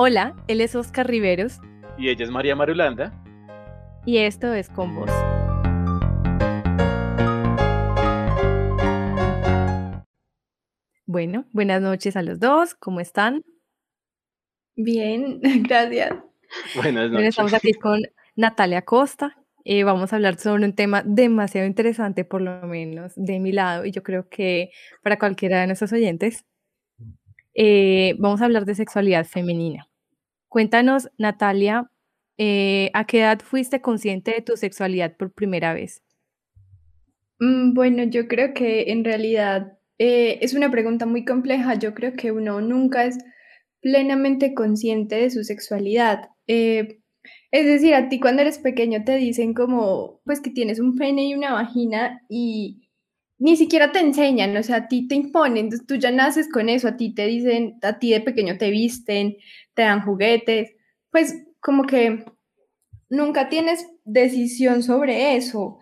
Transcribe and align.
Hola, 0.00 0.36
él 0.46 0.60
es 0.60 0.76
Oscar 0.76 1.08
Riveros. 1.08 1.58
Y 1.98 2.08
ella 2.08 2.24
es 2.24 2.30
María 2.30 2.54
Marulanda. 2.54 3.20
Y 4.06 4.18
esto 4.18 4.54
es 4.54 4.68
Con 4.68 4.94
Vos. 4.94 5.10
Bueno, 11.04 11.46
buenas 11.50 11.82
noches 11.82 12.16
a 12.16 12.22
los 12.22 12.38
dos. 12.38 12.76
¿Cómo 12.76 13.00
están? 13.00 13.42
Bien, 14.76 15.40
gracias. 15.68 16.14
Buenas 16.76 17.10
noches. 17.10 17.30
estamos 17.30 17.54
aquí 17.54 17.72
con 17.72 18.00
Natalia 18.36 18.82
Costa. 18.82 19.36
Eh, 19.64 19.82
vamos 19.82 20.12
a 20.12 20.16
hablar 20.16 20.38
sobre 20.38 20.64
un 20.64 20.76
tema 20.76 21.02
demasiado 21.04 21.66
interesante, 21.66 22.24
por 22.24 22.40
lo 22.40 22.64
menos 22.68 23.14
de 23.16 23.40
mi 23.40 23.50
lado, 23.50 23.84
y 23.84 23.90
yo 23.90 24.04
creo 24.04 24.28
que 24.28 24.70
para 25.02 25.18
cualquiera 25.18 25.60
de 25.60 25.66
nuestros 25.66 25.92
oyentes. 25.92 26.44
Eh, 27.60 28.14
vamos 28.20 28.40
a 28.40 28.44
hablar 28.44 28.64
de 28.64 28.76
sexualidad 28.76 29.26
femenina. 29.26 29.87
Cuéntanos, 30.48 31.10
Natalia, 31.18 31.90
eh, 32.38 32.90
¿a 32.94 33.04
qué 33.04 33.20
edad 33.20 33.40
fuiste 33.40 33.80
consciente 33.80 34.32
de 34.32 34.42
tu 34.42 34.56
sexualidad 34.56 35.16
por 35.16 35.32
primera 35.32 35.74
vez? 35.74 36.02
Mm, 37.38 37.74
bueno, 37.74 38.04
yo 38.04 38.28
creo 38.28 38.54
que 38.54 38.90
en 38.90 39.04
realidad 39.04 39.74
es 40.00 40.54
una 40.54 40.70
pregunta 40.70 41.06
muy 41.06 41.24
compleja. 41.24 41.74
Yo 41.74 41.92
creo 41.92 42.12
que 42.12 42.30
uno 42.30 42.60
nunca 42.60 43.04
es 43.04 43.18
plenamente 43.80 44.54
consciente 44.54 45.16
de 45.16 45.30
su 45.30 45.42
sexualidad. 45.42 46.30
es 46.46 47.66
decir, 47.66 47.94
a 47.94 48.08
ti 48.08 48.20
cuando 48.20 48.42
eres 48.42 48.58
pequeño 48.58 49.04
te 49.04 49.16
dicen 49.16 49.54
como, 49.54 50.20
pues 50.24 50.40
que 50.40 50.50
tienes 50.50 50.80
un 50.80 50.96
pene 50.96 51.28
y 51.28 51.34
una 51.34 51.52
vagina 51.52 52.20
y 52.28 52.87
ni 53.38 53.56
siquiera 53.56 53.92
te 53.92 54.00
enseñan, 54.00 54.56
o 54.56 54.62
sea, 54.62 54.76
a 54.76 54.88
ti 54.88 55.06
te 55.06 55.14
imponen, 55.14 55.66
entonces 55.66 55.86
tú 55.86 55.94
ya 55.94 56.10
naces 56.10 56.48
con 56.50 56.68
eso, 56.68 56.88
a 56.88 56.96
ti 56.96 57.14
te 57.14 57.26
dicen, 57.26 57.78
a 57.82 57.98
ti 57.98 58.10
de 58.10 58.20
pequeño 58.20 58.58
te 58.58 58.70
visten, 58.70 59.36
te 59.74 59.82
dan 59.82 60.02
juguetes, 60.02 60.72
pues 61.10 61.34
como 61.60 61.84
que 61.84 62.24
nunca 63.08 63.48
tienes 63.48 63.86
decisión 64.04 64.82
sobre 64.82 65.36
eso. 65.36 65.78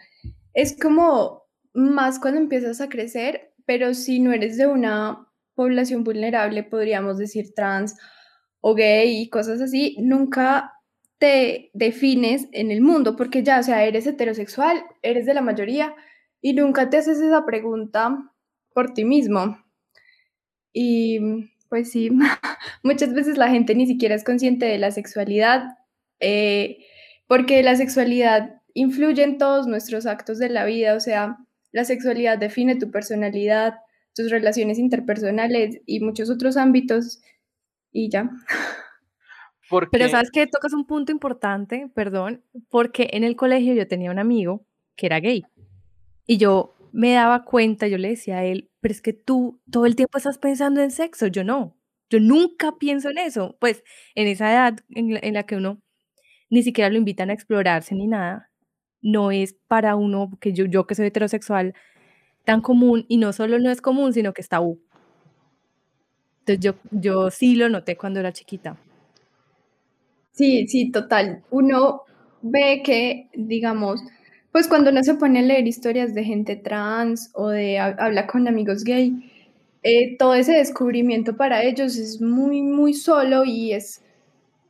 Es 0.53 0.77
como 0.79 1.45
más 1.73 2.19
cuando 2.19 2.41
empiezas 2.41 2.81
a 2.81 2.89
crecer, 2.89 3.53
pero 3.65 3.95
si 3.95 4.21
no 4.21 4.33
eres 4.33 4.57
de 4.57 4.67
una 4.67 5.27
población 5.55 6.05
vulnerable, 6.05 6.63
podríamos 6.63 7.19
decir 7.19 7.55
trans 7.55 7.97
o 8.61 8.75
gay 8.75 9.23
y 9.23 9.31
cosas 9.31 9.61
así, 9.61 9.97
nunca 10.01 10.73
te 11.19 11.71
defines 11.73 12.49
en 12.53 12.71
el 12.71 12.83
mundo, 12.83 13.17
porque 13.17 13.43
ya, 13.43 13.61
o 13.61 13.63
sea, 13.63 13.85
eres 13.85 14.07
heterosexual, 14.07 14.83
eres 15.03 15.25
de 15.25 15.35
la 15.35 15.41
mayoría, 15.41 15.95
y 16.47 16.53
nunca 16.53 16.89
te 16.89 16.99
haces 16.99 17.19
esa 17.19 17.45
pregunta 17.45 18.33
por 18.73 18.95
ti 18.95 19.05
mismo. 19.05 19.59
Y 20.73 21.19
pues 21.69 21.91
sí, 21.91 22.09
muchas 22.85 23.13
veces 23.15 23.37
la 23.37 23.49
gente 23.49 23.75
ni 23.75 23.85
siquiera 23.85 24.15
es 24.15 24.23
consciente 24.23 24.65
de 24.65 24.79
la 24.79 24.93
sexualidad, 24.93 25.77
eh, 26.21 26.79
porque 27.27 27.65
la 27.65 27.75
sexualidad 27.75 28.63
influye 28.75 29.25
en 29.25 29.39
todos 29.39 29.67
nuestros 29.67 30.07
actos 30.07 30.39
de 30.39 30.49
la 30.49 30.65
vida, 30.65 30.95
o 30.95 31.01
sea, 31.01 31.37
la 31.73 31.85
sexualidad 31.85 32.39
define 32.39 32.77
tu 32.77 32.93
personalidad, 32.93 33.81
tus 34.15 34.31
relaciones 34.31 34.79
interpersonales 34.79 35.81
y 35.85 35.99
muchos 35.99 36.31
otros 36.31 36.57
ámbitos 36.57 37.23
y 37.91 38.09
ya. 38.09 38.31
Pero 39.91 40.09
sabes 40.09 40.31
que 40.31 40.47
tocas 40.47 40.75
un 40.75 40.87
punto 40.87 41.11
importante, 41.11 41.91
perdón, 41.93 42.45
porque 42.69 43.09
en 43.15 43.25
el 43.25 43.35
colegio 43.35 43.75
yo 43.75 43.89
tenía 43.89 44.13
un 44.13 44.21
amigo 44.21 44.65
que 44.95 45.07
era 45.07 45.19
gay. 45.19 45.45
Y 46.27 46.39
yo 46.39 46.75
me 46.93 47.13
daba 47.13 47.45
cuenta, 47.45 47.89
yo 47.89 47.99
le 47.99 48.09
decía 48.09 48.39
a 48.39 48.45
él, 48.45 48.71
pero 48.81 48.93
es 48.93 49.03
que 49.03 49.13
tú 49.13 49.61
todo 49.71 49.87
el 49.87 49.97
tiempo 49.97 50.19
estás 50.19 50.39
pensando 50.39 50.81
en 50.81 50.91
sexo, 50.91 51.27
yo 51.27 51.45
no, 51.45 51.77
yo 52.11 52.21
nunca 52.21 52.79
pienso 52.79 53.11
en 53.11 53.19
eso. 53.19 53.57
Pues 53.61 53.85
en 54.15 54.29
esa 54.29 54.53
edad 54.53 54.79
en 54.91 55.35
la, 55.35 55.43
que 55.45 55.57
uno 55.57 55.81
ni 56.51 56.63
siquiera 56.63 56.91
lo 56.91 56.97
invitan 56.97 57.31
a 57.31 57.33
explorarse 57.33 57.95
ni 57.95 58.07
nada, 58.07 58.51
no 59.03 59.31
es 59.31 59.57
para 59.69 59.97
uno, 59.97 60.31
que 60.41 60.53
yo, 60.53 60.67
yo 60.67 60.87
que 60.87 60.95
soy 60.95 61.07
heterosexual, 61.07 61.75
tan 62.45 62.61
común, 62.61 63.05
y 63.09 63.19
no 63.19 63.33
solo 63.33 63.59
no 63.59 63.71
es 63.71 63.81
común, 63.81 64.13
sino 64.13 64.33
que 64.33 64.43
está 64.43 64.57
tabú. 64.57 64.81
Entonces 66.41 66.61
yo, 66.61 66.75
yo 66.93 67.31
sí 67.31 67.57
lo 67.57 67.69
noté 67.69 67.97
cuando 67.97 68.21
era 68.21 68.33
chiquita. 68.33 68.79
Sí, 70.31 70.69
sí, 70.69 70.91
total. 70.93 71.43
Uno 71.51 72.03
ve 72.43 72.83
que, 72.85 73.29
digamos, 73.35 74.01
pues 74.57 74.69
cuando 74.69 74.91
uno 74.91 75.05
se 75.05 75.13
pone 75.13 75.41
a 75.41 75.43
leer 75.43 75.69
historias 75.69 76.15
de 76.15 76.25
gente 76.25 76.57
trans 76.57 77.29
o 77.35 77.51
de 77.51 77.79
habla 77.79 78.27
con 78.27 78.49
amigos 78.49 78.85
gay, 78.85 79.13
eh, 79.83 80.17
todo 80.17 80.33
ese 80.33 80.53
descubrimiento 80.53 81.37
para 81.37 81.63
ellos 81.63 81.99
es 81.99 82.23
muy, 82.23 82.63
muy 82.63 82.95
solo 82.95 83.45
y 83.45 83.75
es 83.75 84.03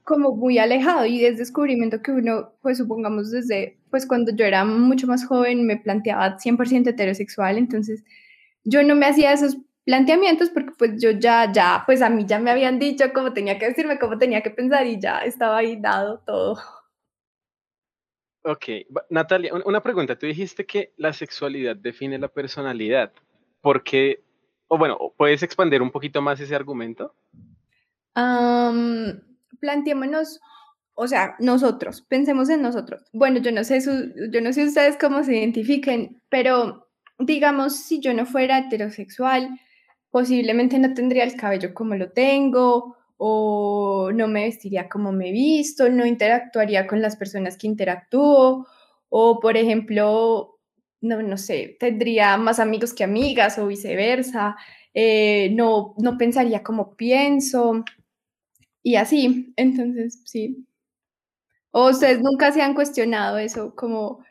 como 0.02 0.34
muy 0.34 0.58
alejado 0.58 1.06
y 1.06 1.25
es 1.25 1.38
descubrimiento 1.38 2.02
que 2.02 2.10
uno, 2.10 2.50
pues 2.62 2.78
supongamos 2.78 3.30
desde, 3.30 3.78
pues 3.88 4.08
cuando 4.08 4.34
yo 4.34 4.44
era 4.44 4.64
mucho 4.64 5.06
más 5.06 5.25
joven 5.25 5.64
me 5.64 5.76
planteaba 5.76 6.36
100% 6.36 6.88
heterosexual, 6.88 7.56
entonces 7.56 8.02
yo 8.64 8.82
no 8.82 8.96
me 8.96 9.06
hacía 9.06 9.32
esos 9.34 9.56
planteamientos 9.84 10.50
porque 10.50 10.72
pues 10.76 11.00
yo 11.00 11.12
ya, 11.12 11.52
ya, 11.52 11.84
pues 11.86 12.02
a 12.02 12.10
mí 12.10 12.25
ya 12.26 12.41
me 12.41 12.50
habían 12.50 12.80
dicho 12.80 13.04
cómo 13.14 13.32
tenía 13.32 13.56
que 13.56 13.69
decirme, 13.69 14.00
cómo 14.00 14.19
tenía 14.19 14.42
que 14.42 14.50
pensar 14.50 14.84
y 14.88 14.98
ya 14.98 15.20
estaba 15.20 15.58
ahí 15.58 15.76
dado 15.80 16.19
todo. 16.26 16.58
Ok, 18.46 18.64
Natalia, 19.10 19.52
una 19.64 19.82
pregunta. 19.82 20.16
Tú 20.16 20.26
dijiste 20.26 20.64
que 20.66 20.92
la 20.96 21.12
sexualidad 21.12 21.74
define 21.74 22.16
la 22.16 22.28
personalidad. 22.28 23.12
¿Por 23.60 23.82
qué? 23.82 24.22
O 24.68 24.78
bueno, 24.78 24.96
¿puedes 25.16 25.42
expandir 25.42 25.82
un 25.82 25.90
poquito 25.90 26.22
más 26.22 26.38
ese 26.38 26.54
argumento? 26.54 27.12
planteémonos, 29.60 30.40
o 30.94 31.06
sea, 31.06 31.34
nosotros, 31.38 32.00
pensemos 32.02 32.48
en 32.48 32.62
nosotros. 32.62 33.02
Bueno, 33.12 33.40
yo 33.40 33.52
no 33.52 33.62
sé, 33.64 33.80
yo 34.32 34.40
no 34.40 34.52
sé 34.52 34.64
ustedes 34.64 34.96
cómo 34.96 35.22
se 35.22 35.36
identifiquen, 35.36 36.22
pero 36.30 36.88
digamos, 37.18 37.76
si 37.76 38.00
yo 38.00 38.14
no 38.14 38.24
fuera 38.24 38.58
heterosexual, 38.58 39.60
posiblemente 40.10 40.78
no 40.78 40.94
tendría 40.94 41.24
el 41.24 41.36
cabello 41.36 41.74
como 41.74 41.94
lo 41.96 42.10
tengo, 42.12 42.96
o 43.19 44.10
no 44.15 44.28
me 44.28 44.44
vestiría 44.44 44.88
como 44.88 45.12
me 45.12 45.31
he 45.31 45.32
visto, 45.32 45.88
no 45.91 46.06
interactuaría 46.06 46.87
con 46.87 47.03
las 47.03 47.16
personas 47.16 47.56
que 47.56 47.66
interactúo, 47.66 48.66
o 49.09 49.41
por 49.41 49.56
ejemplo, 49.56 50.59
no, 51.00 51.22
no 51.22 51.37
sé, 51.38 51.76
tendría 51.81 52.37
más 52.37 52.59
amigos 52.60 52.94
que 52.94 53.05
amigas 53.05 53.59
o 53.59 53.66
viceversa, 53.66 54.56
eh, 54.94 55.50
no, 55.55 55.94
no 55.99 56.19
pensaría 56.19 56.62
como 56.62 56.97
pienso 56.97 57.84
y 58.82 58.97
así, 58.97 59.53
entonces 59.56 60.22
sí. 60.25 60.66
¿O 61.72 61.91
ustedes 61.91 62.21
nunca 62.22 62.53
se 62.53 62.62
han 62.62 62.75
cuestionado 62.75 63.38
eso 63.38 63.75
como, 63.75 64.25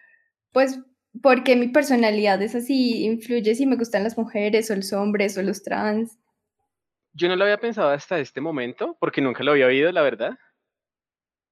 pues, 0.54 0.80
por 1.22 1.44
qué 1.44 1.56
mi 1.56 1.70
personalidad 1.70 2.42
es 2.42 2.56
así? 2.56 3.06
¿Influye 3.06 3.56
si 3.56 3.66
me 3.68 3.78
gustan 3.78 4.04
las 4.04 4.18
mujeres 4.18 4.72
o 4.72 4.76
los 4.78 4.94
hombres 4.94 5.38
o 5.38 5.44
los 5.44 5.64
trans? 5.64 6.18
Yo 7.18 7.30
no 7.30 7.38
lo 7.38 7.46
había 7.46 7.58
pensado 7.58 7.90
hasta 7.90 8.20
este 8.20 8.42
momento, 8.42 8.98
porque 9.00 9.22
nunca 9.22 9.42
lo 9.42 9.52
había 9.52 9.68
oído, 9.68 9.90
la 9.94 10.02
verdad. 10.02 10.38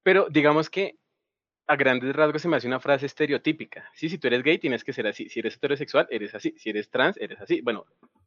Pero 0.02 0.28
digamos 0.30 0.68
que 0.68 0.98
a 1.66 1.76
grandes 1.76 2.14
rasgos 2.14 2.42
se 2.42 2.48
me 2.48 2.56
hace 2.56 2.66
una 2.66 2.80
frase 2.80 3.06
estereotípica. 3.06 3.90
Sí, 3.94 4.10
si 4.10 4.18
tú 4.18 4.26
eres 4.26 4.42
gay, 4.42 4.58
tienes 4.58 4.84
que 4.84 4.92
ser 4.92 5.06
así. 5.06 5.30
Si 5.30 5.40
eres 5.40 5.56
heterosexual, 5.56 6.06
eres 6.10 6.34
así. 6.34 6.54
Si 6.58 6.68
eres 6.68 6.90
trans, 6.90 7.16
eres 7.16 7.40
así. 7.40 7.62
Bueno, 7.62 7.86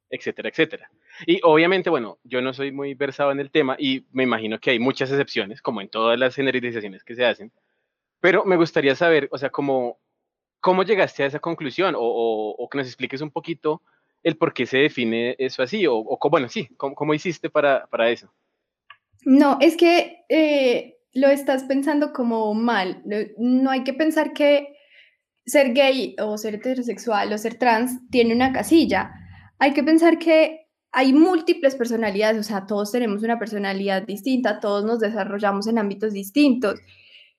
etcétera, 0.09 0.49
etcétera. 0.49 0.89
Y 1.27 1.39
obviamente, 1.43 1.91
bueno, 1.91 2.17
yo 2.23 2.41
no 2.41 2.53
soy 2.53 2.71
muy 2.71 2.95
versado 2.95 3.31
en 3.31 3.39
el 3.39 3.51
tema 3.51 3.75
y 3.77 4.07
me 4.11 4.23
imagino 4.23 4.59
que 4.59 4.71
hay 4.71 4.79
muchas 4.79 5.11
excepciones, 5.11 5.61
como 5.61 5.81
en 5.81 5.89
todas 5.89 6.17
las 6.17 6.33
generalizaciones 6.33 7.03
que 7.03 7.13
se 7.13 7.23
hacen. 7.23 7.51
Pero 8.19 8.45
me 8.45 8.55
gustaría 8.55 8.95
saber, 8.95 9.29
o 9.31 9.37
sea, 9.37 9.51
cómo, 9.51 9.99
cómo 10.59 10.81
llegaste 10.81 11.21
a 11.21 11.27
esa 11.27 11.39
conclusión 11.39 11.93
o, 11.95 12.01
o 12.01 12.69
que 12.69 12.79
nos 12.79 12.87
expliques 12.87 13.21
un 13.21 13.29
poquito 13.29 13.83
el 14.27 14.35
por 14.35 14.53
qué 14.53 14.65
se 14.65 14.79
define 14.79 15.37
eso 15.39 15.63
así, 15.63 15.87
o, 15.87 15.95
o 15.95 16.19
bueno, 16.29 16.49
sí, 16.49 16.67
¿cómo, 16.75 17.13
hiciste 17.13 17.49
para, 17.49 17.87
para, 17.87 18.09
eso? 18.09 18.29
No, 19.23 19.57
es 19.61 19.77
que 19.77 20.25
eh, 20.27 20.97
lo 21.13 21.29
estás 21.29 21.63
pensando 21.63 22.11
como 22.11 22.53
mal. 22.53 23.03
No, 23.37 23.71
hay 23.71 23.85
que 23.85 23.93
pensar 23.93 24.33
que 24.33 24.75
ser 25.45 25.73
gay 25.73 26.17
o 26.19 26.37
ser 26.37 26.55
heterosexual 26.55 27.31
o 27.31 27.37
ser 27.37 27.55
trans 27.57 28.01
tiene 28.09 28.35
una 28.35 28.51
casilla. 28.51 29.13
Hay 29.59 29.71
que 29.71 29.83
pensar 29.83 30.19
que 30.19 30.67
hay 30.91 31.13
múltiples 31.13 31.75
personalidades, 31.75 32.37
o 32.37 32.43
sea, 32.43 32.65
todos 32.65 32.91
tenemos 32.91 33.23
una 33.23 33.39
personalidad 33.39 34.05
distinta, 34.05 34.59
todos 34.59 34.83
nos 34.83 34.99
desarrollamos 34.99 35.67
en 35.67 35.77
ámbitos 35.77 36.11
distintos. 36.11 36.81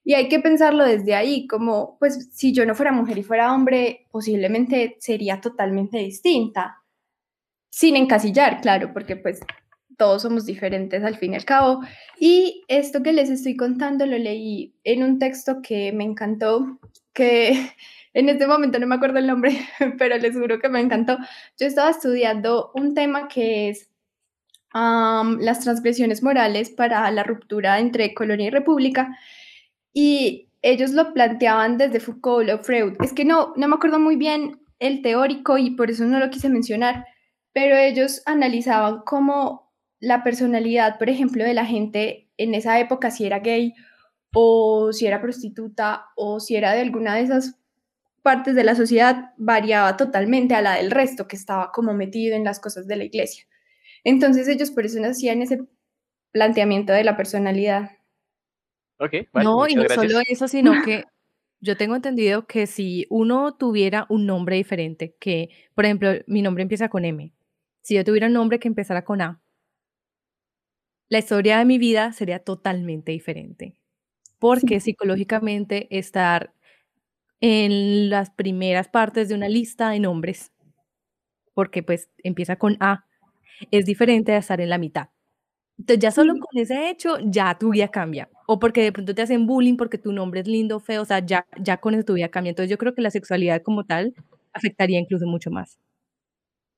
Y 0.04 0.14
hay 0.14 0.28
que 0.28 0.40
pensarlo 0.40 0.84
desde 0.84 1.14
ahí, 1.14 1.46
como, 1.46 1.98
pues, 1.98 2.30
si 2.32 2.52
yo 2.52 2.64
no 2.64 2.74
fuera 2.74 2.92
mujer 2.92 3.18
y 3.18 3.22
fuera 3.22 3.52
hombre, 3.54 4.06
posiblemente 4.10 4.96
sería 5.00 5.40
totalmente 5.40 5.98
distinta. 5.98 6.82
Sin 7.70 7.96
encasillar, 7.96 8.60
claro, 8.60 8.92
porque 8.92 9.16
pues 9.16 9.40
todos 9.98 10.22
somos 10.22 10.46
diferentes 10.46 11.04
al 11.04 11.16
fin 11.16 11.32
y 11.32 11.36
al 11.36 11.44
cabo. 11.44 11.82
Y 12.18 12.64
esto 12.68 13.02
que 13.02 13.12
les 13.12 13.28
estoy 13.28 13.56
contando 13.56 14.06
lo 14.06 14.16
leí 14.16 14.74
en 14.84 15.02
un 15.02 15.18
texto 15.18 15.60
que 15.60 15.92
me 15.92 16.04
encantó, 16.04 16.78
que 17.12 17.50
en 18.14 18.28
este 18.30 18.46
momento 18.46 18.78
no 18.78 18.86
me 18.86 18.94
acuerdo 18.94 19.18
el 19.18 19.26
nombre, 19.26 19.58
pero 19.98 20.16
les 20.16 20.34
juro 20.34 20.58
que 20.60 20.70
me 20.70 20.80
encantó. 20.80 21.18
Yo 21.58 21.66
estaba 21.66 21.90
estudiando 21.90 22.70
un 22.74 22.94
tema 22.94 23.28
que 23.28 23.68
es 23.68 23.90
las 24.72 25.60
transgresiones 25.60 26.22
morales 26.22 26.70
para 26.70 27.10
la 27.10 27.24
ruptura 27.24 27.80
entre 27.80 28.14
colonia 28.14 28.46
y 28.46 28.50
república. 28.50 29.18
Y 29.92 30.48
ellos 30.62 30.92
lo 30.92 31.12
planteaban 31.12 31.78
desde 31.78 32.00
Foucault 32.00 32.50
o 32.50 32.58
Freud. 32.58 32.94
Es 33.02 33.12
que 33.12 33.24
no, 33.24 33.52
no 33.56 33.68
me 33.68 33.76
acuerdo 33.76 33.98
muy 33.98 34.16
bien 34.16 34.60
el 34.78 35.02
teórico 35.02 35.58
y 35.58 35.70
por 35.70 35.90
eso 35.90 36.04
no 36.04 36.18
lo 36.18 36.30
quise 36.30 36.48
mencionar, 36.48 37.06
pero 37.52 37.76
ellos 37.76 38.22
analizaban 38.26 39.02
cómo 39.04 39.72
la 40.00 40.22
personalidad, 40.22 40.98
por 40.98 41.10
ejemplo, 41.10 41.44
de 41.44 41.54
la 41.54 41.64
gente 41.64 42.30
en 42.36 42.54
esa 42.54 42.78
época, 42.78 43.10
si 43.10 43.26
era 43.26 43.40
gay 43.40 43.74
o 44.34 44.92
si 44.92 45.06
era 45.06 45.20
prostituta 45.20 46.06
o 46.16 46.38
si 46.40 46.56
era 46.56 46.72
de 46.72 46.82
alguna 46.82 47.14
de 47.14 47.22
esas 47.22 47.58
partes 48.22 48.54
de 48.54 48.64
la 48.64 48.74
sociedad, 48.74 49.32
variaba 49.36 49.96
totalmente 49.96 50.54
a 50.54 50.62
la 50.62 50.74
del 50.74 50.90
resto 50.90 51.26
que 51.26 51.36
estaba 51.36 51.72
como 51.72 51.94
metido 51.94 52.36
en 52.36 52.44
las 52.44 52.60
cosas 52.60 52.86
de 52.86 52.96
la 52.96 53.04
iglesia. 53.04 53.44
Entonces 54.04 54.48
ellos 54.48 54.70
por 54.70 54.86
eso 54.86 55.02
hacían 55.04 55.42
ese 55.42 55.60
planteamiento 56.30 56.92
de 56.92 57.04
la 57.04 57.16
personalidad. 57.16 57.97
No, 59.34 59.68
y 59.68 59.74
no 59.74 59.88
solo 59.88 60.20
eso, 60.26 60.48
sino 60.48 60.72
que 60.88 61.04
yo 61.60 61.76
tengo 61.76 61.96
entendido 61.96 62.46
que 62.46 62.66
si 62.66 63.06
uno 63.10 63.54
tuviera 63.54 64.06
un 64.08 64.26
nombre 64.26 64.56
diferente, 64.56 65.16
que, 65.18 65.50
por 65.74 65.84
ejemplo, 65.84 66.10
mi 66.26 66.42
nombre 66.42 66.62
empieza 66.62 66.88
con 66.88 67.04
M, 67.04 67.32
si 67.82 67.94
yo 67.94 68.04
tuviera 68.04 68.26
un 68.26 68.32
nombre 68.32 68.58
que 68.58 68.68
empezara 68.68 69.04
con 69.04 69.20
A, 69.20 69.40
la 71.08 71.18
historia 71.18 71.58
de 71.58 71.64
mi 71.64 71.78
vida 71.78 72.12
sería 72.12 72.38
totalmente 72.40 73.12
diferente. 73.12 73.74
Porque 74.38 74.78
psicológicamente 74.78 75.88
estar 75.90 76.52
en 77.40 78.10
las 78.10 78.30
primeras 78.30 78.88
partes 78.88 79.28
de 79.28 79.34
una 79.34 79.48
lista 79.48 79.90
de 79.90 80.00
nombres, 80.00 80.52
porque 81.54 81.82
pues 81.82 82.08
empieza 82.22 82.56
con 82.56 82.76
A, 82.80 83.06
es 83.70 83.84
diferente 83.84 84.32
de 84.32 84.38
estar 84.38 84.60
en 84.60 84.70
la 84.70 84.78
mitad. 84.78 85.08
Entonces 85.78 86.00
ya 86.00 86.10
solo 86.10 86.34
con 86.34 86.60
ese 86.60 86.90
hecho, 86.90 87.18
ya 87.24 87.56
tu 87.58 87.70
vida 87.70 87.88
cambia. 87.88 88.28
O 88.50 88.58
porque 88.58 88.82
de 88.82 88.92
pronto 88.92 89.14
te 89.14 89.20
hacen 89.22 89.46
bullying 89.46 89.76
porque 89.76 89.98
tu 89.98 90.10
nombre 90.10 90.40
es 90.40 90.48
lindo, 90.48 90.80
feo, 90.80 91.02
o 91.02 91.04
sea, 91.04 91.18
ya, 91.24 91.46
ya 91.60 91.76
con 91.76 91.94
eso 91.94 92.04
tu 92.04 92.14
vida 92.14 92.30
cambia. 92.30 92.50
Entonces 92.50 92.70
yo 92.70 92.78
creo 92.78 92.94
que 92.94 93.02
la 93.02 93.10
sexualidad 93.10 93.62
como 93.62 93.84
tal 93.84 94.14
afectaría 94.54 94.98
incluso 94.98 95.26
mucho 95.26 95.50
más. 95.50 95.78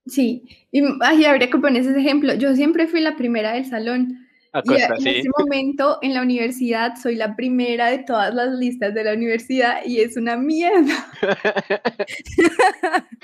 Sí, 0.06 0.42
y 0.72 0.82
ahí 1.02 1.24
habría 1.24 1.48
que 1.48 1.58
poner 1.58 1.82
ese 1.82 1.96
ejemplo. 1.96 2.34
Yo 2.34 2.56
siempre 2.56 2.88
fui 2.88 3.00
la 3.00 3.16
primera 3.16 3.52
del 3.52 3.66
salón 3.66 4.18
en 4.52 5.06
este 5.06 5.28
momento 5.38 5.98
en 6.02 6.14
la 6.14 6.22
universidad 6.22 6.94
soy 7.00 7.16
la 7.16 7.36
primera 7.36 7.90
de 7.90 7.98
todas 7.98 8.34
las 8.34 8.50
listas 8.50 8.94
de 8.94 9.04
la 9.04 9.12
universidad 9.12 9.84
y 9.84 10.00
es 10.00 10.16
una 10.16 10.36
mierda. 10.36 11.06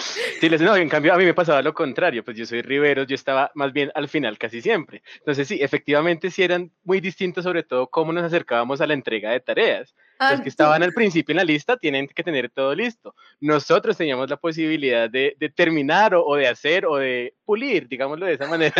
sí, 0.40 0.48
les 0.48 0.60
no, 0.60 0.76
en 0.76 0.88
cambio 0.88 1.12
a 1.14 1.16
mí 1.16 1.24
me 1.24 1.34
pasaba 1.34 1.62
lo 1.62 1.74
contrario, 1.74 2.24
pues 2.24 2.36
yo 2.36 2.46
soy 2.46 2.62
Rivero, 2.62 3.04
yo 3.04 3.14
estaba 3.14 3.50
más 3.54 3.72
bien 3.72 3.90
al 3.94 4.08
final 4.08 4.38
casi 4.38 4.62
siempre. 4.62 5.02
Entonces 5.18 5.48
sí, 5.48 5.58
efectivamente 5.60 6.30
sí 6.30 6.42
eran 6.42 6.70
muy 6.84 7.00
distintos 7.00 7.44
sobre 7.44 7.62
todo 7.62 7.88
cómo 7.88 8.12
nos 8.12 8.24
acercábamos 8.24 8.80
a 8.80 8.86
la 8.86 8.94
entrega 8.94 9.30
de 9.30 9.40
tareas. 9.40 9.94
Los 10.18 10.40
que 10.40 10.48
estaban 10.48 10.82
al 10.82 10.92
principio 10.92 11.32
en 11.32 11.38
la 11.38 11.44
lista 11.44 11.76
tienen 11.76 12.08
que 12.08 12.22
tener 12.22 12.50
todo 12.50 12.74
listo. 12.74 13.14
Nosotros 13.40 13.96
teníamos 13.96 14.30
la 14.30 14.36
posibilidad 14.36 15.10
de, 15.10 15.36
terminar 15.54 16.14
o, 16.14 16.36
de 16.36 16.48
hacer 16.48 16.86
o 16.86 16.96
de 16.96 17.34
pulir, 17.44 17.88
digámoslo 17.88 18.26
de 18.26 18.34
esa 18.34 18.46
manera, 18.50 18.74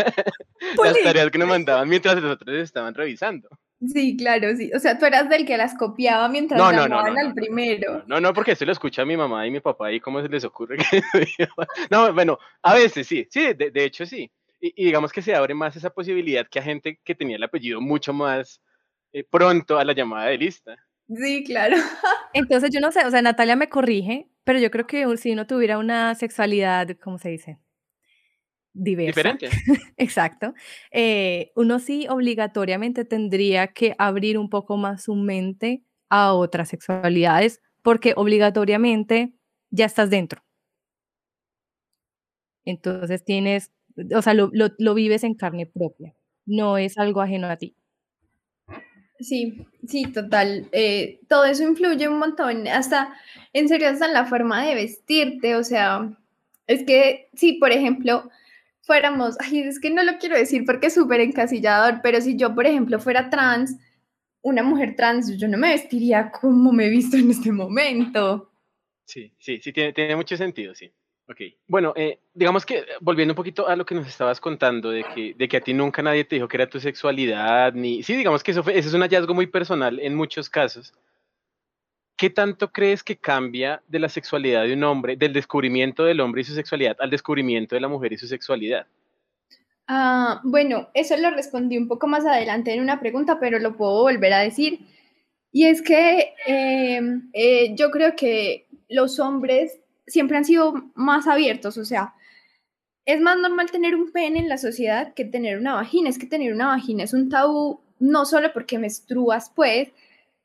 las 0.82 1.02
tareas 1.02 1.30
que 1.30 1.38
nos 1.38 1.48
mandaban 1.48 1.88
mientras 1.88 2.20
los 2.20 2.32
otros 2.32 2.56
estaban 2.56 2.94
revisando. 2.94 3.48
Sí, 3.84 4.16
claro, 4.16 4.56
sí. 4.56 4.70
O 4.74 4.78
sea, 4.78 4.98
tú 4.98 5.04
eras 5.04 5.28
del 5.28 5.44
que 5.44 5.56
las 5.58 5.76
copiaba 5.76 6.28
mientras 6.28 6.58
no, 6.58 6.72
no, 6.72 6.88
no, 6.88 6.98
al 6.98 7.34
primero. 7.34 8.04
No, 8.06 8.20
no, 8.20 8.32
porque 8.32 8.52
esto 8.52 8.64
lo 8.64 8.72
escucha 8.72 9.04
mi 9.04 9.16
mamá 9.16 9.46
y 9.46 9.50
mi 9.50 9.60
papá 9.60 9.92
y 9.92 10.00
cómo 10.00 10.22
se 10.22 10.28
les 10.28 10.44
ocurre 10.44 10.78
que... 10.90 11.02
no, 11.90 12.12
bueno, 12.14 12.38
a 12.62 12.74
veces 12.74 13.06
sí, 13.06 13.26
sí, 13.30 13.52
de, 13.52 13.84
hecho 13.84 14.06
sí. 14.06 14.30
Y, 14.60 14.86
digamos 14.86 15.12
que 15.12 15.20
se 15.20 15.34
abre 15.34 15.52
más 15.52 15.76
esa 15.76 15.90
posibilidad 15.90 16.46
que 16.48 16.58
a 16.58 16.62
gente 16.62 16.98
que 17.04 17.14
tenía 17.14 17.36
el 17.36 17.42
apellido 17.42 17.82
mucho 17.82 18.14
más 18.14 18.62
eh, 19.12 19.24
pronto 19.30 19.78
a 19.78 19.84
la 19.84 19.92
llamada 19.92 20.28
de 20.28 20.38
lista. 20.38 20.76
Sí, 21.08 21.44
claro. 21.44 21.76
Entonces 22.32 22.70
yo 22.72 22.80
no 22.80 22.90
sé, 22.92 23.04
o 23.06 23.10
sea, 23.10 23.22
Natalia 23.22 23.56
me 23.56 23.68
corrige, 23.68 24.28
pero 24.44 24.58
yo 24.58 24.70
creo 24.70 24.86
que 24.86 25.16
si 25.16 25.32
uno 25.32 25.46
tuviera 25.46 25.78
una 25.78 26.14
sexualidad, 26.14 26.88
¿cómo 27.00 27.18
se 27.18 27.30
dice? 27.30 27.58
diversa. 28.76 29.08
Diferente. 29.08 29.48
Exacto. 29.96 30.54
Eh, 30.90 31.50
uno 31.56 31.78
sí 31.78 32.06
obligatoriamente 32.08 33.04
tendría 33.04 33.68
que 33.68 33.94
abrir 33.98 34.38
un 34.38 34.50
poco 34.50 34.76
más 34.76 35.04
su 35.04 35.14
mente 35.14 35.82
a 36.08 36.34
otras 36.34 36.68
sexualidades 36.68 37.60
porque 37.82 38.12
obligatoriamente 38.16 39.32
ya 39.70 39.86
estás 39.86 40.10
dentro. 40.10 40.42
Entonces 42.64 43.24
tienes, 43.24 43.72
o 44.14 44.22
sea, 44.22 44.34
lo, 44.34 44.50
lo, 44.52 44.94
vives 44.94 45.22
en 45.22 45.34
carne 45.34 45.66
propia, 45.66 46.14
no 46.46 46.78
es 46.78 46.98
algo 46.98 47.20
ajeno 47.20 47.46
a 47.46 47.56
ti. 47.56 47.76
Sí, 49.18 49.66
sí, 49.86 50.06
total. 50.12 50.68
Eh, 50.72 51.20
todo 51.28 51.44
eso 51.44 51.62
influye 51.62 52.08
un 52.08 52.18
montón, 52.18 52.68
hasta, 52.68 53.14
en 53.52 53.68
serio, 53.68 53.88
hasta 53.88 54.06
en 54.06 54.12
la 54.12 54.26
forma 54.26 54.64
de 54.64 54.74
vestirte, 54.74 55.56
o 55.56 55.64
sea, 55.64 56.10
es 56.66 56.84
que, 56.84 57.28
sí, 57.34 57.54
por 57.54 57.72
ejemplo, 57.72 58.30
fuéramos, 58.82 59.36
ay, 59.40 59.60
es 59.60 59.80
que 59.80 59.90
no 59.90 60.02
lo 60.02 60.18
quiero 60.18 60.36
decir 60.36 60.64
porque 60.64 60.88
es 60.88 60.94
súper 60.94 61.20
encasillador, 61.20 62.00
pero 62.02 62.20
si 62.20 62.36
yo, 62.36 62.54
por 62.54 62.66
ejemplo, 62.66 62.98
fuera 63.00 63.30
trans, 63.30 63.76
una 64.42 64.62
mujer 64.62 64.94
trans, 64.96 65.36
yo 65.36 65.48
no 65.48 65.58
me 65.58 65.70
vestiría 65.70 66.30
como 66.30 66.72
me 66.72 66.86
he 66.86 66.90
visto 66.90 67.16
en 67.16 67.30
este 67.30 67.50
momento. 67.50 68.50
Sí, 69.04 69.32
sí, 69.38 69.60
sí, 69.60 69.72
tiene, 69.72 69.92
tiene 69.92 70.16
mucho 70.16 70.36
sentido, 70.36 70.74
sí. 70.74 70.92
Ok. 71.28 71.40
Bueno, 71.66 71.92
eh, 71.96 72.20
digamos 72.34 72.64
que 72.64 72.84
volviendo 73.00 73.32
un 73.32 73.36
poquito 73.36 73.66
a 73.66 73.74
lo 73.74 73.84
que 73.84 73.94
nos 73.94 74.06
estabas 74.06 74.40
contando, 74.40 74.90
de 74.90 75.04
que, 75.14 75.34
de 75.34 75.48
que 75.48 75.56
a 75.56 75.60
ti 75.60 75.74
nunca 75.74 76.02
nadie 76.02 76.24
te 76.24 76.36
dijo 76.36 76.46
que 76.46 76.56
era 76.56 76.68
tu 76.68 76.78
sexualidad, 76.78 77.72
ni... 77.72 78.02
Sí, 78.02 78.16
digamos 78.16 78.42
que 78.44 78.52
eso, 78.52 78.62
fue, 78.62 78.78
eso 78.78 78.88
es 78.88 78.94
un 78.94 79.02
hallazgo 79.02 79.34
muy 79.34 79.46
personal 79.46 79.98
en 80.00 80.14
muchos 80.14 80.48
casos. 80.48 80.92
¿qué 82.16 82.30
tanto 82.30 82.72
crees 82.72 83.02
que 83.02 83.16
cambia 83.16 83.82
de 83.86 83.98
la 83.98 84.08
sexualidad 84.08 84.64
de 84.64 84.72
un 84.72 84.84
hombre, 84.84 85.16
del 85.16 85.32
descubrimiento 85.32 86.04
del 86.04 86.20
hombre 86.20 86.40
y 86.40 86.44
su 86.44 86.54
sexualidad 86.54 86.96
al 86.98 87.10
descubrimiento 87.10 87.74
de 87.74 87.80
la 87.80 87.88
mujer 87.88 88.12
y 88.12 88.18
su 88.18 88.26
sexualidad? 88.26 88.86
Ah, 89.86 90.40
bueno, 90.42 90.88
eso 90.94 91.16
lo 91.16 91.30
respondí 91.30 91.76
un 91.76 91.86
poco 91.86 92.06
más 92.06 92.24
adelante 92.24 92.72
en 92.72 92.80
una 92.80 92.98
pregunta, 92.98 93.38
pero 93.38 93.58
lo 93.58 93.76
puedo 93.76 94.02
volver 94.02 94.32
a 94.32 94.40
decir. 94.40 94.80
Y 95.52 95.66
es 95.66 95.80
que 95.80 96.34
em, 96.46 97.30
eh, 97.32 97.74
yo 97.76 97.90
creo 97.90 98.16
que 98.16 98.66
los 98.88 99.20
hombres 99.20 99.78
siempre 100.06 100.36
han 100.36 100.44
sido 100.44 100.90
más 100.94 101.26
abiertos, 101.26 101.78
o 101.78 101.84
sea, 101.84 102.14
es 103.06 103.20
más 103.20 103.38
normal 103.38 103.70
tener 103.70 103.94
un 103.94 104.10
pene 104.10 104.40
en 104.40 104.48
la 104.48 104.58
sociedad 104.58 105.14
que 105.14 105.24
tener 105.24 105.58
una 105.58 105.74
vagina. 105.74 106.10
Es 106.10 106.18
que 106.18 106.26
tener 106.26 106.52
una 106.52 106.66
vagina 106.66 107.04
es 107.04 107.14
un 107.14 107.28
tabú, 107.28 107.80
no 108.00 108.26
solo 108.26 108.52
porque 108.52 108.78
menstruas, 108.78 109.50
pues, 109.54 109.88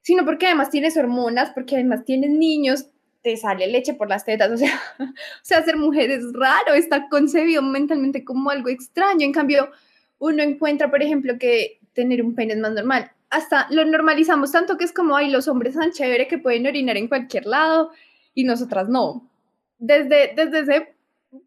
sino 0.02 0.24
porque 0.26 0.46
además 0.46 0.70
tienes 0.70 0.96
hormonas, 0.96 1.50
porque 1.52 1.76
además 1.76 2.06
tienes 2.06 2.30
niños, 2.30 2.86
te 3.24 3.36
sale 3.36 3.68
leche 3.68 3.96
por 3.96 4.10
las 4.10 4.26
tetas, 4.26 4.52
o 4.52 4.58
sea, 4.58 4.80
o 5.00 5.06
sea, 5.44 5.64
ser 5.64 5.78
mujer 5.78 6.12
es 6.12 6.24
raro, 6.34 6.74
está 6.74 7.10
concebido 7.10 7.62
mentalmente 7.62 8.24
como 8.24 8.50
algo 8.52 8.70
extraño, 8.70 9.26
en 9.26 9.34
cambio, 9.34 9.70
uno 10.20 10.44
encuentra, 10.44 10.90
por 10.90 11.04
ejemplo, 11.04 11.38
que 11.40 11.80
tener 11.94 12.24
un 12.24 12.36
pene 12.36 12.54
es 12.54 12.60
más 12.60 12.74
normal, 12.74 13.12
hasta 13.30 13.68
lo 13.70 13.86
normalizamos 13.86 14.52
tanto 14.52 14.78
que 14.78 14.86
es 14.86 14.94
como, 14.94 15.16
ay, 15.16 15.30
los 15.30 15.48
hombres 15.48 15.76
son 15.76 15.92
chévere 15.92 16.28
que 16.28 16.38
pueden 16.38 16.68
orinar 16.68 16.98
en 16.98 17.08
cualquier 17.08 17.46
lado 17.46 17.92
y 18.34 18.44
nosotras 18.44 18.90
no. 18.90 19.31
Desde, 19.82 20.34
desde 20.36 20.60
ese, 20.62 20.96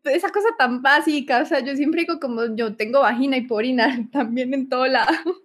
esa 0.05 0.29
cosa 0.31 0.49
tan 0.59 0.83
básica, 0.83 1.41
o 1.41 1.47
sea, 1.47 1.61
yo 1.61 1.75
siempre 1.75 2.03
digo 2.03 2.21
como 2.21 2.55
yo 2.55 2.77
tengo 2.77 3.01
vagina 3.01 3.39
y 3.39 3.47
puedo 3.47 3.61
orinar 3.61 3.99
también 4.13 4.53
en 4.53 4.69
todo 4.69 4.87
lado 4.87 5.45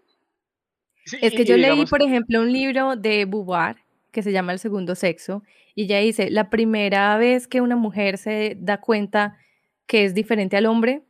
es 1.21 1.33
que 1.33 1.45
yo 1.45 1.57
leí, 1.57 1.85
por 1.85 2.01
ejemplo, 2.01 2.41
un 2.41 2.51
libro 2.51 2.95
de 2.95 3.25
Beauvoir 3.25 3.77
que 4.11 4.23
se 4.23 4.31
llama 4.31 4.53
El 4.53 4.59
segundo 4.59 4.95
sexo 4.95 5.43
y 5.75 5.83
ella 5.83 5.99
dice, 5.99 6.29
la 6.29 6.49
primera 6.49 7.17
vez 7.17 7.47
que 7.47 7.61
una 7.61 7.75
mujer 7.75 8.17
se 8.17 8.57
da 8.59 8.81
cuenta 8.81 9.37
que 9.85 10.05
es 10.05 10.13
diferente 10.13 10.57
al 10.57 10.65
hombre 10.65 11.03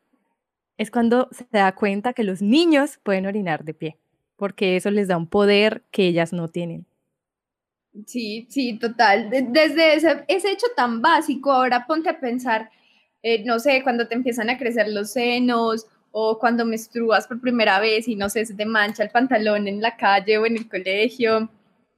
es 0.77 0.91
cuando 0.91 1.27
se 1.31 1.45
da 1.51 1.73
cuenta 1.75 2.13
que 2.13 2.23
los 2.23 2.41
niños 2.41 2.99
pueden 3.03 3.25
orinar 3.25 3.63
de 3.63 3.73
pie, 3.73 3.97
porque 4.35 4.75
eso 4.75 4.91
les 4.91 5.07
da 5.07 5.17
un 5.17 5.27
poder 5.27 5.83
que 5.91 6.07
ellas 6.07 6.33
no 6.33 6.47
tienen. 6.47 6.85
Sí, 8.05 8.47
sí, 8.49 8.77
total. 8.77 9.29
Desde 9.29 9.95
ese, 9.95 10.23
ese 10.27 10.51
hecho 10.51 10.67
tan 10.75 11.01
básico, 11.01 11.51
ahora 11.51 11.85
ponte 11.87 12.09
a 12.09 12.19
pensar, 12.19 12.69
eh, 13.23 13.43
no 13.43 13.59
sé, 13.59 13.83
cuando 13.83 14.07
te 14.07 14.15
empiezan 14.15 14.49
a 14.49 14.57
crecer 14.57 14.87
los 14.89 15.11
senos 15.11 15.87
o 16.11 16.39
cuando 16.39 16.65
menstruas 16.65 17.27
por 17.27 17.41
primera 17.41 17.79
vez 17.79 18.07
y 18.07 18.15
no 18.15 18.29
sé, 18.29 18.45
se 18.45 18.53
te 18.55 18.65
mancha 18.65 19.03
el 19.03 19.09
pantalón 19.09 19.67
en 19.67 19.81
la 19.81 19.97
calle 19.97 20.37
o 20.37 20.45
en 20.45 20.57
el 20.57 20.69
colegio, 20.69 21.49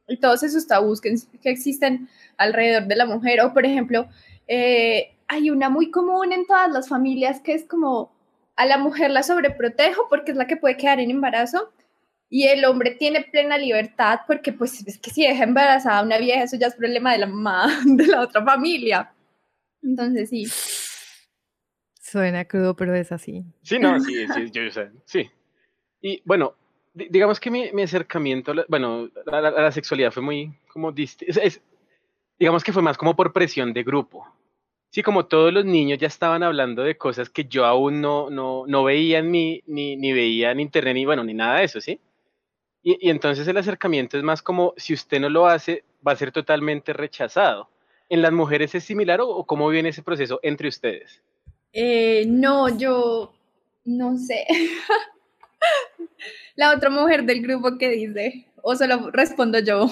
y 0.07 0.17
todos 0.17 0.43
esos 0.43 0.67
tabús 0.67 1.01
que, 1.01 1.15
existen 1.43 2.09
alrededor 2.37 2.87
de 2.87 2.95
la 2.95 3.05
mujer, 3.05 3.41
o 3.41 3.53
por 3.53 3.65
ejemplo, 3.65 4.07
eh, 4.47 5.15
hay 5.27 5.49
una 5.49 5.69
muy 5.69 5.91
común 5.91 6.33
en 6.33 6.45
todas 6.45 6.71
las 6.71 6.89
familias 6.89 7.39
que 7.39 7.53
es 7.53 7.65
como 7.65 8.11
a 8.57 8.65
la 8.65 8.77
mujer 8.77 9.11
la 9.11 9.23
sobreprotejo 9.23 10.07
porque 10.09 10.31
es 10.31 10.37
la 10.37 10.47
que 10.47 10.57
puede 10.57 10.77
quedar 10.77 10.99
en 10.99 11.09
embarazo 11.09 11.71
y 12.33 12.47
el 12.47 12.63
hombre 12.63 12.91
tiene 12.91 13.23
plena 13.29 13.57
libertad 13.57 14.21
porque 14.25 14.53
pues 14.53 14.87
es 14.87 14.97
que 14.97 15.11
si 15.11 15.27
deja 15.27 15.43
embarazada 15.43 15.99
a 15.99 16.03
una 16.03 16.17
vieja 16.17 16.43
eso 16.43 16.55
ya 16.55 16.67
es 16.67 16.75
problema 16.75 17.11
de 17.11 17.19
la 17.19 17.27
mamá 17.27 17.67
de 17.85 18.07
la 18.07 18.21
otra 18.21 18.43
familia. 18.43 19.13
Entonces 19.83 20.29
sí. 20.29 20.45
Suena 21.99 22.45
crudo, 22.45 22.73
pero 22.73 22.95
es 22.95 23.11
así. 23.11 23.43
Sí, 23.63 23.79
no, 23.79 23.99
sí, 23.99 24.25
sí, 24.33 24.49
yo 24.49 24.71
sé, 24.71 24.91
sí. 25.05 25.29
Y 26.01 26.21
bueno, 26.23 26.55
digamos 26.93 27.37
que 27.37 27.51
mi, 27.51 27.69
mi 27.73 27.81
acercamiento, 27.81 28.53
bueno, 28.69 29.09
a 29.27 29.41
la, 29.41 29.71
sexualidad 29.71 30.11
fue 30.11 30.23
muy 30.23 30.57
como 30.69 30.93
distinto. 30.93 31.37
digamos 32.39 32.63
que 32.63 32.71
fue 32.71 32.81
más 32.81 32.97
como 32.97 33.13
por 33.13 33.33
presión 33.33 33.73
de 33.73 33.83
grupo. 33.83 34.25
Sí, 34.89 35.03
como 35.03 35.25
todos 35.25 35.53
los 35.53 35.65
niños 35.65 35.99
ya 35.99 36.07
estaban 36.07 36.43
hablando 36.43 36.83
de 36.83 36.97
cosas 36.97 37.29
que 37.29 37.45
yo 37.45 37.65
aún 37.65 37.99
no, 37.99 38.29
no, 38.29 38.65
no 38.67 38.83
veía 38.85 39.19
en 39.19 39.31
mí, 39.31 39.63
ni, 39.67 39.97
ni 39.97 40.13
veía 40.13 40.51
en 40.51 40.61
internet, 40.61 40.93
ni 40.95 41.05
bueno, 41.05 41.25
ni 41.25 41.33
nada 41.33 41.59
de 41.59 41.65
eso, 41.65 41.81
¿sí? 41.81 41.99
Y, 42.83 43.07
y, 43.07 43.09
entonces 43.09 43.47
el 43.47 43.57
acercamiento 43.57 44.17
es 44.17 44.23
más 44.23 44.41
como 44.41 44.73
si 44.77 44.93
usted 44.93 45.19
no 45.19 45.29
lo 45.29 45.45
hace, 45.45 45.83
va 46.05 46.13
a 46.13 46.15
ser 46.15 46.31
totalmente 46.31 46.93
rechazado. 46.93 47.69
¿En 48.09 48.21
las 48.21 48.33
mujeres 48.33 48.75
es 48.75 48.83
similar 48.83 49.21
o, 49.21 49.45
cómo 49.45 49.69
viene 49.69 49.89
ese 49.89 50.03
proceso 50.03 50.39
entre 50.43 50.67
ustedes? 50.67 51.21
Eh, 51.71 52.25
no, 52.27 52.67
yo 52.77 53.33
no 53.85 54.17
sé. 54.17 54.45
La 56.55 56.73
otra 56.75 56.89
mujer 56.89 57.23
del 57.23 57.41
grupo 57.41 57.77
que 57.77 57.89
dice, 57.89 58.47
o 58.61 58.75
solo 58.75 59.11
respondo 59.11 59.59
yo. 59.59 59.87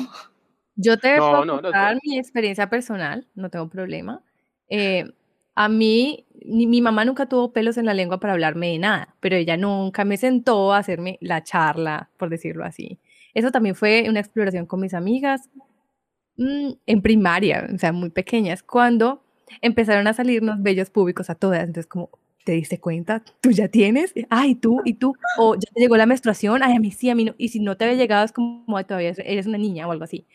Yo 0.75 0.98
te 0.98 1.19
voy 1.19 1.43
a 1.43 1.46
contar 1.46 1.98
mi 2.03 2.17
experiencia 2.17 2.69
personal, 2.69 3.25
no 3.36 3.50
tengo 3.50 3.69
problema. 3.69 4.22
Eh, 4.69 5.05
a 5.60 5.68
mí, 5.68 6.25
mi 6.46 6.80
mamá 6.80 7.04
nunca 7.04 7.25
tuvo 7.25 7.51
pelos 7.51 7.75
en 7.78 7.86
la 7.86 7.94
lengua 7.94 8.22
para 8.22 8.32
hablarme 8.32 8.70
de 8.70 8.80
nada, 8.80 9.16
pero 9.20 9.36
ella 9.36 9.58
nunca 9.58 10.06
me 10.06 10.16
sentó 10.16 10.72
a 10.72 10.78
hacerme 10.78 11.18
la 11.20 11.44
charla, 11.44 12.10
por 12.16 12.30
decirlo 12.30 12.63
así. 12.63 12.98
Eso 13.34 13.51
también 13.51 13.75
fue 13.75 14.06
una 14.08 14.22
exploración 14.22 14.66
con 14.66 14.80
mis 14.80 14.94
amigas 14.94 15.50
mm, 16.38 16.70
en 16.86 17.01
primaria, 17.01 17.68
o 17.75 17.78
sea, 17.78 17.92
muy 17.92 18.10
pequeñas, 18.10 18.63
cuando 18.63 19.22
empezaron 19.60 20.08
a 20.08 20.13
salirnos 20.13 20.63
bellos 20.63 20.89
públicos 20.89 21.30
a 21.30 21.36
todas. 21.36 21.60
Entonces, 21.60 21.88
como, 21.88 22.10
¿te 22.50 22.56
diste 22.56 22.79
cuenta? 22.79 23.22
¿Tú 23.41 23.51
ya 23.51 23.68
tienes? 23.68 24.12
Ay, 24.32 24.56
tú, 24.56 24.82
y 24.84 24.96
tú, 24.96 25.13
o 25.38 25.53
ya 25.53 25.70
te 25.72 25.82
llegó 25.82 25.98
la 25.98 26.08
menstruación, 26.08 26.63
ay, 26.63 26.77
a 26.77 26.79
mí 26.79 26.89
sí, 26.89 27.08
a 27.12 27.13
mí 27.13 27.25
no, 27.25 27.36
y 27.38 27.50
si 27.50 27.60
no 27.60 27.77
te 27.77 27.86
había 27.86 27.96
llegado 27.96 28.25
es 28.25 28.32
como, 28.32 28.84
todavía 28.88 29.13
eres 29.24 29.46
una 29.46 29.60
niña 29.60 29.88
o 29.88 29.91
algo 29.91 30.03
así. 30.03 30.25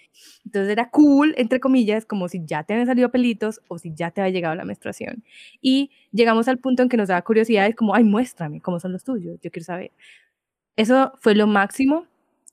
Entonces 0.44 0.70
era 0.70 0.90
cool, 0.90 1.34
entre 1.36 1.58
comillas, 1.58 2.06
como 2.06 2.28
si 2.28 2.40
ya 2.44 2.62
te 2.62 2.72
habían 2.72 2.86
salido 2.86 3.10
pelitos 3.10 3.60
o 3.66 3.78
si 3.78 3.92
ya 3.96 4.12
te 4.12 4.20
había 4.20 4.32
llegado 4.32 4.54
la 4.54 4.64
menstruación. 4.64 5.24
Y 5.60 5.90
llegamos 6.12 6.46
al 6.46 6.58
punto 6.58 6.84
en 6.84 6.88
que 6.88 6.96
nos 6.96 7.08
daba 7.08 7.20
curiosidad, 7.22 7.66
es 7.66 7.74
como, 7.74 7.96
ay, 7.96 8.04
muéstrame 8.04 8.60
cómo 8.60 8.78
son 8.78 8.92
los 8.92 9.02
tuyos, 9.02 9.40
yo 9.42 9.50
quiero 9.50 9.64
saber. 9.64 9.90
Eso 10.76 11.14
fue 11.20 11.34
lo 11.34 11.48
máximo. 11.48 12.06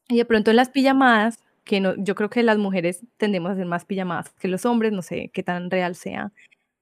Y 0.09 0.17
de 0.17 0.25
pronto 0.25 0.49
en 0.51 0.57
las 0.57 0.69
pijamadas, 0.71 1.37
que 1.65 1.79
no, 1.79 1.93
yo 1.97 2.15
creo 2.15 2.31
que 2.31 2.41
las 2.41 2.57
mujeres 2.57 3.01
tendemos 3.17 3.51
a 3.51 3.53
hacer 3.53 3.67
más 3.67 3.85
pijamadas 3.85 4.31
que 4.39 4.47
los 4.47 4.65
hombres, 4.65 4.91
no 4.91 5.03
sé 5.03 5.29
qué 5.33 5.43
tan 5.43 5.69
real 5.69 5.93
sea. 5.95 6.31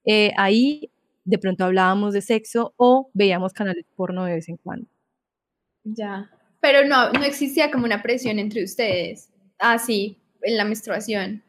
Eh, 0.06 0.32
ahí 0.38 0.92
de 1.30 1.38
pronto 1.38 1.64
hablábamos 1.64 2.14
de 2.14 2.22
sexo 2.22 2.74
o 2.76 3.12
veíamos 3.14 3.54
canales 3.54 3.86
porno 3.96 4.26
de 4.26 4.34
vez 4.34 4.50
en 4.50 4.58
cuando. 4.58 4.88
Ya, 5.84 6.32
pero 6.60 6.88
no, 6.88 7.12
no 7.12 7.24
existía 7.24 7.70
como 7.70 7.86
una 7.86 8.02
presión 8.02 8.40
entre 8.40 8.64
ustedes, 8.64 9.30
así, 9.60 10.18
ah, 10.18 10.40
en 10.42 10.58
la 10.58 10.66
menstruación. 10.66 11.44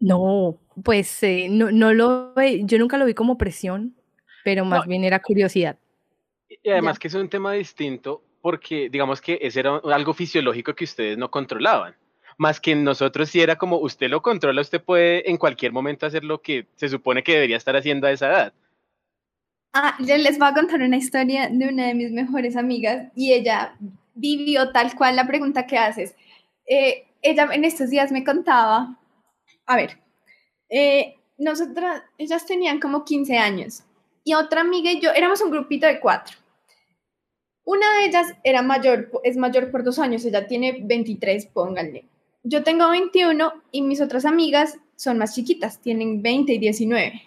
No, 0.00 0.58
pues 0.82 1.22
eh, 1.22 1.46
no, 1.48 1.70
no 1.70 1.94
lo 1.94 2.34
yo 2.64 2.78
nunca 2.78 2.98
lo 2.98 3.04
vi 3.04 3.14
como 3.14 3.38
presión, 3.38 3.94
pero 4.44 4.64
más 4.64 4.86
bien 4.86 5.04
era 5.04 5.20
curiosidad. 5.20 5.78
Y 6.48 6.68
además 6.68 6.98
que 6.98 7.06
es 7.06 7.14
un 7.14 7.28
tema 7.28 7.52
distinto 7.52 8.24
porque 8.40 8.88
digamos 8.90 9.20
que 9.20 9.38
ese 9.42 9.60
era 9.60 9.76
algo 9.76 10.12
fisiológico 10.12 10.74
que 10.74 10.84
ustedes 10.84 11.16
no 11.16 11.30
controlaban. 11.30 11.94
Más 12.36 12.58
que 12.58 12.74
nosotros 12.74 13.28
si 13.28 13.40
era 13.40 13.56
como 13.56 13.78
usted 13.78 14.08
lo 14.08 14.22
controla, 14.22 14.60
usted 14.60 14.82
puede 14.82 15.30
en 15.30 15.36
cualquier 15.36 15.72
momento 15.72 16.06
hacer 16.06 16.24
lo 16.24 16.42
que 16.42 16.66
se 16.74 16.88
supone 16.88 17.22
que 17.22 17.34
debería 17.34 17.58
estar 17.58 17.76
haciendo 17.76 18.08
a 18.08 18.12
esa 18.12 18.26
edad. 18.28 18.54
Ah, 19.72 19.96
yo 20.00 20.16
les 20.16 20.38
voy 20.38 20.48
a 20.48 20.54
contar 20.54 20.82
una 20.82 20.96
historia 20.96 21.48
de 21.48 21.68
una 21.68 21.86
de 21.86 21.94
mis 21.94 22.10
mejores 22.10 22.56
amigas 22.56 23.08
y 23.14 23.32
ella 23.32 23.76
vivió 24.14 24.72
tal 24.72 24.96
cual 24.96 25.14
la 25.14 25.28
pregunta 25.28 25.66
que 25.66 25.78
haces. 25.78 26.16
Eh, 26.66 27.06
ella 27.22 27.48
en 27.52 27.64
estos 27.64 27.88
días 27.90 28.10
me 28.10 28.24
contaba, 28.24 28.98
a 29.66 29.76
ver, 29.76 29.98
eh, 30.68 31.16
nosotras, 31.38 32.02
ellas 32.18 32.46
tenían 32.46 32.80
como 32.80 33.04
15 33.04 33.38
años 33.38 33.84
y 34.24 34.34
otra 34.34 34.62
amiga 34.62 34.90
y 34.90 35.00
yo 35.00 35.10
éramos 35.12 35.40
un 35.40 35.50
grupito 35.50 35.86
de 35.86 36.00
cuatro. 36.00 36.36
Una 37.64 37.94
de 37.94 38.06
ellas 38.06 38.34
era 38.42 38.62
mayor, 38.62 39.10
es 39.22 39.36
mayor 39.36 39.70
por 39.70 39.84
dos 39.84 40.00
años, 40.00 40.24
ella 40.24 40.48
tiene 40.48 40.80
23, 40.82 41.46
pónganle. 41.46 42.08
Yo 42.42 42.64
tengo 42.64 42.88
21 42.90 43.52
y 43.70 43.82
mis 43.82 44.00
otras 44.00 44.24
amigas 44.24 44.78
son 44.96 45.18
más 45.18 45.34
chiquitas, 45.34 45.80
tienen 45.80 46.22
20 46.22 46.54
y 46.54 46.58
19. 46.58 47.22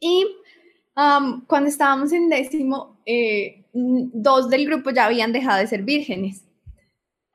Y 0.00 0.26
cuando 1.46 1.68
estábamos 1.68 2.12
en 2.12 2.28
décimo, 2.28 2.98
eh, 3.06 3.64
dos 3.72 4.50
del 4.50 4.66
grupo 4.66 4.90
ya 4.90 5.06
habían 5.06 5.32
dejado 5.32 5.58
de 5.58 5.66
ser 5.66 5.82
vírgenes. 5.82 6.44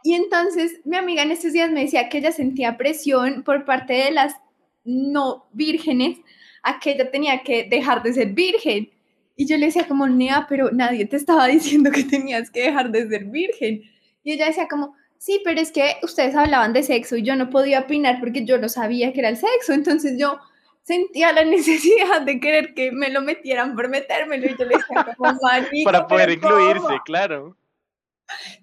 Y 0.04 0.14
entonces 0.14 0.82
mi 0.86 0.98
amiga 0.98 1.24
en 1.24 1.32
estos 1.32 1.54
días 1.54 1.72
me 1.72 1.82
decía 1.82 2.10
que 2.10 2.20
ella 2.20 2.32
sentía 2.32 2.78
presión 2.78 3.44
por 3.44 3.66
parte 3.66 3.94
de 3.94 4.12
las 4.12 4.36
no 4.84 5.48
vírgenes 5.52 6.20
a 6.62 6.80
que 6.80 6.92
ella 6.92 7.10
tenía 7.10 7.42
que 7.44 7.64
dejar 7.64 8.04
de 8.04 8.14
ser 8.14 8.34
virgen. 8.34 8.90
Y 9.36 9.48
yo 9.48 9.58
le 9.58 9.66
decía 9.66 9.88
como, 9.88 10.08
Nea, 10.08 10.46
pero 10.48 10.72
nadie 10.72 11.06
te 11.06 11.16
estaba 11.16 11.48
diciendo 11.58 11.92
que 11.92 12.04
tenías 12.04 12.52
que 12.52 12.62
dejar 12.62 12.92
de 12.92 13.08
ser 13.10 13.26
virgen. 13.26 13.82
Y 14.24 14.34
ella 14.34 14.48
decía 14.48 14.68
como, 14.68 14.96
sí, 15.18 15.42
pero 15.44 15.60
es 15.60 15.72
que 15.72 15.96
ustedes 16.04 16.36
hablaban 16.36 16.74
de 16.74 16.84
sexo 16.84 17.18
y 17.18 17.24
yo 17.24 17.36
no 17.36 17.50
podía 17.50 17.82
opinar 17.82 18.20
porque 18.20 18.46
yo 18.46 18.58
no 18.58 18.70
sabía 18.70 19.12
que 19.12 19.20
era 19.20 19.30
el 19.30 19.38
sexo. 19.38 19.74
Entonces 19.74 20.20
yo 20.20 20.40
sentía 20.86 21.34
la 21.34 21.44
necesidad 21.46 22.22
de 22.22 22.40
querer 22.40 22.74
que 22.74 22.92
me 22.92 23.10
lo 23.10 23.22
metieran 23.22 23.76
por 23.76 23.90
metérmelo 23.90 24.46
y 24.46 24.58
yo 24.58 24.66
le 24.66 24.78
decía 24.78 25.16
como 25.18 25.38
Para 25.84 26.08
poder 26.08 26.30
incluirse, 26.30 27.00
claro. 27.04 27.58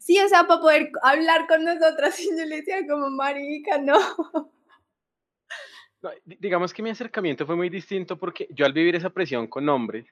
Sí, 0.00 0.18
o 0.18 0.28
sea, 0.28 0.46
para 0.46 0.60
poder 0.60 0.90
hablar 1.02 1.46
con 1.46 1.64
nosotras 1.64 2.18
y 2.18 2.30
yo 2.30 2.44
le 2.46 2.56
decía 2.56 2.78
como 2.88 3.10
marica, 3.10 3.78
no. 3.78 3.96
digamos 6.24 6.72
que 6.72 6.82
mi 6.82 6.90
acercamiento 6.90 7.46
fue 7.46 7.54
muy 7.54 7.68
distinto 7.68 8.18
porque 8.18 8.48
yo 8.50 8.66
al 8.66 8.72
vivir 8.72 8.96
esa 8.96 9.10
presión 9.10 9.46
con 9.46 9.68
hombres, 9.68 10.06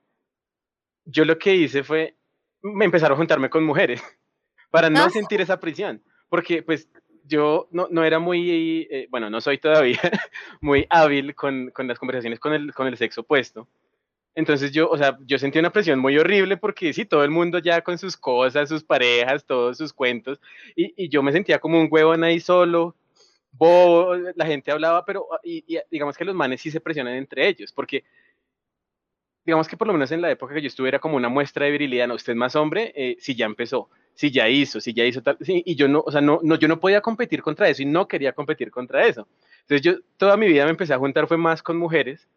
yo 1.05 1.25
lo 1.25 1.37
que 1.37 1.55
hice 1.55 1.83
fue, 1.83 2.17
me 2.63 2.85
empezaron 2.85 3.15
a 3.15 3.19
juntarme 3.19 3.51
con 3.51 3.65
mujeres 3.65 4.03
para 4.71 4.89
no 4.89 5.05
ah. 5.05 5.11
sentir 5.11 5.41
esa 5.41 5.59
presión, 5.59 6.03
porque 6.29 6.63
pues 6.63 6.89
yo 7.27 7.69
no, 7.71 7.89
no 7.91 8.05
era 8.05 8.19
muy, 8.19 8.89
eh, 8.91 9.07
bueno, 9.11 9.31
no 9.31 9.41
soy 9.41 9.59
todavía 9.59 10.01
muy 10.61 10.87
hábil 10.91 11.35
con, 11.35 11.71
con, 11.71 11.87
las 11.89 11.99
conversaciones 11.99 12.41
con 12.41 12.53
el, 12.53 12.73
con 12.75 12.87
el 12.87 12.97
sexo 12.97 13.23
opuesto. 13.23 13.69
Entonces 14.35 14.73
yo, 14.73 14.89
o 14.89 14.97
sea, 14.97 15.19
yo 15.27 15.39
sentí 15.39 15.59
una 15.59 15.73
presión 15.73 15.99
muy 15.99 16.17
horrible 16.17 16.57
porque 16.57 16.93
sí, 16.93 17.05
todo 17.05 17.25
el 17.25 17.31
mundo 17.31 17.59
ya 17.59 17.83
con 17.83 17.99
sus 17.99 18.17
cosas, 18.17 18.69
sus 18.69 18.85
parejas, 18.85 19.45
todos 19.45 19.77
sus 19.77 19.93
cuentos, 19.93 20.41
y, 20.77 20.95
y 20.97 21.09
yo 21.09 21.23
me 21.23 21.33
sentía 21.33 21.59
como 21.59 21.81
un 21.81 21.89
huevón 21.91 22.23
ahí 22.23 22.39
solo, 22.41 22.95
bobo, 23.53 24.15
la 24.35 24.47
gente 24.47 24.71
hablaba, 24.71 25.05
pero 25.05 25.27
digamos 25.91 26.17
que 26.17 26.25
los 26.25 26.35
manes 26.35 26.61
sí 26.61 26.71
se 26.71 26.81
presionan 26.81 27.15
entre 27.15 27.49
ellos, 27.49 27.73
porque 27.73 28.05
digamos 29.51 29.69
que 29.69 29.77
por 29.77 29.87
lo 29.87 29.93
menos 29.93 30.11
en 30.13 30.23
la 30.23 30.31
época 30.31 30.55
que 30.55 30.63
yo 30.63 30.69
estuve 30.69 30.89
era 30.89 30.99
como 30.99 31.17
una 31.17 31.29
muestra 31.29 31.67
de 31.67 31.73
virilidad, 31.73 32.09
no, 32.09 32.15
usted 32.15 32.35
más 32.35 32.57
hombre, 32.57 32.93
eh, 32.97 33.17
si 33.21 33.35
ya 33.35 33.47
empezó 33.47 33.89
si 34.21 34.31
ya 34.31 34.47
hizo, 34.51 34.83
si 34.83 34.93
ya 34.93 35.05
hizo 35.07 35.23
tal, 35.23 35.39
y 35.41 35.75
yo 35.77 35.89
no, 35.89 36.03
o 36.05 36.13
sea, 36.13 36.21
no, 36.21 36.41
no, 36.43 36.57
yo 36.57 36.69
no 36.69 36.79
podía 36.79 37.01
competir 37.01 37.41
contra 37.41 37.71
eso 37.71 37.83
y 37.83 37.87
no 37.87 38.07
quería 38.07 38.35
competir 38.35 38.71
contra 38.71 39.07
eso. 39.07 39.27
Entonces 39.63 39.81
yo 39.81 39.95
toda 40.19 40.37
mi 40.37 40.47
vida 40.47 40.65
me 40.65 40.73
empecé 40.73 40.93
a 40.93 40.99
juntar 40.99 41.27
fue 41.27 41.39
más 41.39 41.63
con 41.63 41.79
mujeres 41.79 42.29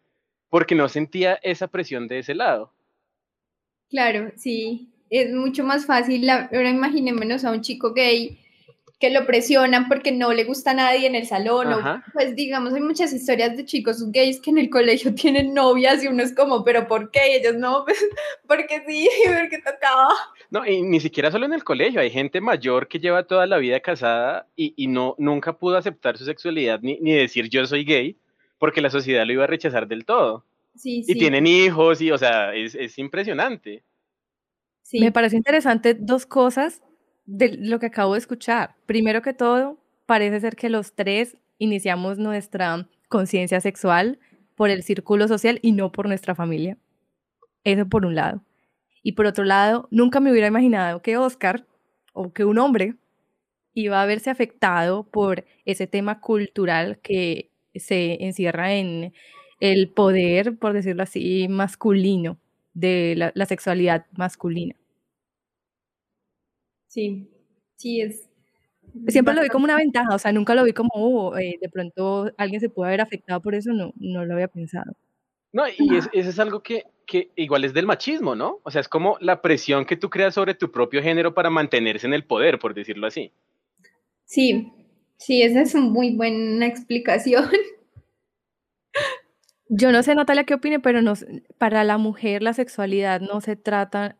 porque 0.48 0.74
no 0.74 0.88
sentía 0.88 1.38
esa 1.42 1.68
presión 1.68 2.08
de 2.08 2.20
ese 2.20 2.34
lado. 2.34 2.72
Claro, 3.90 4.32
sí, 4.36 4.94
es 5.10 5.30
mucho 5.34 5.62
más 5.62 5.84
fácil, 5.84 6.28
ahora 6.30 6.70
imaginémonos 6.70 7.44
a 7.44 7.50
un 7.50 7.60
chico 7.60 7.92
gay 7.92 8.38
que 9.00 9.10
lo 9.10 9.26
presionan 9.26 9.88
porque 9.88 10.12
no 10.12 10.32
le 10.32 10.44
gusta 10.44 10.70
a 10.70 10.74
nadie 10.74 11.06
en 11.06 11.14
el 11.14 11.26
salón. 11.26 11.72
O, 11.72 12.02
pues 12.12 12.34
digamos, 12.36 12.72
hay 12.74 12.80
muchas 12.80 13.12
historias 13.12 13.56
de 13.56 13.64
chicos 13.64 14.10
gays 14.12 14.40
que 14.40 14.50
en 14.50 14.58
el 14.58 14.70
colegio 14.70 15.14
tienen 15.14 15.52
novias 15.52 16.02
y 16.02 16.08
uno 16.08 16.22
es 16.22 16.34
como, 16.34 16.64
pero 16.64 16.86
¿por 16.86 17.10
qué? 17.10 17.36
ellos 17.36 17.56
no, 17.56 17.84
pues, 17.84 17.98
porque 18.46 18.82
sí, 18.86 19.08
porque 19.26 19.58
tocaba. 19.58 20.08
No, 20.50 20.64
y 20.66 20.82
ni 20.82 21.00
siquiera 21.00 21.30
solo 21.30 21.46
en 21.46 21.52
el 21.52 21.64
colegio, 21.64 22.00
hay 22.00 22.10
gente 22.10 22.40
mayor 22.40 22.88
que 22.88 23.00
lleva 23.00 23.26
toda 23.26 23.46
la 23.46 23.58
vida 23.58 23.80
casada 23.80 24.46
y, 24.56 24.74
y 24.76 24.86
no, 24.86 25.14
nunca 25.18 25.58
pudo 25.58 25.76
aceptar 25.76 26.16
su 26.16 26.24
sexualidad 26.24 26.80
ni, 26.82 26.98
ni, 27.00 27.12
decir 27.12 27.48
yo 27.48 27.66
soy 27.66 27.84
gay 27.84 28.16
porque 28.58 28.80
la 28.80 28.90
sociedad 28.90 29.26
lo 29.26 29.32
iba 29.32 29.44
a 29.44 29.48
rechazar 29.48 29.88
del 29.88 30.04
todo. 30.04 30.44
Sí, 30.76 31.04
y 31.06 31.14
tienen 31.18 31.46
hijos 31.46 32.00
y, 32.00 32.10
o 32.10 32.18
sea, 32.18 32.54
es, 32.54 32.74
es 32.74 32.98
impresionante. 32.98 33.82
Sí. 34.82 35.00
Me 35.00 35.12
parece 35.12 35.36
interesante 35.36 35.94
dos 35.94 36.26
cosas 36.26 36.82
de 37.26 37.56
lo 37.56 37.78
que 37.78 37.86
acabo 37.86 38.14
de 38.14 38.18
escuchar. 38.18 38.74
Primero 38.86 39.22
que 39.22 39.32
todo, 39.32 39.78
parece 40.06 40.40
ser 40.40 40.56
que 40.56 40.68
los 40.68 40.94
tres 40.94 41.36
iniciamos 41.58 42.18
nuestra 42.18 42.88
conciencia 43.08 43.60
sexual 43.60 44.18
por 44.54 44.70
el 44.70 44.82
círculo 44.82 45.28
social 45.28 45.58
y 45.62 45.72
no 45.72 45.92
por 45.92 46.08
nuestra 46.08 46.34
familia. 46.34 46.78
Eso 47.64 47.86
por 47.86 48.06
un 48.06 48.14
lado. 48.14 48.42
Y 49.02 49.12
por 49.12 49.26
otro 49.26 49.44
lado, 49.44 49.88
nunca 49.90 50.20
me 50.20 50.30
hubiera 50.30 50.48
imaginado 50.48 51.02
que 51.02 51.16
Oscar 51.16 51.66
o 52.12 52.32
que 52.32 52.44
un 52.44 52.58
hombre 52.58 52.94
iba 53.74 54.00
a 54.00 54.06
verse 54.06 54.30
afectado 54.30 55.04
por 55.04 55.44
ese 55.64 55.86
tema 55.86 56.20
cultural 56.20 56.98
que 57.02 57.50
se 57.74 58.24
encierra 58.24 58.74
en 58.74 59.12
el 59.60 59.88
poder, 59.90 60.56
por 60.58 60.72
decirlo 60.72 61.02
así, 61.02 61.48
masculino, 61.48 62.38
de 62.72 63.14
la, 63.16 63.32
la 63.34 63.46
sexualidad 63.46 64.06
masculina. 64.16 64.76
Sí, 66.94 67.28
sí 67.74 68.00
es... 68.00 68.30
Siempre 69.08 69.34
lo 69.34 69.42
vi 69.42 69.48
como 69.48 69.64
una 69.64 69.76
ventaja, 69.76 70.14
o 70.14 70.18
sea, 70.20 70.30
nunca 70.30 70.54
lo 70.54 70.62
vi 70.62 70.72
como, 70.72 70.90
oh, 70.94 71.36
eh, 71.36 71.58
de 71.60 71.68
pronto 71.68 72.30
alguien 72.36 72.60
se 72.60 72.68
puede 72.68 72.90
haber 72.90 73.00
afectado 73.00 73.42
por 73.42 73.56
eso, 73.56 73.72
no, 73.72 73.92
no 73.96 74.24
lo 74.24 74.34
había 74.34 74.46
pensado. 74.46 74.92
No, 75.52 75.64
y 75.66 75.96
eso 75.96 76.08
es 76.12 76.38
algo 76.38 76.62
que, 76.62 76.84
que 77.04 77.32
igual 77.34 77.64
es 77.64 77.74
del 77.74 77.86
machismo, 77.86 78.36
¿no? 78.36 78.60
O 78.62 78.70
sea, 78.70 78.80
es 78.80 78.88
como 78.88 79.16
la 79.20 79.42
presión 79.42 79.86
que 79.86 79.96
tú 79.96 80.08
creas 80.08 80.34
sobre 80.34 80.54
tu 80.54 80.70
propio 80.70 81.02
género 81.02 81.34
para 81.34 81.50
mantenerse 81.50 82.06
en 82.06 82.14
el 82.14 82.24
poder, 82.24 82.60
por 82.60 82.74
decirlo 82.74 83.08
así. 83.08 83.32
Sí, 84.24 84.72
sí, 85.16 85.42
esa 85.42 85.62
es 85.62 85.74
una 85.74 85.88
muy 85.88 86.14
buena 86.14 86.66
explicación. 86.66 87.50
Yo 89.68 89.90
no 89.90 90.04
sé, 90.04 90.14
Natalia, 90.14 90.44
qué 90.44 90.54
opine, 90.54 90.78
pero 90.78 91.02
no, 91.02 91.14
para 91.58 91.82
la 91.82 91.98
mujer 91.98 92.44
la 92.44 92.52
sexualidad 92.52 93.20
no 93.20 93.40
se 93.40 93.56
trata 93.56 94.16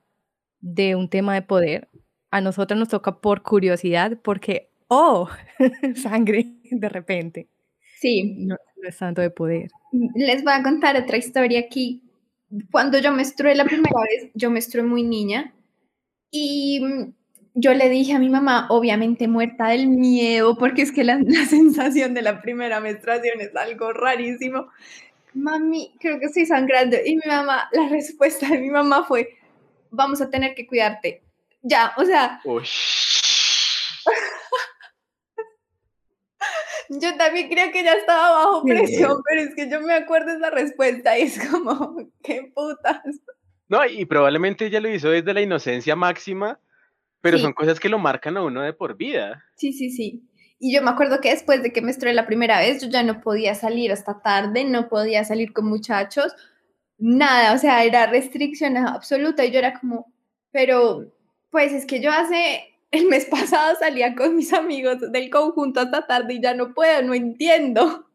de 0.61 0.97
un 0.97 1.09
tema 1.09 1.35
de 1.35 1.43
poder. 1.43 1.89
A 2.35 2.41
nosotros 2.41 2.77
nos 2.77 2.89
toca 2.89 3.21
por 3.21 3.45
curiosidad, 3.45 4.19
porque, 4.21 4.69
oh, 4.89 5.29
sangre, 5.95 6.55
de 6.65 6.89
repente. 6.89 7.49
Sí. 8.01 8.35
No, 8.39 8.57
es 8.83 8.99
tanto 8.99 9.23
de 9.23 9.31
poder. 9.31 9.71
Les 10.17 10.43
voy 10.43 10.53
a 10.53 10.65
contar 10.65 10.97
otra 10.97 11.17
historia 11.17 11.61
aquí. 11.61 12.03
Cuando 12.73 12.99
yo 12.99 13.13
menstrué 13.13 13.55
la 13.55 13.65
primera 13.65 14.01
vez, 14.01 14.33
yo 14.35 14.51
menstrué 14.51 14.83
muy 14.83 15.05
niña 15.05 15.55
y 16.33 16.83
yo 17.55 17.73
le 17.73 17.89
dije 17.89 18.15
a 18.15 18.19
mi 18.19 18.31
mamá, 18.31 18.67
obviamente 18.69 19.29
muerta 19.29 19.69
del 19.69 19.87
miedo, 19.87 20.59
porque 20.59 20.83
es 20.83 20.91
que 20.91 21.05
la, 21.05 21.19
la, 21.25 21.45
sensación 21.47 22.15
de 22.15 22.23
la 22.23 22.43
primera 22.43 22.81
menstruación 22.81 23.43
es 23.43 23.55
algo 23.55 23.93
rarísimo. 23.93 24.67
Mami, 25.35 25.93
creo 26.01 26.19
que 26.19 26.27
estoy 26.27 26.47
sangrando. 26.47 26.97
Y 27.07 27.15
mi 27.15 27.29
mamá, 27.29 27.69
la 27.71 27.89
respuesta 27.91 28.49
de 28.49 28.59
mi 28.59 28.71
mamá 28.71 29.05
fue, 29.05 29.39
vamos 29.93 30.21
a 30.21 30.31
tener 30.31 30.57
que 30.57 30.67
cuidarte. 30.67 31.23
Ya, 31.65 31.93
o 31.97 32.05
sea... 32.05 32.41
yo 36.89 37.17
también 37.17 37.49
creo 37.49 37.73
que 37.73 37.83
ya 37.83 37.95
estaba 37.95 38.31
bajo 38.31 38.63
presión, 38.63 39.21
pero 39.29 39.41
es 39.43 39.55
que 39.55 39.69
yo 39.69 39.81
me 39.81 39.95
acuerdo 39.95 40.31
esa 40.33 40.51
respuesta 40.51 41.19
y 41.19 41.23
es 41.23 41.49
como, 41.49 41.97
qué 42.23 42.53
putas. 42.55 43.03
No, 43.69 43.85
y 43.85 44.05
probablemente 44.05 44.67
ella 44.67 44.79
lo 44.81 44.89
hizo 44.89 45.09
desde 45.09 45.35
la 45.35 45.41
inocencia 45.41 45.97
máxima 45.97 46.61
pero 47.25 47.39
son 47.39 47.55
cosas 47.55 47.81
que 47.81 47.89
lo 47.89 47.99
marcan 47.99 48.37
a 48.37 48.43
uno 48.43 48.61
de 48.61 48.75
por 48.75 48.99
vida. 48.99 49.43
Sí, 49.57 49.73
sí, 49.73 49.89
sí. 49.91 50.29
Y 50.59 50.75
yo 50.75 50.83
me 50.83 50.91
acuerdo 50.91 51.23
que 51.23 51.31
después 51.31 51.63
de 51.63 51.73
que 51.73 51.81
me 51.81 51.91
estrellé 51.91 52.15
la 52.15 52.27
primera 52.27 52.59
vez, 52.59 52.83
yo 52.83 52.91
ya 52.91 53.03
no 53.03 53.23
podía 53.23 53.55
salir 53.55 53.93
hasta 53.93 54.21
tarde, 54.21 54.65
no 54.65 54.91
podía 54.91 55.25
salir 55.25 55.55
con 55.55 55.65
muchachos, 55.65 56.35
nada, 56.99 57.55
o 57.55 57.59
sea, 57.59 57.83
era 57.83 58.05
restricción 58.09 58.77
absoluta 58.77 59.43
y 59.43 59.53
yo 59.53 59.59
era 59.59 59.81
como, 59.81 60.13
pero 60.51 61.14
pues 61.55 61.73
es 61.73 61.87
que 61.87 62.01
yo 62.01 62.11
hace 62.11 62.75
el 62.91 63.07
mes 63.07 63.27
pasado 63.31 63.77
salía 63.79 64.17
con 64.17 64.35
mis 64.35 64.53
amigos 64.53 65.13
del 65.13 65.31
conjunto 65.31 65.79
hasta 65.79 66.05
tarde 66.05 66.35
y 66.35 66.43
ya 66.43 66.53
no 66.53 66.75
puedo, 66.75 67.01
no 67.03 67.15
entiendo. 67.15 68.11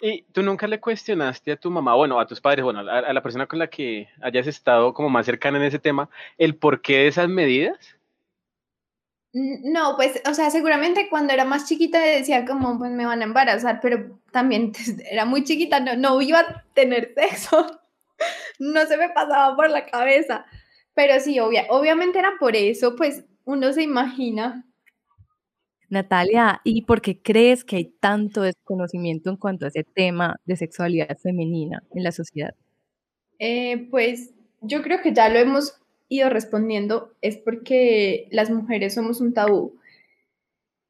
¿Y 0.00 0.22
tú 0.32 0.42
nunca 0.42 0.66
le 0.66 0.80
cuestionaste 0.80 1.52
a 1.52 1.56
tu 1.56 1.70
mamá, 1.70 1.94
bueno, 1.94 2.18
a 2.18 2.26
tus 2.26 2.40
padres, 2.40 2.64
bueno, 2.64 2.80
a, 2.80 3.12
la 3.12 3.22
persona 3.22 3.46
con 3.46 3.60
la 3.60 3.68
que 3.68 4.08
hayas 4.20 4.48
estado 4.48 4.92
como 4.92 5.08
más 5.08 5.24
cercana 5.24 5.58
en 5.58 5.66
ese 5.66 5.78
tema, 5.78 6.10
el 6.36 6.56
porqué 6.56 6.98
de 6.98 7.06
esas 7.06 7.28
medidas? 7.28 7.96
No, 9.32 9.94
pues, 9.94 10.20
o 10.28 10.34
sea, 10.34 10.50
seguramente 10.50 11.08
cuando 11.08 11.32
era 11.32 11.44
más 11.44 11.68
chiquita 11.68 12.00
decía 12.00 12.44
como, 12.44 12.76
pues 12.76 12.90
me 12.90 13.06
van 13.06 13.20
a 13.20 13.24
embarazar, 13.24 13.78
pero 13.80 14.18
también 14.32 14.72
era 15.12 15.24
muy 15.24 15.44
chiquita, 15.44 15.78
no, 15.78 15.94
no 15.94 16.20
iba 16.22 16.40
a 16.40 16.64
tener 16.74 17.14
sexo, 17.14 17.80
no 18.58 18.84
se 18.86 18.96
me 18.96 19.10
pasaba 19.10 19.54
por 19.54 19.70
la 19.70 19.86
cabeza, 19.86 20.44
pero 20.98 21.20
sí, 21.20 21.38
obvia, 21.38 21.64
obviamente 21.68 22.18
era 22.18 22.32
por 22.40 22.56
eso, 22.56 22.96
pues 22.96 23.24
uno 23.44 23.72
se 23.72 23.84
imagina 23.84 24.66
Natalia, 25.88 26.60
¿y 26.64 26.82
por 26.82 27.00
qué 27.00 27.22
crees 27.22 27.62
que 27.62 27.76
hay 27.76 27.84
tanto 28.00 28.42
desconocimiento 28.42 29.30
en 29.30 29.36
cuanto 29.36 29.64
a 29.64 29.68
ese 29.68 29.84
tema 29.84 30.40
de 30.44 30.56
sexualidad 30.56 31.16
femenina 31.16 31.84
en 31.94 32.02
la 32.02 32.10
sociedad? 32.10 32.52
Eh, 33.38 33.86
pues 33.92 34.34
yo 34.60 34.82
creo 34.82 35.00
que 35.00 35.12
ya 35.12 35.28
lo 35.28 35.38
hemos 35.38 35.80
ido 36.08 36.30
respondiendo, 36.30 37.12
es 37.22 37.36
porque 37.36 38.26
las 38.32 38.50
mujeres 38.50 38.94
somos 38.94 39.20
un 39.20 39.32
tabú. 39.32 39.78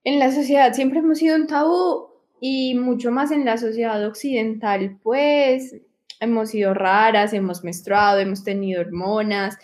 En 0.04 0.18
la 0.18 0.32
sociedad 0.32 0.72
siempre 0.72 1.00
hemos 1.00 1.18
sido 1.18 1.36
un 1.36 1.48
tabú 1.48 2.08
y 2.40 2.74
mucho 2.76 3.10
más 3.10 3.30
en 3.30 3.44
la 3.44 3.58
sociedad 3.58 4.02
occidental, 4.06 4.98
pues 5.02 5.76
hemos 6.18 6.48
sido 6.48 6.72
raras, 6.72 7.34
hemos 7.34 7.62
menstruado, 7.62 8.20
hemos 8.20 8.42
tenido 8.42 8.80
hormonas. 8.80 9.58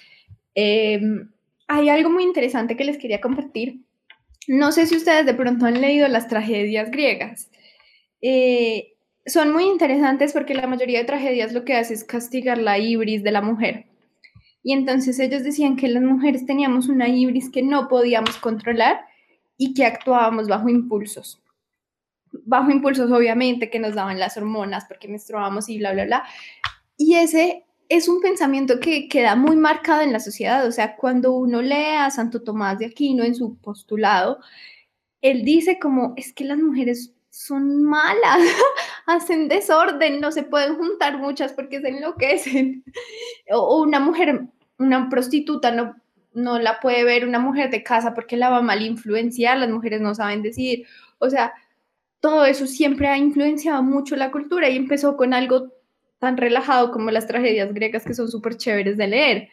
Em, 0.54 1.30
hay 1.68 1.88
algo 1.88 2.10
muy 2.10 2.24
interesante 2.24 2.76
que 2.76 2.84
les 2.84 2.98
quería 2.98 3.20
compartir 3.20 3.84
no 4.46 4.72
sé 4.72 4.86
si 4.86 4.96
ustedes 4.96 5.26
de 5.26 5.34
pronto 5.34 5.66
han 5.66 5.80
leído 5.80 6.08
las 6.08 6.28
tragedias 6.28 6.90
griegas. 6.90 7.50
Eh, 8.20 8.94
son 9.26 9.52
muy 9.52 9.64
interesantes 9.64 10.32
porque 10.32 10.54
la 10.54 10.66
mayoría 10.66 10.98
de 10.98 11.06
tragedias 11.06 11.52
lo 11.52 11.64
que 11.64 11.74
hace 11.74 11.94
es 11.94 12.04
castigar 12.04 12.58
la 12.58 12.78
ibris 12.78 13.22
de 13.22 13.32
la 13.32 13.40
mujer. 13.40 13.86
Y 14.62 14.72
entonces 14.72 15.18
ellos 15.18 15.44
decían 15.44 15.76
que 15.76 15.88
las 15.88 16.02
mujeres 16.02 16.46
teníamos 16.46 16.88
una 16.88 17.08
ibris 17.08 17.50
que 17.50 17.62
no 17.62 17.88
podíamos 17.88 18.36
controlar 18.36 19.00
y 19.56 19.74
que 19.74 19.84
actuábamos 19.84 20.48
bajo 20.48 20.68
impulsos. 20.68 21.42
Bajo 22.44 22.70
impulsos, 22.70 23.10
obviamente, 23.10 23.70
que 23.70 23.78
nos 23.78 23.94
daban 23.94 24.18
las 24.18 24.36
hormonas 24.36 24.84
porque 24.86 25.08
menstruábamos 25.08 25.68
y 25.68 25.78
bla, 25.78 25.92
bla, 25.92 26.04
bla. 26.04 26.24
Y 26.96 27.14
ese 27.14 27.64
es 27.88 28.08
un 28.08 28.20
pensamiento 28.20 28.80
que 28.80 29.08
queda 29.08 29.36
muy 29.36 29.56
marcado 29.56 30.02
en 30.02 30.12
la 30.12 30.20
sociedad. 30.20 30.66
O 30.66 30.72
sea, 30.72 30.96
cuando 30.96 31.32
uno 31.32 31.62
lee 31.62 31.96
a 31.98 32.10
Santo 32.10 32.42
Tomás 32.42 32.78
de 32.78 32.86
Aquino 32.86 33.24
en 33.24 33.34
su 33.34 33.56
postulado, 33.56 34.38
él 35.20 35.44
dice 35.44 35.78
como, 35.78 36.14
es 36.16 36.32
que 36.32 36.44
las 36.44 36.58
mujeres 36.58 37.14
son 37.30 37.82
malas, 37.82 38.38
hacen 39.06 39.48
desorden, 39.48 40.20
no 40.20 40.30
se 40.30 40.44
pueden 40.44 40.76
juntar 40.76 41.18
muchas 41.18 41.52
porque 41.52 41.80
se 41.80 41.88
enloquecen. 41.88 42.84
O 43.50 43.82
una 43.82 44.00
mujer, 44.00 44.48
una 44.78 45.08
prostituta 45.08 45.70
no, 45.72 45.96
no 46.32 46.58
la 46.58 46.80
puede 46.80 47.04
ver 47.04 47.26
una 47.26 47.38
mujer 47.38 47.70
de 47.70 47.82
casa 47.82 48.14
porque 48.14 48.36
la 48.36 48.50
va 48.50 48.58
a 48.58 48.62
mal 48.62 48.82
influenciar, 48.82 49.58
las 49.58 49.70
mujeres 49.70 50.00
no 50.00 50.14
saben 50.14 50.42
decidir. 50.42 50.86
O 51.18 51.30
sea, 51.30 51.52
todo 52.20 52.44
eso 52.46 52.66
siempre 52.66 53.08
ha 53.08 53.18
influenciado 53.18 53.82
mucho 53.82 54.16
la 54.16 54.30
cultura 54.30 54.68
y 54.68 54.76
empezó 54.76 55.16
con 55.16 55.34
algo 55.34 55.72
tan 56.24 56.36
relajado 56.36 56.90
como 56.90 57.10
las 57.10 57.26
tragedias 57.26 57.72
griegas 57.72 58.04
que 58.04 58.14
son 58.14 58.28
súper 58.28 58.56
chéveres 58.56 58.96
de 58.96 59.06
leer. 59.06 59.48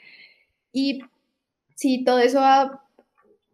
Y 0.71 1.01
sí, 1.75 2.03
todo 2.05 2.19
eso 2.19 2.39
ha 2.39 2.81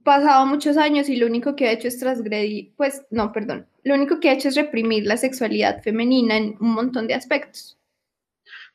pasado 0.04 0.46
muchos 0.46 0.78
años 0.78 1.10
y 1.10 1.18
lo 1.18 1.26
único 1.26 1.56
que 1.56 1.68
ha 1.68 1.72
hecho 1.72 1.88
es 1.88 2.00
transgredir, 2.00 2.72
pues 2.78 3.06
no, 3.10 3.34
perdón, 3.34 3.66
lo 3.84 3.96
único 3.96 4.20
que 4.20 4.30
ha 4.30 4.34
hecho 4.34 4.48
es 4.48 4.56
reprimir 4.56 5.06
la 5.06 5.18
sexualidad 5.18 5.82
femenina 5.84 6.38
en 6.38 6.56
un 6.60 6.74
montón 6.74 7.08
de 7.08 7.16
aspectos. 7.16 7.78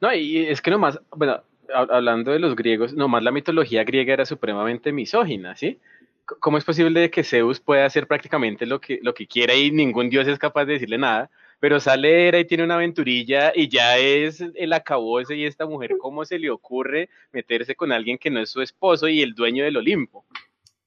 No, 0.00 0.12
y 0.12 0.46
es 0.46 0.60
que 0.60 0.70
nomás, 0.70 1.00
bueno, 1.16 1.42
hablando 1.72 2.32
de 2.32 2.38
los 2.38 2.56
griegos, 2.56 2.92
nomás 2.92 3.22
la 3.22 3.30
mitología 3.30 3.84
griega 3.84 4.12
era 4.12 4.26
supremamente 4.26 4.92
misógina, 4.92 5.56
¿sí? 5.56 5.78
¿Cómo 6.24 6.58
es 6.58 6.64
posible 6.64 7.10
que 7.10 7.24
Zeus 7.24 7.60
pueda 7.60 7.86
hacer 7.86 8.06
prácticamente 8.06 8.66
lo 8.66 8.80
que, 8.80 8.98
lo 9.02 9.14
que 9.14 9.26
quiera 9.26 9.54
y 9.54 9.70
ningún 9.70 10.10
dios 10.10 10.26
es 10.28 10.38
capaz 10.38 10.64
de 10.64 10.74
decirle 10.74 10.98
nada? 10.98 11.30
Pero 11.62 11.78
sale 11.78 12.36
y 12.40 12.44
tiene 12.44 12.64
una 12.64 12.74
aventurilla 12.74 13.52
y 13.54 13.68
ya 13.68 13.96
es 13.96 14.42
el 14.56 14.72
acabose 14.72 15.36
y 15.36 15.46
esta 15.46 15.64
mujer, 15.64 15.92
¿cómo 16.00 16.24
se 16.24 16.40
le 16.40 16.50
ocurre 16.50 17.08
meterse 17.30 17.76
con 17.76 17.92
alguien 17.92 18.18
que 18.18 18.30
no 18.30 18.40
es 18.40 18.50
su 18.50 18.62
esposo 18.62 19.06
y 19.06 19.22
el 19.22 19.36
dueño 19.36 19.62
del 19.62 19.76
Olimpo? 19.76 20.24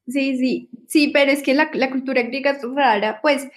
Sí, 0.06 0.36
sí, 0.36 0.70
sí, 0.86 1.12
pero 1.14 1.32
es 1.32 1.42
que 1.44 1.54
la, 1.54 1.70
la 1.74 1.90
cultura 1.90 2.24
griega 2.24 2.52
es 2.52 2.62
rara, 2.76 3.22
pues 3.22 3.48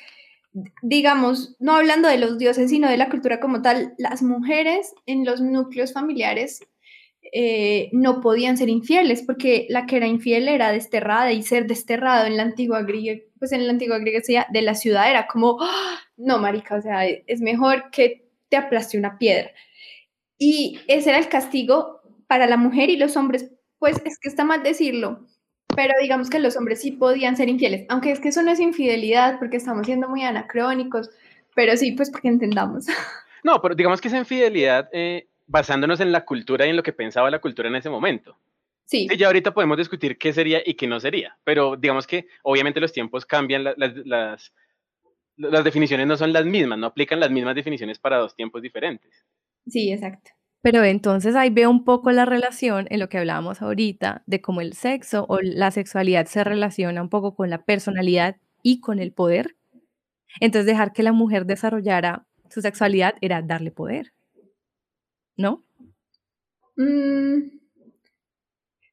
digamos, 0.81 1.57
no 1.59 1.75
hablando 1.75 2.07
de 2.07 2.19
los 2.19 2.39
dioses, 2.39 2.71
sino 2.71 2.89
de 2.89 2.97
la 2.97 3.11
cultura 3.11 3.41
como 3.41 3.63
tal, 3.63 3.95
las 3.99 4.23
mujeres 4.23 4.95
en 5.07 5.25
los 5.25 5.41
núcleos 5.41 5.93
familiares 5.93 6.68
eh, 7.33 7.91
no 7.93 8.21
podían 8.21 8.57
ser 8.57 8.69
infieles, 8.69 9.23
porque 9.23 9.67
la 9.69 9.87
que 9.87 9.97
era 9.97 10.07
infiel 10.07 10.49
era 10.49 10.73
desterrada 10.73 11.33
y 11.33 11.43
ser 11.43 11.67
desterrado 11.67 12.27
en 12.27 12.37
la 12.37 12.43
antigua 12.43 12.83
griega, 12.83 13.23
pues 13.39 13.53
en 13.53 13.67
la 13.67 13.73
antigua 13.73 13.99
Grecia 13.99 14.47
de 14.51 14.63
la 14.63 14.75
ciudad 14.75 15.11
era 15.11 15.27
como, 15.27 15.59
¡Ah! 15.61 15.99
no, 16.17 16.39
marica, 16.39 16.77
o 16.77 16.83
sea, 16.83 17.07
es 17.07 17.41
mejor 17.41 17.91
que 17.91 18.29
te 18.49 18.57
aplaste 18.57 18.99
una 18.99 19.19
piedra. 19.19 19.51
Y 20.39 20.79
ese 20.87 21.11
era 21.11 21.19
el 21.19 21.29
castigo 21.29 22.01
para 22.27 22.47
la 22.47 22.57
mujer 22.57 22.91
y 22.91 22.97
los 22.97 23.17
hombres, 23.17 23.51
pues 23.79 23.97
es 24.05 24.19
que 24.19 24.29
está 24.29 24.45
mal 24.45 24.63
decirlo, 24.63 25.27
pero 25.75 25.95
digamos 26.01 26.31
que 26.31 26.39
los 26.39 26.57
hombres 26.57 26.81
sí 26.81 26.93
podían 26.93 27.37
ser 27.37 27.49
infieles, 27.49 27.87
aunque 27.89 28.11
es 28.11 28.21
que 28.21 28.29
eso 28.29 28.43
no 28.43 28.51
es 28.51 28.61
infidelidad 28.61 29.39
porque 29.39 29.57
estamos 29.57 29.87
siendo 29.87 30.09
muy 30.09 30.23
anacrónicos, 30.23 31.11
pero 31.55 31.77
sí, 31.77 31.93
pues 31.93 32.11
para 32.11 32.23
que 32.23 32.29
entendamos. 32.29 32.87
No, 33.45 33.63
pero 33.63 33.77
digamos 33.77 34.01
que 34.01 34.09
esa 34.09 34.19
infidelidad 34.19 34.89
eh, 34.93 35.29
basándonos 35.49 35.99
en 36.01 36.13
la 36.13 36.25
cultura 36.25 36.67
y 36.67 36.71
en 36.71 36.77
lo 36.77 36.83
que 36.85 36.93
pensaba 36.93 37.31
la 37.31 37.41
cultura 37.41 37.69
en 37.69 37.75
ese 37.75 37.91
momento. 37.91 38.39
Sí. 38.85 39.09
Y 39.11 39.17
ya 39.17 39.27
ahorita 39.27 39.53
podemos 39.53 39.77
discutir 39.77 40.17
qué 40.17 40.33
sería 40.33 40.63
y 40.65 40.75
qué 40.75 40.87
no 40.87 41.01
sería, 41.01 41.37
pero 41.45 41.77
digamos 41.77 42.07
que 42.07 42.29
obviamente 42.43 42.81
los 42.81 42.93
tiempos 42.93 43.27
cambian, 43.27 43.65
las, 43.65 43.77
las, 43.77 44.55
las 45.37 45.65
definiciones 45.65 46.07
no 46.07 46.17
son 46.17 46.33
las 46.33 46.47
mismas, 46.47 46.79
no 46.79 46.87
aplican 46.87 47.21
las 47.21 47.31
mismas 47.31 47.55
definiciones 47.55 47.99
para 47.99 48.19
dos 48.19 48.35
tiempos 48.35 48.63
diferentes. 48.63 49.27
Sí, 49.67 49.93
exacto. 49.93 50.31
Pero 50.61 50.85
entonces 50.85 51.37
ahí 51.37 51.51
veo 51.51 51.71
un 51.71 51.85
poco 51.85 52.11
la 52.11 52.25
relación 52.25 52.87
en 52.91 53.01
lo 53.01 53.09
que 53.09 53.19
hablábamos 53.19 53.63
ahorita 53.63 54.23
de 54.27 54.41
cómo 54.41 54.61
el 54.61 54.73
sexo 54.73 55.25
o 55.29 55.39
la 55.41 55.71
sexualidad 55.71 56.27
se 56.27 56.43
relaciona 56.43 57.01
un 57.01 57.09
poco 57.09 57.35
con 57.35 57.49
la 57.51 57.65
personalidad 57.65 58.37
y 58.63 58.81
con 58.81 58.99
el 58.99 59.13
poder. 59.13 59.57
Entonces 60.41 60.67
dejar 60.67 60.93
que 60.93 61.03
la 61.03 61.13
mujer 61.13 61.47
desarrollara 61.47 62.27
su 62.51 62.61
sexualidad 62.61 63.15
era 63.21 63.43
darle 63.43 63.71
poder. 63.71 64.13
¿No? 65.39 65.63
Mm, 66.77 67.51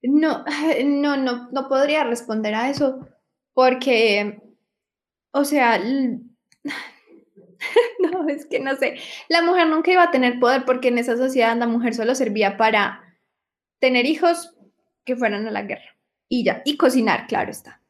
no, 0.03 0.45
no, 0.86 1.17
no, 1.17 1.49
no 1.51 1.67
podría 1.67 2.03
responder 2.03 2.55
a 2.55 2.69
eso 2.69 3.08
porque, 3.53 4.41
o 5.31 5.43
sea, 5.43 5.79
no, 7.99 8.27
es 8.29 8.45
que 8.45 8.60
no 8.60 8.75
sé. 8.75 8.99
La 9.27 9.41
mujer 9.41 9.67
nunca 9.67 9.91
iba 9.91 10.03
a 10.03 10.12
tener 10.12 10.39
poder 10.39 10.65
porque 10.65 10.89
en 10.89 10.99
esa 10.99 11.17
sociedad 11.17 11.58
la 11.58 11.67
mujer 11.67 11.95
solo 11.95 12.15
servía 12.15 12.58
para 12.58 13.01
tener 13.79 14.05
hijos 14.05 14.53
que 15.03 15.15
fueran 15.15 15.47
a 15.47 15.51
la 15.51 15.63
guerra. 15.63 15.95
Y 16.27 16.43
ya, 16.43 16.62
y 16.65 16.77
cocinar, 16.77 17.27
claro 17.27 17.51
está. 17.51 17.81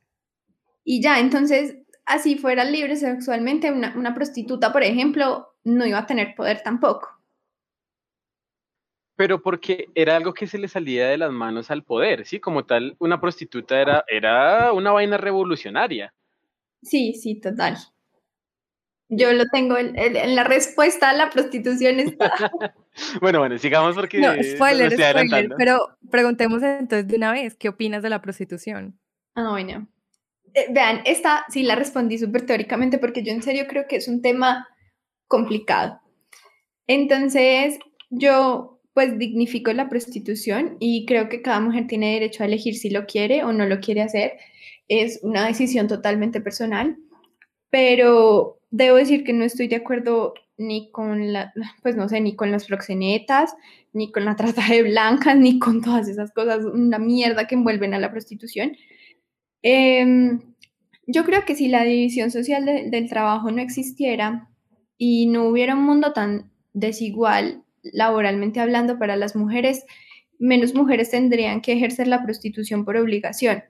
Y 0.84 1.02
ya, 1.02 1.20
entonces, 1.20 1.78
así 2.06 2.38
fuera 2.38 2.64
libre 2.64 2.96
sexualmente, 2.96 3.72
una, 3.72 3.94
una 3.98 4.14
prostituta, 4.14 4.72
por 4.72 4.84
ejemplo, 4.84 5.56
no 5.64 5.86
iba 5.86 6.00
a 6.00 6.06
tener 6.06 6.36
poder 6.36 6.62
tampoco. 6.62 7.15
Pero 9.16 9.42
porque 9.42 9.88
era 9.96 10.16
algo 10.16 10.34
que 10.34 10.48
se 10.48 10.58
le 10.58 10.68
salía 10.68 11.08
de 11.08 11.18
las 11.18 11.32
manos 11.32 11.72
al 11.72 11.84
poder, 11.84 12.26
¿sí? 12.26 12.40
Como 12.40 12.66
tal, 12.66 12.96
una 13.00 13.22
prostituta 13.22 13.80
era, 13.80 14.04
era 14.08 14.74
una 14.74 14.92
vaina 14.92 15.18
revolucionaria. 15.18 16.14
Sí, 16.82 17.14
sí, 17.14 17.40
total. 17.40 17.78
Yo 19.08 19.32
lo 19.34 19.46
tengo 19.52 19.78
en, 19.78 20.36
la 20.36 20.44
respuesta 20.44 21.12
a 21.12 21.14
la 21.14 21.30
prostitución 21.30 22.00
está. 22.00 22.32
bueno, 23.22 23.40
bueno, 23.40 23.58
sigamos 23.58 23.96
porque. 23.96 24.20
No, 24.20 24.34
spoiler, 24.44 24.92
spoiler. 24.92 25.50
Pero 25.58 25.98
preguntemos 26.10 26.64
entonces 26.64 27.08
de 27.08 27.16
una 27.16 27.32
vez, 27.32 27.56
¿qué 27.56 27.70
opinas 27.70 28.02
de 28.02 28.10
la 28.10 28.22
prostitución? 28.22 29.00
Ah, 29.36 29.52
bueno. 29.52 29.88
Eh, 30.56 30.68
vean, 30.72 31.02
esta 31.06 31.46
sí 31.50 31.64
la 31.64 31.76
respondí 31.76 32.18
súper 32.18 32.46
teóricamente 32.46 32.98
porque 32.98 33.24
yo 33.24 33.32
en 33.32 33.44
serio 33.44 33.66
creo 33.68 33.86
que 33.88 33.98
es 33.98 34.08
un 34.08 34.22
tema 34.22 34.68
complicado. 35.28 36.02
Entonces, 36.88 37.78
yo 38.10 38.75
pues 38.96 39.20
dignifico 39.20 39.74
la 39.74 39.90
prostitución 39.90 40.78
y 40.80 41.06
creo 41.06 41.28
que 41.28 41.42
cada 41.42 41.60
mujer 41.60 41.86
tiene 41.86 42.14
derecho 42.14 42.44
a 42.44 42.46
elegir 42.46 42.76
si 42.76 42.90
lo 42.90 43.06
quiere 43.06 43.44
o 43.44 43.52
no 43.52 43.66
lo 43.66 43.82
quiere 43.82 44.02
hacer. 44.02 44.38
Es 44.88 45.20
una 45.22 45.46
decisión 45.46 45.90
totalmente 45.90 46.40
personal, 46.40 46.98
pero 47.70 48.62
debo 48.72 48.96
decir 48.96 49.26
que 49.26 49.34
no 49.34 49.44
estoy 49.44 49.68
de 49.68 49.76
acuerdo 49.76 50.34
ni 50.58 50.92
con 50.92 51.34
la, 51.34 51.52
pues 51.84 51.98
no 51.98 52.08
sé, 52.08 52.22
ni 52.22 52.38
con 52.38 52.52
las 52.52 52.68
proxenetas, 52.68 53.54
ni 53.92 54.14
con 54.14 54.24
la 54.24 54.36
trata 54.38 54.64
de 54.70 54.84
blancas, 54.84 55.36
ni 55.38 55.60
con 55.60 55.82
todas 55.82 56.08
esas 56.08 56.32
cosas, 56.32 56.64
una 56.64 56.98
mierda 56.98 57.48
que 57.48 57.56
envuelven 57.56 57.94
a 57.94 58.00
la 58.00 58.12
prostitución. 58.12 58.78
Em, 59.62 60.40
yo 61.06 61.26
creo 61.26 61.44
que 61.44 61.56
si 61.56 61.68
la 61.68 61.84
división 61.84 62.32
social 62.32 62.64
del 62.66 63.10
trabajo 63.10 63.52
no 63.52 63.62
existiera 63.62 64.48
y 64.98 65.28
no 65.28 65.50
hubiera 65.50 65.76
un 65.76 65.84
mundo 65.84 66.14
tan 66.14 66.50
desigual 66.72 67.65
laboralmente 67.94 68.60
hablando 68.60 68.98
para 69.00 69.16
las 69.16 69.36
mujeres, 69.36 69.86
menos 70.40 70.74
mujeres 70.74 71.12
tendrían 71.12 71.62
que 71.62 71.74
ejercer 71.74 72.08
la 72.08 72.24
prostitución 72.24 72.86
por 72.86 72.98
obligación. 72.98 73.64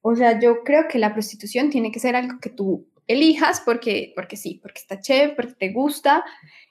O 0.00 0.16
sea, 0.16 0.38
yo 0.40 0.64
creo 0.64 0.88
que 0.88 0.98
la 0.98 1.12
prostitución 1.12 1.70
tiene 1.70 1.92
que 1.92 2.00
ser 2.00 2.16
algo 2.16 2.38
que 2.40 2.50
tú 2.50 2.86
elijas 3.06 3.62
porque, 3.64 4.12
porque 4.14 4.36
sí, 4.36 4.58
porque 4.62 4.80
está 4.80 5.00
chévere, 5.00 5.34
porque 5.34 5.54
te 5.54 5.72
gusta 5.72 6.24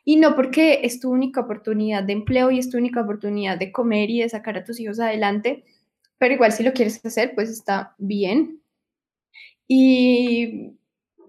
y 0.04 0.16
no 0.18 0.36
porque 0.36 0.82
es 0.84 1.00
tu 1.00 1.12
única 1.12 1.42
oportunidad 1.42 2.04
de 2.04 2.14
empleo 2.14 2.52
y 2.52 2.60
es 2.60 2.70
tu 2.70 2.78
única 2.78 3.02
oportunidad 3.02 3.58
de 3.58 3.72
comer 3.72 4.10
y 4.10 4.22
de 4.22 4.30
sacar 4.30 4.58
a 4.58 4.64
tus 4.64 4.80
hijos 4.80 5.00
adelante, 5.00 5.64
pero 6.18 6.34
igual 6.34 6.52
si 6.52 6.64
lo 6.64 6.74
quieres 6.74 7.04
hacer, 7.06 7.34
pues 7.36 7.50
está 7.50 7.96
bien. 7.98 8.62
Y 9.68 10.74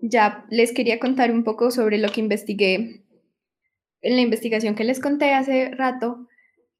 ya 0.00 0.44
les 0.50 0.72
quería 0.72 0.98
contar 0.98 1.30
un 1.30 1.44
poco 1.44 1.70
sobre 1.70 1.98
lo 1.98 2.08
que 2.08 2.20
investigué 2.20 3.01
en 4.02 4.16
la 4.16 4.22
investigación 4.22 4.74
que 4.74 4.84
les 4.84 5.00
conté 5.00 5.32
hace 5.32 5.70
rato, 5.70 6.28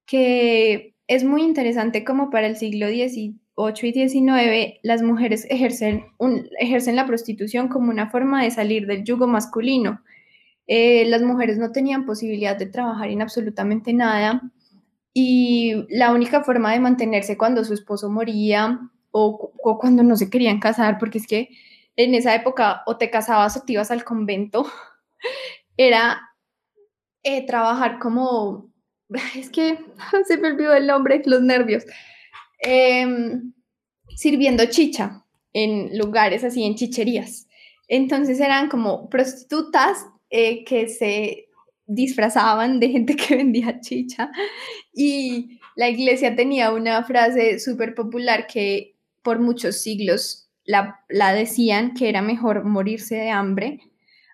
que 0.07 0.95
es 1.07 1.25
muy 1.25 1.43
interesante 1.43 2.05
como 2.05 2.31
para 2.31 2.47
el 2.47 2.57
siglo 2.57 2.89
XIX 2.89 3.43
8 3.55 3.87
y 3.87 3.93
19, 3.93 4.81
las 4.83 5.03
mujeres 5.03 5.47
ejercen, 5.51 6.07
un, 6.19 6.49
ejercen 6.59 6.97
la 6.97 7.07
prostitución 7.07 7.69
como 7.69 7.91
una 7.91 8.11
forma 8.11 8.43
de 8.43 8.51
salir 8.51 8.87
del 8.87 9.05
yugo 9.05 9.27
masculino. 9.27 10.03
Eh, 10.67 11.05
las 11.07 11.23
mujeres 11.23 11.59
no 11.59 11.73
tenían 11.73 12.07
posibilidad 12.07 12.57
de 12.57 12.67
trabajar 12.67 13.11
en 13.11 13.21
absolutamente 13.21 13.93
nada 13.93 14.43
y 15.13 15.85
la 15.91 16.13
única 16.13 16.43
forma 16.43 16.73
de 16.73 16.81
mantenerse 16.81 17.37
cuando 17.37 17.65
su 17.65 17.75
esposo 17.75 18.09
moría 18.09 18.81
o, 19.11 19.53
cuando 19.79 20.03
no 20.03 20.17
se 20.17 20.31
querían 20.31 20.59
casar, 20.59 20.99
porque 20.99 21.19
es 21.19 21.27
que 21.27 21.51
en 21.97 22.15
esa 22.15 22.35
época 22.35 22.83
o 22.87 22.97
te 22.97 23.11
casabas 23.11 23.57
o 23.57 23.63
te 23.63 23.75
ibas 23.75 23.91
al 23.91 24.05
convento, 24.05 24.65
era 25.77 26.32
eh, 27.23 27.47
trabajar 27.47 27.99
como, 27.99 28.71
es 29.37 29.51
que 29.51 29.79
se 30.27 30.39
me 30.39 30.49
olvidó 30.49 30.75
el 30.75 30.87
nombre, 30.87 31.23
los 31.25 31.43
nervios. 31.43 31.85
Em, 32.61 33.53
sirviendo 34.17 34.65
chicha 34.67 35.25
en 35.53 35.99
lugares 35.99 36.45
así, 36.45 36.65
en 36.65 36.77
chicherías. 36.77 37.49
Entonces 37.89 38.41
eran 38.41 38.69
como 38.69 39.09
prostitutas 39.11 40.07
eh, 40.31 40.65
que 40.65 40.89
se 40.89 41.49
disfrazaban 41.87 42.81
de 42.81 42.89
gente 42.89 43.17
que 43.17 43.37
vendía 43.37 43.81
chicha 43.81 44.31
y 44.95 45.59
la 45.77 45.89
iglesia 45.89 46.37
tenía 46.37 46.73
una 46.73 47.03
frase 47.05 47.59
súper 47.59 47.95
popular 47.95 48.47
que 48.47 48.95
por 49.23 49.41
muchos 49.41 49.81
siglos 49.81 50.51
la, 50.65 51.01
la, 51.09 51.33
decían 51.33 51.95
que 51.95 52.09
era 52.09 52.23
mejor 52.23 52.65
morirse 52.65 53.17
de 53.17 53.31
hambre 53.31 53.92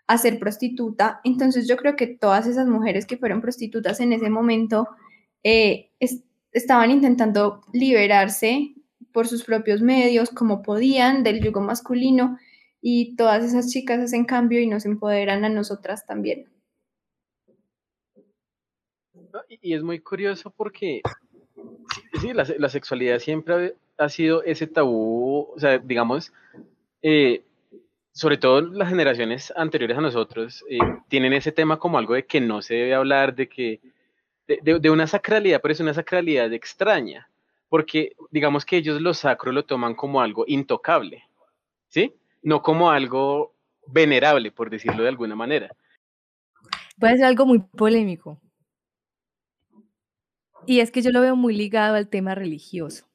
a 0.08 0.18
ser 0.18 0.38
prostituta. 0.38 1.20
Entonces 1.22 1.68
yo 1.68 1.76
creo 1.76 1.94
que 1.94 2.06
todas 2.06 2.46
esas 2.46 2.66
mujeres 2.66 3.06
que 3.06 3.18
fueron 3.18 3.40
prostitutas 3.40 4.00
en 4.00 4.12
ese 4.12 4.30
momento 4.30 4.88
eh, 5.44 5.92
estaban 6.50 6.90
intentando 6.90 7.60
liberarse 7.72 8.74
por 9.12 9.28
sus 9.28 9.44
propios 9.44 9.82
medios, 9.82 10.30
como 10.30 10.62
podían, 10.62 11.22
del 11.22 11.42
yugo 11.42 11.60
masculino, 11.60 12.38
y 12.80 13.16
todas 13.16 13.44
esas 13.44 13.70
chicas 13.70 14.00
hacen 14.00 14.24
cambio 14.24 14.60
y 14.60 14.66
nos 14.66 14.86
empoderan 14.86 15.44
a 15.44 15.48
nosotras 15.50 16.06
también. 16.06 16.48
Y 19.60 19.74
es 19.74 19.82
muy 19.82 20.00
curioso 20.00 20.50
porque 20.50 21.02
sí, 22.20 22.32
la, 22.32 22.68
sexualidad 22.68 23.18
siempre 23.18 23.74
ha 23.98 24.08
sido 24.08 24.42
ese 24.42 24.66
tabú, 24.66 25.48
o 25.54 25.58
sea, 25.58 25.78
digamos, 25.78 26.32
eh, 27.02 27.44
sobre 28.18 28.36
todo 28.36 28.60
las 28.60 28.88
generaciones 28.88 29.52
anteriores 29.54 29.96
a 29.96 30.00
nosotros, 30.00 30.64
eh, 30.68 30.78
tienen 31.06 31.32
ese 31.32 31.52
tema 31.52 31.78
como 31.78 31.98
algo 31.98 32.14
de 32.14 32.26
que 32.26 32.40
no 32.40 32.62
se 32.62 32.74
debe 32.74 32.94
hablar, 32.94 33.32
de 33.32 33.48
que 33.48 33.80
de, 34.48 34.90
una 34.90 35.06
sacralidad, 35.06 35.60
pero 35.62 35.70
es 35.70 35.78
una 35.78 35.94
sacralidad 35.94 36.52
extraña, 36.52 37.30
porque 37.68 38.16
digamos 38.32 38.64
que 38.64 38.78
ellos 38.78 39.00
lo 39.00 39.14
sacro 39.14 39.52
lo 39.52 39.64
toman 39.64 39.94
como 39.94 40.20
algo 40.20 40.42
intocable, 40.48 41.28
¿sí? 41.86 42.12
No 42.42 42.60
como 42.60 42.90
algo 42.90 43.54
venerable, 43.86 44.50
por 44.50 44.68
decirlo 44.68 45.04
de 45.04 45.10
alguna 45.10 45.36
manera. 45.36 45.70
Puede 46.98 47.18
ser 47.18 47.26
algo 47.26 47.46
muy 47.46 47.60
polémico. 47.60 48.40
Y 50.66 50.80
es 50.80 50.90
que 50.90 51.02
yo 51.02 51.12
lo 51.12 51.20
veo 51.20 51.36
muy 51.36 51.54
ligado 51.54 51.94
al 51.94 52.08
tema 52.08 52.34
religioso. 52.34 53.06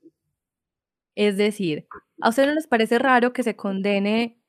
Es 1.13 1.35
decir, 1.35 1.87
¿a 2.21 2.29
ustedes 2.29 2.47
no 2.47 2.55
les 2.55 2.67
parece 2.67 2.99
raro 2.99 3.33
que 3.33 3.43
se 3.43 3.57
condene 3.57 4.39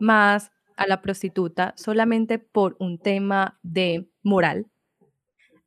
más 0.00 0.50
a 0.76 0.86
la 0.86 1.00
prostituta 1.02 1.74
solamente 1.76 2.38
por 2.38 2.76
un 2.78 2.98
tema 2.98 3.58
de 3.62 4.08
moral? 4.22 4.66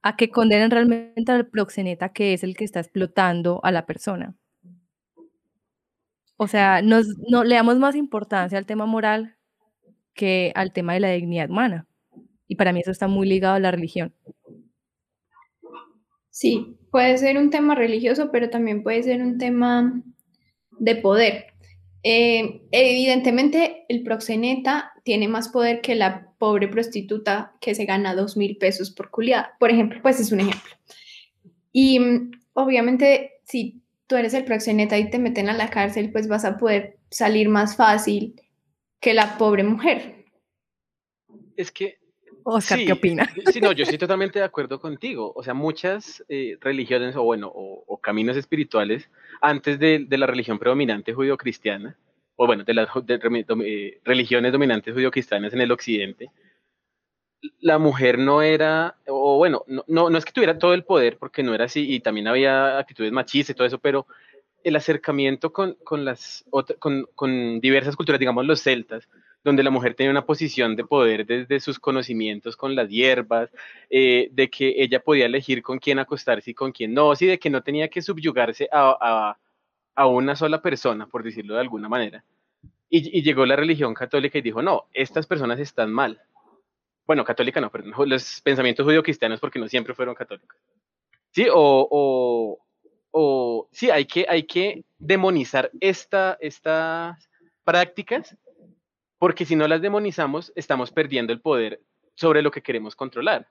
a 0.01 0.15
que 0.15 0.29
condenen 0.29 0.71
realmente 0.71 1.31
al 1.31 1.47
proxeneta 1.47 2.09
que 2.09 2.33
es 2.33 2.43
el 2.43 2.55
que 2.55 2.63
está 2.63 2.79
explotando 2.79 3.59
a 3.63 3.71
la 3.71 3.85
persona. 3.85 4.35
O 6.37 6.47
sea, 6.47 6.81
nos, 6.81 7.07
no, 7.29 7.43
le 7.43 7.55
damos 7.55 7.77
más 7.77 7.95
importancia 7.95 8.57
al 8.57 8.65
tema 8.65 8.85
moral 8.85 9.35
que 10.13 10.53
al 10.55 10.71
tema 10.71 10.93
de 10.93 11.01
la 11.01 11.11
dignidad 11.11 11.49
humana. 11.49 11.87
Y 12.47 12.55
para 12.55 12.71
mí 12.71 12.79
eso 12.79 12.91
está 12.91 13.07
muy 13.07 13.27
ligado 13.27 13.55
a 13.55 13.59
la 13.59 13.71
religión. 13.71 14.13
Sí, 16.29 16.77
puede 16.91 17.17
ser 17.17 17.37
un 17.37 17.49
tema 17.49 17.75
religioso, 17.75 18.31
pero 18.31 18.49
también 18.49 18.83
puede 18.83 19.03
ser 19.03 19.21
un 19.21 19.37
tema 19.37 20.01
de 20.79 20.95
poder. 20.95 21.48
Eh, 22.03 22.61
evidentemente, 22.71 23.85
el 23.89 24.03
proxeneta 24.03 24.93
tiene 25.03 25.27
más 25.27 25.49
poder 25.49 25.81
que 25.81 25.95
la 25.95 26.31
pobre 26.37 26.67
prostituta 26.67 27.53
que 27.59 27.75
se 27.75 27.85
gana 27.85 28.15
dos 28.15 28.37
mil 28.37 28.57
pesos 28.57 28.91
por 28.91 29.09
culiada. 29.11 29.55
Por 29.59 29.69
ejemplo, 29.69 29.99
pues 30.01 30.19
es 30.19 30.31
un 30.31 30.39
ejemplo. 30.39 30.75
Y 31.71 31.99
mm, 31.99 32.31
obviamente, 32.53 33.41
si 33.43 33.81
tú 34.07 34.15
eres 34.15 34.33
el 34.33 34.45
proxeneta 34.45 34.97
y 34.97 35.09
te 35.09 35.19
meten 35.19 35.49
a 35.49 35.53
la 35.53 35.69
cárcel, 35.69 36.11
pues 36.11 36.27
vas 36.27 36.45
a 36.45 36.57
poder 36.57 36.97
salir 37.11 37.49
más 37.49 37.75
fácil 37.75 38.41
que 38.99 39.13
la 39.13 39.37
pobre 39.37 39.63
mujer. 39.63 40.25
Es 41.55 41.71
que 41.71 41.98
Oscar, 42.55 42.79
¿qué 42.79 42.91
opina? 42.91 43.29
Sí, 43.51 43.61
no, 43.61 43.71
yo 43.71 43.83
estoy 43.83 43.97
totalmente 43.97 44.39
de 44.39 44.45
acuerdo 44.45 44.79
contigo. 44.79 45.31
O 45.35 45.43
sea, 45.43 45.53
muchas 45.53 46.23
eh, 46.29 46.57
religiones 46.61 47.15
o 47.15 47.23
bueno, 47.23 47.51
o, 47.53 47.99
caminos 48.01 48.37
espirituales 48.37 49.09
antes 49.41 49.79
de, 49.79 50.05
la 50.09 50.25
religión 50.25 50.59
predominante 50.59 51.13
judio-cristiana, 51.13 51.97
o 52.35 52.45
bueno, 52.47 52.63
de 52.63 52.73
las 52.73 52.89
eh, 53.65 53.99
religiones 54.03 54.51
dominantes 54.51 54.93
judio-cristianas 54.93 55.53
en 55.53 55.61
el 55.61 55.71
occidente, 55.71 56.31
la 57.59 57.77
mujer 57.77 58.17
no 58.17 58.41
era, 58.41 58.95
o 59.07 59.37
bueno, 59.37 59.63
no, 59.67 59.83
no, 60.09 60.17
es 60.17 60.25
que 60.25 60.31
tuviera 60.31 60.57
todo 60.57 60.73
el 60.73 60.83
poder, 60.83 61.17
porque 61.17 61.43
no 61.43 61.53
era 61.53 61.65
así, 61.65 61.93
y 61.93 61.99
también 61.99 62.27
había 62.27 62.77
actitudes 62.77 63.11
machistas 63.11 63.53
y 63.53 63.57
todo 63.57 63.67
eso, 63.67 63.79
pero 63.79 64.07
el 64.63 64.75
acercamiento 64.75 65.53
con, 65.53 65.75
con 65.83 66.05
las 66.05 66.45
con, 66.79 67.07
con, 67.15 67.61
diversas 67.61 67.95
culturas, 67.95 68.19
digamos 68.19 68.45
los 68.45 68.61
celtas, 68.61 69.07
donde 69.43 69.63
la 69.63 69.71
mujer 69.71 69.93
tenía 69.93 70.11
una 70.11 70.25
posición 70.25 70.75
de 70.75 70.85
poder 70.85 71.25
desde 71.25 71.59
sus 71.59 71.79
conocimientos 71.79 72.57
con 72.57 72.75
las 72.75 72.89
hierbas, 72.89 73.49
eh, 73.89 74.29
de 74.31 74.49
que 74.49 74.73
ella 74.77 74.99
podía 74.99 75.25
elegir 75.25 75.61
con 75.61 75.79
quién 75.79 75.99
acostarse 75.99 76.51
y 76.51 76.53
con 76.53 76.71
quién 76.71 76.93
no, 76.93 77.15
sí, 77.15 77.25
de 77.25 77.39
que 77.39 77.49
no 77.49 77.63
tenía 77.63 77.87
que 77.87 78.01
subyugarse 78.01 78.67
a, 78.71 78.97
a, 78.99 79.37
a 79.95 80.07
una 80.07 80.35
sola 80.35 80.61
persona, 80.61 81.07
por 81.07 81.23
decirlo 81.23 81.55
de 81.55 81.61
alguna 81.61 81.87
manera. 81.87 82.23
Y, 82.89 83.17
y, 83.17 83.21
llegó 83.21 83.45
la 83.45 83.55
religión 83.55 83.93
católica 83.93 84.39
y 84.39 84.41
dijo, 84.41 84.61
no, 84.61 84.85
estas 84.93 85.27
personas 85.27 85.59
están 85.59 85.91
mal, 85.91 86.19
bueno, 87.09 87.25
católica 87.25 87.59
no, 87.59 87.71
pero 87.71 88.05
los 88.05 88.39
pensamientos 88.41 88.85
judío-cristianos 88.85 89.39
porque 89.39 89.57
no 89.57 89.67
siempre 89.67 89.95
fueron 89.95 90.13
católicos. 90.13 90.55
Sí, 91.31 91.47
o, 91.51 92.59
o, 93.11 93.67
sí, 93.71 93.89
hay 93.89 94.05
que, 94.05 94.27
hay 94.29 94.43
que 94.43 94.83
demonizar 94.99 95.71
esta, 95.79 96.37
estas 96.39 97.27
prácticas 97.63 98.37
porque 99.19 99.45
si 99.45 99.55
no 99.55 99.67
las 99.67 99.81
demonizamos, 99.81 100.51
estamos 100.55 100.91
perdiendo 100.91 101.31
el 101.33 101.41
poder 101.41 101.81
sobre 102.15 102.41
lo 102.41 102.51
que 102.51 102.63
queremos 102.63 102.95
controlar. 102.95 103.47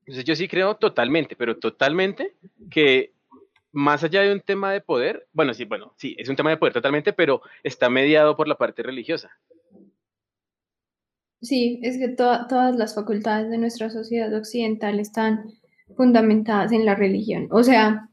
Entonces 0.00 0.24
yo 0.24 0.34
sí 0.34 0.48
creo 0.48 0.76
totalmente, 0.76 1.36
pero 1.36 1.58
totalmente 1.58 2.34
que 2.70 3.12
más 3.72 4.02
allá 4.02 4.22
de 4.22 4.32
un 4.32 4.40
tema 4.40 4.72
de 4.72 4.80
poder, 4.80 5.28
bueno, 5.32 5.54
sí, 5.54 5.64
bueno, 5.64 5.94
sí, 5.96 6.16
es 6.18 6.28
un 6.28 6.36
tema 6.36 6.50
de 6.50 6.56
poder 6.56 6.72
totalmente, 6.72 7.12
pero 7.12 7.42
está 7.62 7.88
mediado 7.88 8.36
por 8.36 8.48
la 8.48 8.56
parte 8.56 8.82
religiosa. 8.82 9.30
Sí, 11.40 11.78
es 11.82 11.98
que 11.98 12.08
todas 12.08 12.74
las 12.76 12.94
facultades 12.94 13.50
de 13.50 13.58
nuestra 13.58 13.90
sociedad 13.90 14.34
occidental 14.34 14.98
están 14.98 15.44
fundamentadas 15.96 16.72
en 16.72 16.84
la 16.84 16.96
religión. 16.96 17.46
O 17.50 17.62
sea, 17.62 18.07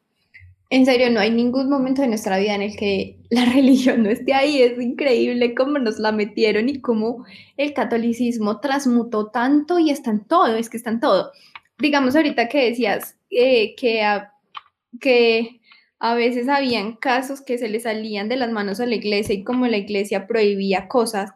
en 0.69 0.85
serio, 0.85 1.11
no 1.11 1.19
hay 1.19 1.29
ningún 1.29 1.69
momento 1.69 2.01
de 2.01 2.07
nuestra 2.07 2.39
vida 2.39 2.55
en 2.55 2.63
el 2.63 2.75
que 2.75 3.19
la 3.29 3.45
religión 3.53 4.03
no 4.03 4.09
esté 4.09 4.33
ahí. 4.33 4.61
Es 4.61 4.81
increíble 4.81 5.53
cómo 5.53 5.77
nos 5.79 5.99
la 5.99 6.11
metieron 6.11 6.69
y 6.69 6.81
cómo 6.81 7.25
el 7.57 7.73
catolicismo 7.73 8.59
transmutó 8.59 9.27
tanto 9.27 9.79
y 9.79 9.91
está 9.91 10.11
en 10.11 10.25
todo, 10.25 10.55
es 10.55 10.69
que 10.69 10.77
está 10.77 10.89
en 10.89 10.99
todo. 10.99 11.31
Digamos 11.77 12.15
ahorita 12.15 12.47
que 12.47 12.69
decías 12.69 13.17
eh, 13.29 13.75
que, 13.75 14.01
a, 14.01 14.33
que 14.99 15.61
a 15.99 16.15
veces 16.15 16.47
habían 16.49 16.95
casos 16.95 17.41
que 17.41 17.57
se 17.57 17.69
le 17.69 17.79
salían 17.79 18.29
de 18.29 18.37
las 18.37 18.51
manos 18.51 18.79
a 18.79 18.85
la 18.85 18.95
iglesia 18.95 19.35
y 19.35 19.43
como 19.43 19.67
la 19.67 19.77
iglesia 19.77 20.25
prohibía 20.25 20.87
cosas, 20.87 21.31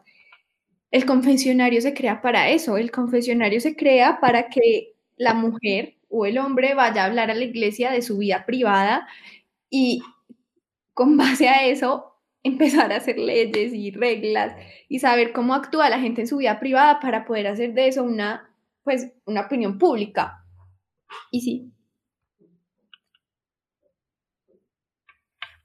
el 0.90 1.06
confesionario 1.06 1.80
se 1.80 1.94
crea 1.94 2.20
para 2.20 2.50
eso, 2.50 2.76
el 2.76 2.90
confesionario 2.90 3.60
se 3.60 3.76
crea 3.76 4.18
para 4.20 4.48
que 4.48 4.94
la 5.16 5.34
mujer 5.34 5.94
o 6.10 6.26
el 6.26 6.38
hombre 6.38 6.74
vaya 6.74 7.02
a 7.02 7.06
hablar 7.06 7.30
a 7.30 7.34
la 7.34 7.44
iglesia 7.44 7.90
de 7.90 8.02
su 8.02 8.18
vida 8.18 8.44
privada 8.44 9.08
y 9.70 10.02
con 10.92 11.16
base 11.16 11.48
a 11.48 11.64
eso 11.66 12.06
empezar 12.42 12.92
a 12.92 12.96
hacer 12.96 13.18
leyes 13.18 13.72
y 13.72 13.90
reglas 13.90 14.54
y 14.88 14.98
saber 14.98 15.32
cómo 15.32 15.54
actúa 15.54 15.88
la 15.90 16.00
gente 16.00 16.22
en 16.22 16.26
su 16.26 16.38
vida 16.38 16.58
privada 16.58 17.00
para 17.00 17.24
poder 17.24 17.46
hacer 17.46 17.74
de 17.74 17.88
eso 17.88 18.02
una, 18.02 18.50
pues, 18.82 19.12
una 19.26 19.42
opinión 19.42 19.78
pública. 19.78 20.44
Y 21.30 21.40
sí. 21.40 21.72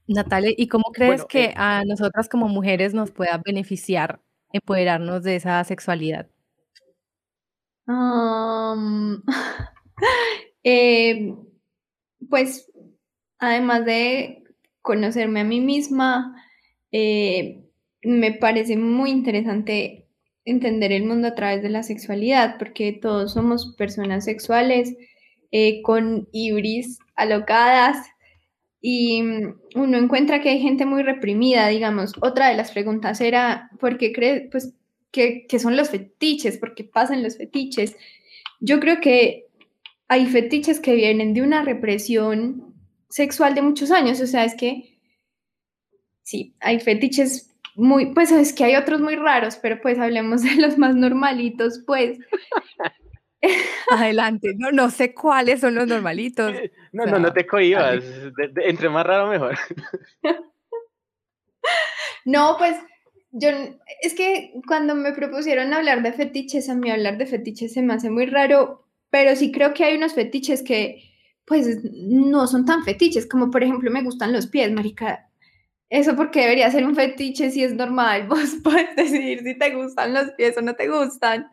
Natalia, 0.07 0.51
¿y 0.55 0.67
cómo 0.67 0.91
crees 0.93 1.25
que 1.25 1.45
eh, 1.45 1.53
a 1.55 1.83
nosotras 1.85 2.29
como 2.29 2.47
mujeres 2.47 2.93
nos 2.93 3.11
pueda 3.11 3.41
beneficiar 3.43 4.21
empoderarnos 4.51 5.23
de 5.23 5.37
esa 5.37 5.63
sexualidad? 5.63 6.29
Em, 10.67 11.37
pues 12.27 12.71
además 13.37 13.85
de 13.85 14.43
conocerme 14.81 15.41
a 15.41 15.43
mí 15.43 15.61
misma, 15.61 16.43
eh, 16.91 17.61
me 18.01 18.31
parece 18.33 18.75
muy 18.75 19.11
interesante 19.11 20.07
entender 20.43 20.91
el 20.91 21.03
mundo 21.05 21.27
a 21.27 21.35
través 21.35 21.61
de 21.61 21.69
la 21.69 21.83
sexualidad, 21.83 22.57
porque 22.57 22.93
todos 22.93 23.33
somos 23.33 23.75
personas 23.77 24.25
sexuales 24.25 24.95
eh, 25.51 25.81
con 25.83 26.27
ibris 26.31 26.99
alocadas 27.15 27.97
y 28.81 29.23
mm, 29.23 29.55
uno 29.75 29.97
encuentra 29.97 30.41
que 30.41 30.49
hay 30.49 30.59
gente 30.59 30.85
muy 30.85 31.01
reprimida, 31.01 31.67
digamos. 31.69 32.13
Otra 32.21 32.49
de 32.49 32.55
las 32.55 32.71
preguntas 32.71 33.19
era, 33.19 33.71
¿por 33.79 33.97
qué 33.97 34.13
crees, 34.13 34.43
pues, 34.51 34.73
qué, 35.11 35.47
son 35.59 35.75
los 35.75 35.89
fetiches? 35.89 36.57
¿Por 36.59 36.75
qué 36.75 36.83
pasan 36.83 37.23
los 37.23 37.37
fetiches? 37.37 37.95
Yo 38.59 38.79
creo 38.79 39.01
que 39.01 39.44
hay 40.07 40.25
fetiches 40.27 40.79
que 40.79 40.95
vienen 40.95 41.33
de 41.33 41.41
una 41.41 41.63
represión 41.63 42.73
sexual 43.09 43.55
de 43.55 43.61
muchos 43.61 43.91
años, 43.91 44.21
o 44.21 44.27
sea, 44.27 44.45
es 44.45 44.55
que, 44.55 44.99
sí, 46.23 46.55
hay 46.59 46.79
fetiches 46.79 47.55
muy, 47.75 48.13
pues 48.13 48.31
es 48.31 48.53
que 48.53 48.63
hay 48.65 48.75
otros 48.75 49.01
muy 49.01 49.15
raros, 49.15 49.57
pero 49.57 49.79
pues 49.81 49.99
hablemos 49.99 50.43
de 50.43 50.55
los 50.55 50.77
más 50.77 50.95
normalitos, 50.95 51.83
pues. 51.85 52.19
Adelante, 53.91 54.53
no, 54.57 54.71
no 54.71 54.89
sé 54.89 55.13
cuáles 55.13 55.59
son 55.61 55.75
los 55.75 55.87
normalitos. 55.87 56.53
No, 56.95 57.05
no, 57.05 57.19
no 57.19 57.33
te 57.33 57.45
cohibas. 57.45 58.01
entre 58.37 58.87
más 58.87 59.05
raro, 59.05 59.27
mejor. 59.27 59.57
No, 62.23 62.55
pues 62.57 62.75
yo, 63.31 63.49
es 64.01 64.15
que 64.15 64.53
cuando 64.67 64.95
me 64.95 65.11
propusieron 65.11 65.73
hablar 65.73 66.01
de 66.01 66.13
fetiches, 66.13 66.69
a 66.69 66.75
mí 66.75 66.89
hablar 66.89 67.17
de 67.17 67.27
fetiches 67.27 67.73
se 67.73 67.81
me 67.81 67.93
hace 67.93 68.09
muy 68.09 68.25
raro, 68.25 68.84
pero 69.15 69.33
sí 69.37 69.49
creo 69.49 69.73
que 69.73 69.85
hay 69.85 69.95
unos 69.95 70.13
fetiches 70.13 70.61
que, 70.61 71.01
pues, 71.45 71.79
no 71.93 72.47
son 72.47 72.65
tan 72.65 72.83
fetiches, 72.83 73.25
como 73.25 73.49
por 73.49 73.63
ejemplo 73.63 73.89
me 73.89 74.03
gustan 74.03 74.33
los 74.33 74.45
pies, 74.45 74.69
marica. 74.73 75.29
Eso 75.89 76.17
porque 76.17 76.41
debería 76.41 76.69
ser 76.69 76.85
un 76.85 76.95
fetiche 76.95 77.49
si 77.49 77.63
es 77.63 77.73
normal. 77.73 78.27
Vos 78.27 78.57
puedes 78.61 78.93
decidir 78.97 79.39
si 79.41 79.57
te 79.57 79.73
gustan 79.73 80.13
los 80.13 80.31
pies 80.31 80.57
o 80.57 80.61
no 80.61 80.75
te 80.75 80.89
gustan. 80.89 81.49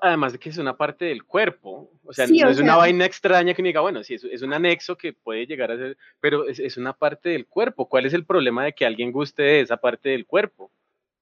Además 0.00 0.34
de 0.34 0.38
que 0.38 0.48
es 0.48 0.58
una 0.58 0.76
parte 0.76 1.06
del 1.06 1.24
cuerpo, 1.24 1.90
o 2.04 2.12
sea, 2.12 2.28
no 2.28 2.50
es 2.50 2.60
una 2.60 2.76
vaina 2.76 3.04
extraña 3.04 3.52
que 3.52 3.62
me 3.62 3.70
diga, 3.70 3.80
bueno, 3.80 4.04
sí, 4.04 4.14
es, 4.14 4.22
es 4.22 4.42
un 4.42 4.54
anexo 4.54 4.96
que 4.96 5.12
puede 5.12 5.44
llegar 5.44 5.72
a 5.72 5.76
ser, 5.76 5.96
pero 6.20 6.46
es, 6.46 6.60
es, 6.60 6.76
una 6.76 6.92
parte 6.92 7.30
del 7.30 7.48
cuerpo. 7.48 7.88
¿Cuál 7.88 8.06
es 8.06 8.14
el 8.14 8.24
problema 8.24 8.64
de 8.64 8.74
que 8.74 8.86
alguien 8.86 9.10
guste 9.10 9.42
de 9.42 9.60
esa 9.62 9.76
parte 9.76 10.10
del 10.10 10.24
cuerpo? 10.24 10.70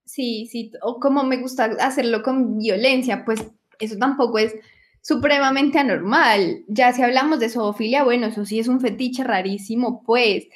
Sí, 0.05 0.47
sí, 0.47 0.73
o 0.83 1.01
como 1.01 1.25
me 1.25 1.39
gusta 1.39 1.75
hacerlo 1.81 2.23
con 2.23 2.59
violencia, 2.59 3.25
pues 3.25 3.43
eso 3.79 3.97
tampoco 3.97 4.37
es 4.37 4.55
supremamente 5.05 5.79
anormal. 5.79 6.65
Ya 6.67 6.93
si 6.95 7.03
hablamos 7.03 7.39
de 7.39 7.51
zoofilia, 7.51 8.05
bueno, 8.05 8.27
eso 8.27 8.47
sí 8.47 8.59
es 8.59 8.69
un 8.69 8.81
fetiche 8.81 9.23
rarísimo, 9.23 10.03
pues. 10.03 10.47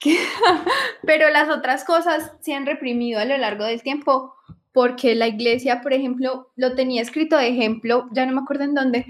pero 1.06 1.28
las 1.30 1.50
otras 1.50 1.84
cosas 1.84 2.32
se 2.40 2.54
han 2.54 2.64
reprimido 2.66 3.20
a 3.20 3.26
lo 3.26 3.36
largo 3.36 3.64
del 3.64 3.82
tiempo 3.82 4.34
porque 4.72 5.14
la 5.14 5.28
iglesia, 5.28 5.82
por 5.82 5.92
ejemplo, 5.92 6.52
lo 6.56 6.74
tenía 6.74 7.02
escrito 7.02 7.36
de 7.36 7.48
ejemplo, 7.48 8.08
ya 8.12 8.26
no 8.26 8.32
me 8.32 8.40
acuerdo 8.40 8.64
en 8.64 8.74
dónde, 8.74 9.06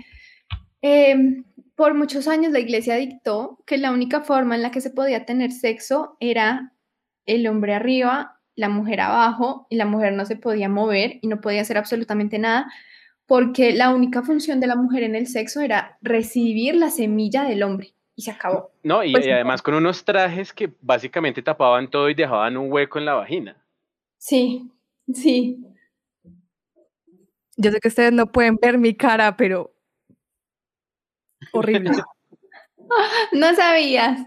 em, 0.83 1.45
por 1.75 1.95
muchos 1.95 2.29
años 2.29 2.53
la 2.53 2.61
iglesia 2.61 2.97
dictó 2.97 3.59
que 3.67 3.79
la 3.79 3.93
única 3.93 4.21
forma 4.23 4.55
en 4.57 4.63
la 4.63 4.71
que 4.71 4.81
se 4.81 4.91
podía 4.91 5.25
tener 5.27 5.53
sexo 5.53 6.17
era 6.21 6.73
el 7.25 7.47
hombre 7.47 7.75
arriba, 7.75 8.41
la 8.55 8.69
mujer 8.69 9.01
abajo, 9.01 9.67
y 9.71 9.77
la 9.77 9.87
mujer 9.87 10.13
no 10.13 10.25
se 10.25 10.37
podía 10.37 10.69
mover 10.69 11.19
y 11.21 11.29
no 11.29 11.41
podía 11.41 11.63
hacer 11.63 11.79
absolutamente 11.79 12.39
nada, 12.39 12.67
porque 13.27 13.73
la 13.73 13.95
única 13.95 14.23
función 14.23 14.61
de 14.61 14.67
la 14.67 14.77
mujer 14.77 15.03
en 15.03 15.15
el 15.15 15.27
sexo 15.27 15.61
era 15.61 15.99
recibir 16.01 16.77
la 16.77 16.91
semilla 16.91 17.45
del 17.45 17.63
hombre 17.63 17.95
y 18.15 18.23
se 18.23 18.31
acabó. 18.31 18.73
No, 18.83 19.05
y, 19.05 19.13
pues 19.13 19.27
además 19.27 19.63
con 19.63 19.75
unos 19.75 20.05
trajes 20.05 20.53
que 20.53 20.73
básicamente 20.81 21.43
tapaban 21.43 21.91
todo 21.91 22.09
y 22.09 22.15
dejaban 22.15 22.57
un 22.57 22.73
hueco 22.73 22.99
en 22.99 23.05
la 23.05 23.15
vagina. 23.15 23.57
Sí, 24.19 24.71
Sí. 25.13 25.65
Yo 27.57 27.71
sé 27.71 27.81
que 27.81 27.89
ustedes 27.89 28.13
no 28.13 28.27
pueden 28.27 28.57
ver 28.57 28.77
mi 28.77 28.95
cara, 28.95 29.37
pero 29.37 29.75
horrible. 31.53 31.91
no 33.33 33.55
sabías. 33.55 34.27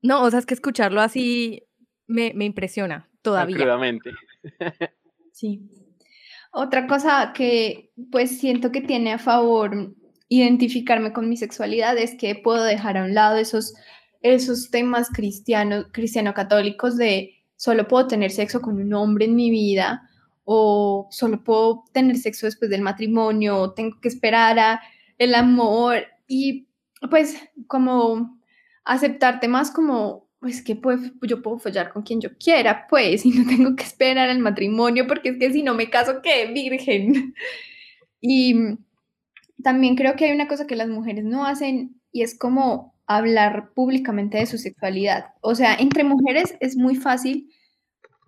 No, 0.00 0.22
o 0.22 0.30
sea, 0.30 0.40
es 0.40 0.46
que 0.46 0.54
escucharlo 0.54 1.00
así 1.00 1.62
me, 2.06 2.32
me 2.34 2.44
impresiona 2.44 3.08
todavía. 3.22 3.56
sí. 5.32 5.62
Otra 6.52 6.86
cosa 6.86 7.32
que 7.34 7.90
pues 8.10 8.38
siento 8.38 8.72
que 8.72 8.82
tiene 8.82 9.14
a 9.14 9.18
favor 9.18 9.94
identificarme 10.28 11.12
con 11.12 11.28
mi 11.28 11.36
sexualidad 11.36 11.96
es 11.96 12.14
que 12.14 12.34
puedo 12.34 12.62
dejar 12.64 12.96
a 12.98 13.04
un 13.04 13.14
lado 13.14 13.36
esos, 13.38 13.74
esos 14.20 14.70
temas 14.70 15.08
cristianos, 15.10 15.86
cristiano-católicos 15.92 16.96
de 16.96 17.34
solo 17.56 17.88
puedo 17.88 18.06
tener 18.06 18.30
sexo 18.30 18.60
con 18.60 18.80
un 18.80 18.92
hombre 18.92 19.24
en 19.24 19.34
mi 19.34 19.50
vida 19.50 20.08
o 20.44 21.08
solo 21.10 21.42
puedo 21.42 21.84
tener 21.92 22.18
sexo 22.18 22.46
después 22.46 22.70
del 22.70 22.82
matrimonio, 22.82 23.58
o 23.58 23.72
tengo 23.72 24.00
que 24.00 24.08
esperar 24.08 24.58
a 24.58 24.80
el 25.18 25.34
amor 25.34 26.04
y 26.26 26.66
pues 27.10 27.36
como 27.66 28.38
aceptarte 28.84 29.48
más 29.48 29.70
como 29.70 30.21
pues 30.42 30.60
que 30.60 30.76
yo 31.22 31.40
puedo 31.40 31.58
follar 31.60 31.92
con 31.92 32.02
quien 32.02 32.20
yo 32.20 32.36
quiera, 32.36 32.88
pues, 32.90 33.24
y 33.24 33.30
no 33.30 33.46
tengo 33.46 33.76
que 33.76 33.84
esperar 33.84 34.28
al 34.28 34.40
matrimonio, 34.40 35.06
porque 35.06 35.30
es 35.30 35.38
que 35.38 35.52
si 35.52 35.62
no 35.62 35.74
me 35.74 35.88
caso, 35.88 36.20
¿qué? 36.22 36.52
Virgen. 36.52 37.34
Y 38.24 38.54
también 39.64 39.96
creo 39.96 40.14
que 40.14 40.26
hay 40.26 40.30
una 40.30 40.46
cosa 40.46 40.68
que 40.68 40.76
las 40.76 40.88
mujeres 40.88 41.24
no 41.24 41.44
hacen 41.44 42.00
y 42.12 42.22
es 42.22 42.38
como 42.38 42.94
hablar 43.04 43.72
públicamente 43.74 44.38
de 44.38 44.46
su 44.46 44.58
sexualidad. 44.58 45.34
O 45.40 45.56
sea, 45.56 45.74
entre 45.74 46.04
mujeres 46.04 46.54
es 46.60 46.76
muy 46.76 46.94
fácil 46.94 47.50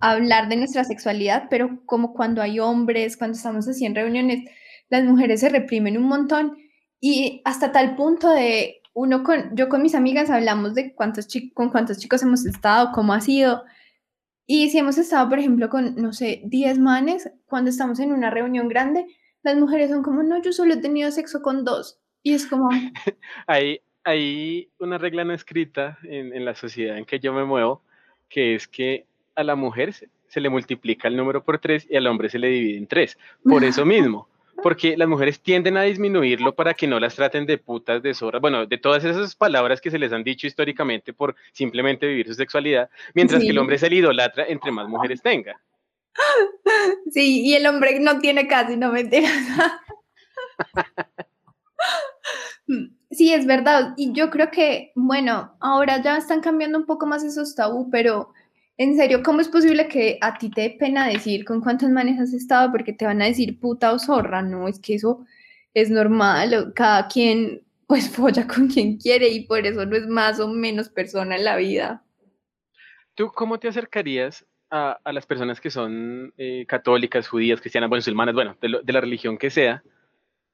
hablar 0.01 0.49
de 0.49 0.57
nuestra 0.57 0.83
sexualidad, 0.83 1.45
pero 1.49 1.81
como 1.87 2.13
cuando 2.13 2.43
hay 2.43 2.59
hombres, 2.59 3.17
cuando 3.17 3.37
estamos 3.37 3.69
así 3.69 3.87
en 3.87 3.95
reuniones, 3.95 4.51
las 4.89 5.05
mujeres 5.05 5.39
se 5.39 5.49
reprimen 5.49 5.97
un 5.97 6.09
montón 6.09 6.57
y 7.01 7.41
hasta 7.45 7.71
tal 7.71 7.95
punto 7.95 8.31
de 8.31 8.83
uno 8.95 9.25
con, 9.25 9.55
yo 9.57 9.69
con 9.69 9.83
mis 9.83 9.95
amigas 9.95 10.31
hablamos 10.31 10.75
de 10.75 10.95
cuántos 10.95 11.29
con 11.53 11.71
cuántos 11.71 11.99
chicos 11.99 12.23
hemos 12.23 12.47
estado, 12.47 12.93
cómo 12.93 13.13
ha 13.13 13.21
sido. 13.21 13.65
Y 14.47 14.71
si 14.71 14.79
hemos 14.79 14.99
estado, 14.99 15.29
por 15.29 15.39
ejemplo, 15.39 15.69
con, 15.69 15.97
no 15.97 16.13
sé, 16.13 16.43
10 16.45 16.79
manes, 16.79 17.31
cuando 17.47 17.71
estamos 17.71 17.99
en 17.99 18.13
una 18.13 18.31
reunión 18.31 18.69
grande, 18.69 19.07
las 19.43 19.57
mujeres 19.57 19.91
son 19.91 20.03
como, 20.03 20.23
no, 20.23 20.41
yo 20.41 20.53
solo 20.53 20.75
he 20.75 20.77
tenido 20.79 21.11
sexo 21.11 21.43
con 21.43 21.65
dos. 21.65 21.99
Y 22.23 22.35
es 22.35 22.47
como... 22.47 22.69
hay, 23.47 23.81
hay 24.05 24.69
una 24.79 24.99
regla 24.99 25.25
no 25.25 25.35
escrita 25.35 25.99
en, 26.05 26.33
en 26.33 26.45
la 26.45 26.55
sociedad 26.55 26.97
en 26.97 27.05
que 27.05 27.21
yo 27.21 27.33
me 27.33 27.45
muevo, 27.45 27.83
que 28.29 28.55
es 28.55 28.69
que 28.69 29.07
a 29.35 29.43
la 29.43 29.57
mujer 29.57 29.95
se 30.29 30.41
le 30.41 30.51
multiplica 30.51 31.09
el 31.09 31.17
número 31.17 31.45
por 31.45 31.59
tres 31.59 31.87
y 31.91 31.97
al 31.97 32.07
hombre 32.07 32.29
se 32.29 32.39
le 32.39 32.49
divide 32.49 32.79
en 32.79 32.87
tres. 32.87 33.19
Por 33.43 33.65
eso 33.65 33.85
mismo 33.85 34.29
porque 34.65 34.97
las 34.97 35.07
mujeres 35.07 35.43
tienden 35.43 35.77
a 35.77 35.83
disminuirlo 35.83 36.55
para 36.55 36.73
que 36.73 36.87
no 36.87 36.99
las 36.99 37.15
traten 37.15 37.45
de 37.45 37.59
putas, 37.59 38.03
de 38.03 38.15
zorras, 38.15 38.41
bueno, 38.41 38.65
de 38.65 38.79
todas 38.79 39.05
esas 39.05 39.37
palabras 39.37 39.79
que 39.79 39.91
se 39.91 39.99
les 39.99 40.11
han 40.11 40.25
dicho 40.25 40.47
históricamente 40.47 41.13
por 41.13 41.37
simplemente 41.53 42.07
vivir 42.07 42.29
su 42.29 42.33
sexualidad, 42.33 42.89
mientras 43.13 43.43
que 43.43 43.51
el 43.51 43.59
hombre 43.59 43.77
se 43.77 43.91
le 43.91 43.97
idolatra 43.97 44.47
entre 44.49 44.73
más 44.73 44.89
mujeres 44.89 45.21
tenga. 45.21 45.61
Sí, 47.11 47.43
y 47.45 47.55
el 47.55 47.67
hombre 47.67 48.01
no 48.01 48.21
tiene 48.21 48.49
casi, 48.49 48.79
no 48.79 48.91
me 48.91 49.01
enteras. 49.01 49.33
Sí, 53.11 53.33
es 53.33 53.47
verdad. 53.47 53.95
Y 53.97 54.13
yo 54.13 54.31
creo 54.31 54.51
que, 54.51 54.93
bueno, 54.97 55.57
ahora 55.61 56.03
ya 56.03 56.17
están 56.17 56.41
cambiando 56.41 56.79
un 56.79 56.87
poco 56.87 57.07
más 57.07 57.23
esos 57.23 57.55
tabú, 57.55 57.91
pero 57.91 58.33
en 58.77 58.97
serio, 58.97 59.23
¿cómo 59.23 59.41
es 59.41 59.49
posible 59.49 59.87
que 59.87 60.19
a 60.21 60.37
ti 60.37 60.51
te 60.51 60.63
dé 60.63 60.71
pena 60.71 61.09
decir 61.09 61.45
con 61.45 61.61
cuántos 61.61 61.91
manes 61.91 62.21
has 62.21 62.33
estado 62.33 62.73
porque 62.73 62.93
te 62.93 63.05
van 63.05 63.23
a 63.23 63.27
decir 63.27 63.61
puta 63.61 63.93
o 63.93 63.99
zorra? 63.99 64.43
No, 64.43 64.67
es 64.67 64.81
que 64.81 64.95
eso 64.95 65.25
es 65.75 65.91
normal, 65.91 66.73
cada 66.75 67.07
quien 67.07 67.63
pues 67.87 68.09
folla 68.17 68.47
con 68.47 68.69
quien 68.69 68.97
quiere 68.97 69.29
y 69.29 69.47
por 69.47 69.65
eso 69.65 69.87
no 69.87 69.97
es 69.97 70.07
más 70.07 70.41
o 70.41 70.49
menos 70.49 70.89
persona 70.89 71.37
en 71.37 71.45
la 71.45 71.57
vida. 71.57 72.03
¿Tú 73.15 73.31
cómo 73.33 73.61
te 73.61 73.69
acercarías 73.69 74.45
a, 74.71 74.99
las 75.13 75.25
personas 75.25 75.61
que 75.61 75.71
son 75.71 76.33
eh, 76.37 76.65
católicas, 76.67 77.29
judías, 77.29 77.61
cristianas, 77.61 77.91
musulmanas, 77.91 78.35
bueno, 78.35 78.57
de, 78.61 78.93
la 78.93 79.01
religión 79.01 79.39
que 79.39 79.51
sea, 79.51 79.85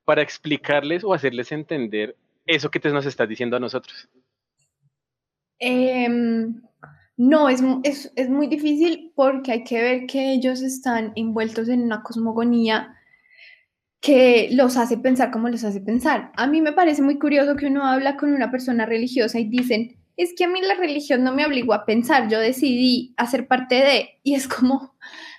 para 0.04 0.20
explicarles 0.20 1.04
o 1.04 1.14
hacerles 1.14 1.52
entender 1.52 2.16
eso 2.44 2.70
que 2.70 2.80
te 2.80 2.90
nos 2.90 3.06
estás 3.06 3.26
diciendo 3.26 3.56
a 3.56 3.60
nosotros? 3.60 4.10
Eh, 5.58 6.06
no, 7.22 7.50
es, 7.50 7.60
es, 7.82 8.10
es, 8.16 8.30
muy 8.30 8.46
difícil 8.46 9.12
porque 9.14 9.52
hay 9.52 9.64
que 9.64 9.82
ver 9.82 10.06
que 10.06 10.32
ellos 10.32 10.62
están 10.62 11.12
envueltos 11.16 11.68
en 11.68 11.82
una 11.82 12.02
cosmogonía 12.02 12.96
que 14.00 14.48
los 14.52 14.78
hace 14.78 14.96
pensar 14.96 15.30
como 15.30 15.50
los 15.50 15.62
hace 15.64 15.82
pensar. 15.82 16.32
A 16.38 16.46
mí 16.46 16.62
me 16.62 16.72
parece 16.72 17.02
muy 17.02 17.18
curioso 17.18 17.56
que 17.56 17.66
uno 17.66 17.84
habla 17.84 18.16
con 18.16 18.32
una 18.32 18.50
persona 18.50 18.86
religiosa 18.86 19.38
y 19.38 19.44
dicen, 19.44 19.98
es 20.16 20.32
que 20.34 20.44
a 20.44 20.48
mí 20.48 20.62
la 20.62 20.76
religión 20.76 21.22
no 21.22 21.34
me 21.34 21.44
obligó 21.44 21.74
a 21.74 21.84
pensar, 21.84 22.30
yo 22.30 22.38
decidí 22.40 23.12
hacer 23.18 23.46
parte 23.46 23.74
de, 23.74 24.18
y 24.22 24.34
es 24.34 24.48
como, 24.48 24.96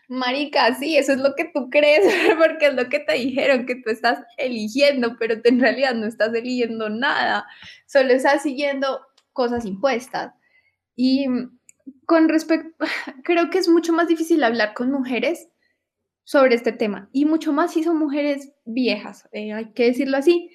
marica, 0.07 0.75
sí, 0.75 0.97
eso 0.97 1.13
es 1.13 1.17
lo 1.17 1.33
que 1.33 1.45
tú 1.45 1.71
crees, 1.71 2.05
porque 2.37 2.67
es 2.67 2.75
lo 2.75 2.89
que 2.89 2.99
te 2.99 3.13
dijeron, 3.13 3.65
que 3.65 3.77
tú 3.77 3.89
estás 3.89 4.19
eligiendo, 4.37 5.15
pero 5.17 5.33
en 5.43 5.59
realidad 5.59 5.95
no 5.95 6.05
estás 6.05 6.31
eligiendo 6.35 6.91
nada, 6.91 7.47
solo 7.87 8.13
estás 8.13 8.43
siguiendo 8.43 9.01
cosas 9.33 9.65
impuestas. 9.65 10.31
Y 10.95 11.25
con 12.06 12.30
respecto, 12.30 12.69
creo 13.23 13.49
que 13.49 13.58
es 13.58 13.67
mucho 13.67 13.93
más 13.93 14.08
difícil 14.08 14.43
hablar 14.43 14.73
con 14.73 14.91
mujeres 14.91 15.49
sobre 16.23 16.56
este 16.56 16.71
tema 16.71 17.10
y 17.12 17.25
mucho 17.25 17.54
más 17.54 17.73
si 17.73 17.84
son 17.84 17.97
mujeres 17.97 18.54
viejas, 18.65 19.27
eh, 19.32 19.54
hay 19.54 19.73
que 19.73 19.86
decirlo 19.86 20.17
así, 20.17 20.49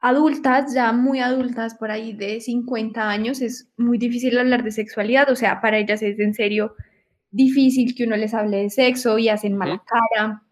adultas, 0.00 0.74
ya 0.74 0.92
muy 0.92 1.20
adultas, 1.20 1.74
por 1.74 1.90
ahí 1.90 2.12
de 2.12 2.40
50 2.40 3.08
años, 3.08 3.40
es 3.40 3.72
muy 3.76 3.98
difícil 3.98 4.38
hablar 4.38 4.62
de 4.62 4.70
sexualidad, 4.70 5.30
o 5.30 5.36
sea, 5.36 5.60
para 5.60 5.78
ellas 5.78 6.02
es 6.02 6.18
en 6.18 6.34
serio 6.34 6.74
difícil 7.30 7.94
que 7.94 8.04
uno 8.04 8.16
les 8.16 8.34
hable 8.34 8.58
de 8.58 8.70
sexo 8.70 9.18
y 9.18 9.28
hacen 9.28 9.56
mala 9.56 9.82
cara, 9.84 10.42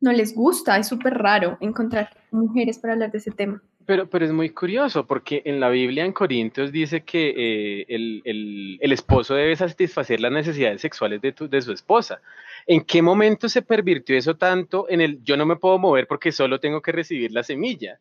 no 0.00 0.12
les 0.12 0.34
gusta, 0.34 0.76
es 0.78 0.88
súper 0.88 1.14
raro 1.14 1.58
encontrar 1.60 2.10
mujeres 2.30 2.78
para 2.78 2.94
hablar 2.94 3.10
de 3.10 3.18
ese 3.18 3.30
tema. 3.30 3.62
Pero, 3.86 4.10
pero 4.10 4.24
es 4.24 4.32
muy 4.32 4.50
curioso 4.50 5.06
porque 5.06 5.42
en 5.44 5.60
la 5.60 5.68
Biblia 5.68 6.04
en 6.04 6.12
Corintios 6.12 6.72
dice 6.72 7.04
que 7.04 7.28
eh, 7.28 7.86
el, 7.88 8.20
el, 8.24 8.78
el, 8.80 8.92
esposo 8.92 9.34
debe 9.34 9.54
satisfacer 9.54 10.20
las 10.20 10.32
necesidades 10.32 10.80
sexuales 10.80 11.20
de, 11.20 11.32
tu, 11.32 11.48
de 11.48 11.62
su 11.62 11.72
esposa. 11.72 12.20
¿En 12.66 12.84
qué 12.84 13.00
momento 13.00 13.48
se 13.48 13.62
pervirtió 13.62 14.16
eso 14.16 14.36
tanto 14.36 14.86
en 14.88 15.00
el 15.00 15.22
yo 15.22 15.36
no 15.36 15.46
me 15.46 15.54
puedo 15.54 15.78
mover 15.78 16.08
porque 16.08 16.32
solo 16.32 16.58
tengo 16.58 16.82
que 16.82 16.90
recibir 16.90 17.30
la 17.30 17.44
semilla? 17.44 18.00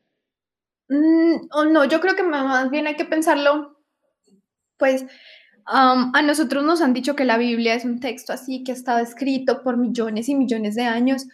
Mm, 0.90 1.50
oh, 1.52 1.66
no, 1.66 1.86
yo 1.86 2.02
creo 2.02 2.16
que 2.16 2.24
más 2.24 2.72
bien 2.72 2.88
hay 2.88 2.96
que 2.96 3.06
pensarlo, 3.06 3.80
pues 4.78 5.06
a 5.68 6.22
nosotros 6.22 6.64
nos 6.64 6.82
han 6.82 6.94
dicho 6.94 7.16
que 7.16 7.26
la 7.26 7.38
Biblia 7.38 7.74
es 7.74 7.86
un 7.86 8.00
texto 8.00 8.34
así 8.34 8.64
que 8.64 8.72
ha 8.72 8.76
estado 8.76 9.00
escrito 9.00 9.64
por 9.64 9.78
millones 9.78 10.30
y 10.30 10.36
millones 10.36 10.76
de 10.76 10.84
años 10.84 11.26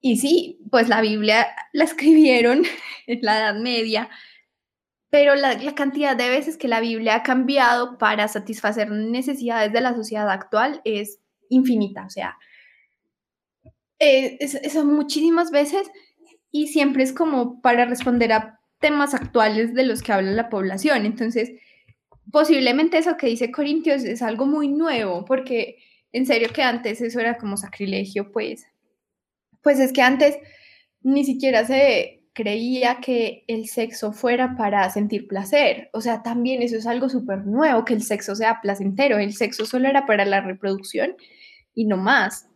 y 0.00 0.16
sí, 0.18 0.60
pues 0.70 0.88
la 0.88 1.00
Biblia 1.00 1.46
la 1.72 1.84
escribieron 1.84 2.62
en 3.06 3.18
la 3.22 3.38
Edad 3.38 3.60
Media, 3.60 4.08
pero 5.10 5.34
la, 5.34 5.56
cantidad 5.74 6.16
de 6.16 6.28
veces 6.28 6.56
que 6.56 6.68
la 6.68 6.80
Biblia 6.80 7.16
ha 7.16 7.22
cambiado 7.22 7.98
para 7.98 8.28
satisfacer 8.28 8.90
necesidades 8.90 9.72
de 9.72 9.80
la 9.80 9.94
sociedad 9.94 10.28
actual 10.30 10.80
es 10.84 11.20
infinita, 11.48 12.04
o 12.04 12.10
sea, 12.10 12.36
eh, 13.98 14.38
muchísimas 14.84 15.50
veces 15.50 15.90
y 16.50 16.68
siempre 16.68 17.02
es 17.02 17.12
como 17.12 17.60
para 17.62 17.86
responder 17.86 18.32
a 18.32 18.60
temas 18.78 19.14
actuales 19.14 19.74
de 19.74 19.84
los 19.84 20.02
que 20.02 20.12
habla 20.12 20.32
la 20.32 20.48
población. 20.48 21.06
Entonces, 21.06 21.52
posiblemente 22.30 22.98
eso 22.98 23.16
que 23.16 23.28
dice 23.28 23.50
Corintios 23.50 24.04
es 24.04 24.22
algo 24.22 24.46
muy 24.46 24.68
nuevo, 24.68 25.24
porque 25.24 25.76
en 26.12 26.26
serio 26.26 26.48
que 26.52 26.62
antes 26.62 27.00
eso 27.00 27.20
era 27.20 27.38
como 27.38 27.56
sacrilegio, 27.56 28.32
pues 28.32 28.66
pues 29.66 29.80
es 29.80 29.92
que 29.92 30.00
antes 30.00 30.38
ni 31.02 31.24
siquiera 31.24 31.64
se 31.64 32.22
creía 32.34 33.00
que 33.00 33.42
el 33.48 33.66
sexo 33.66 34.12
fuera 34.12 34.54
para 34.56 34.88
sentir 34.90 35.26
placer. 35.26 35.90
O 35.92 36.00
sea, 36.00 36.22
también 36.22 36.62
eso 36.62 36.76
es 36.76 36.86
algo 36.86 37.08
súper 37.08 37.44
nuevo, 37.44 37.84
que 37.84 37.94
el 37.94 38.02
sexo 38.04 38.36
sea 38.36 38.60
placentero. 38.62 39.18
El 39.18 39.32
sexo 39.32 39.66
solo 39.66 39.88
era 39.88 40.06
para 40.06 40.24
la 40.24 40.40
reproducción 40.40 41.16
y 41.74 41.86
no 41.86 41.96
más. 41.96 42.48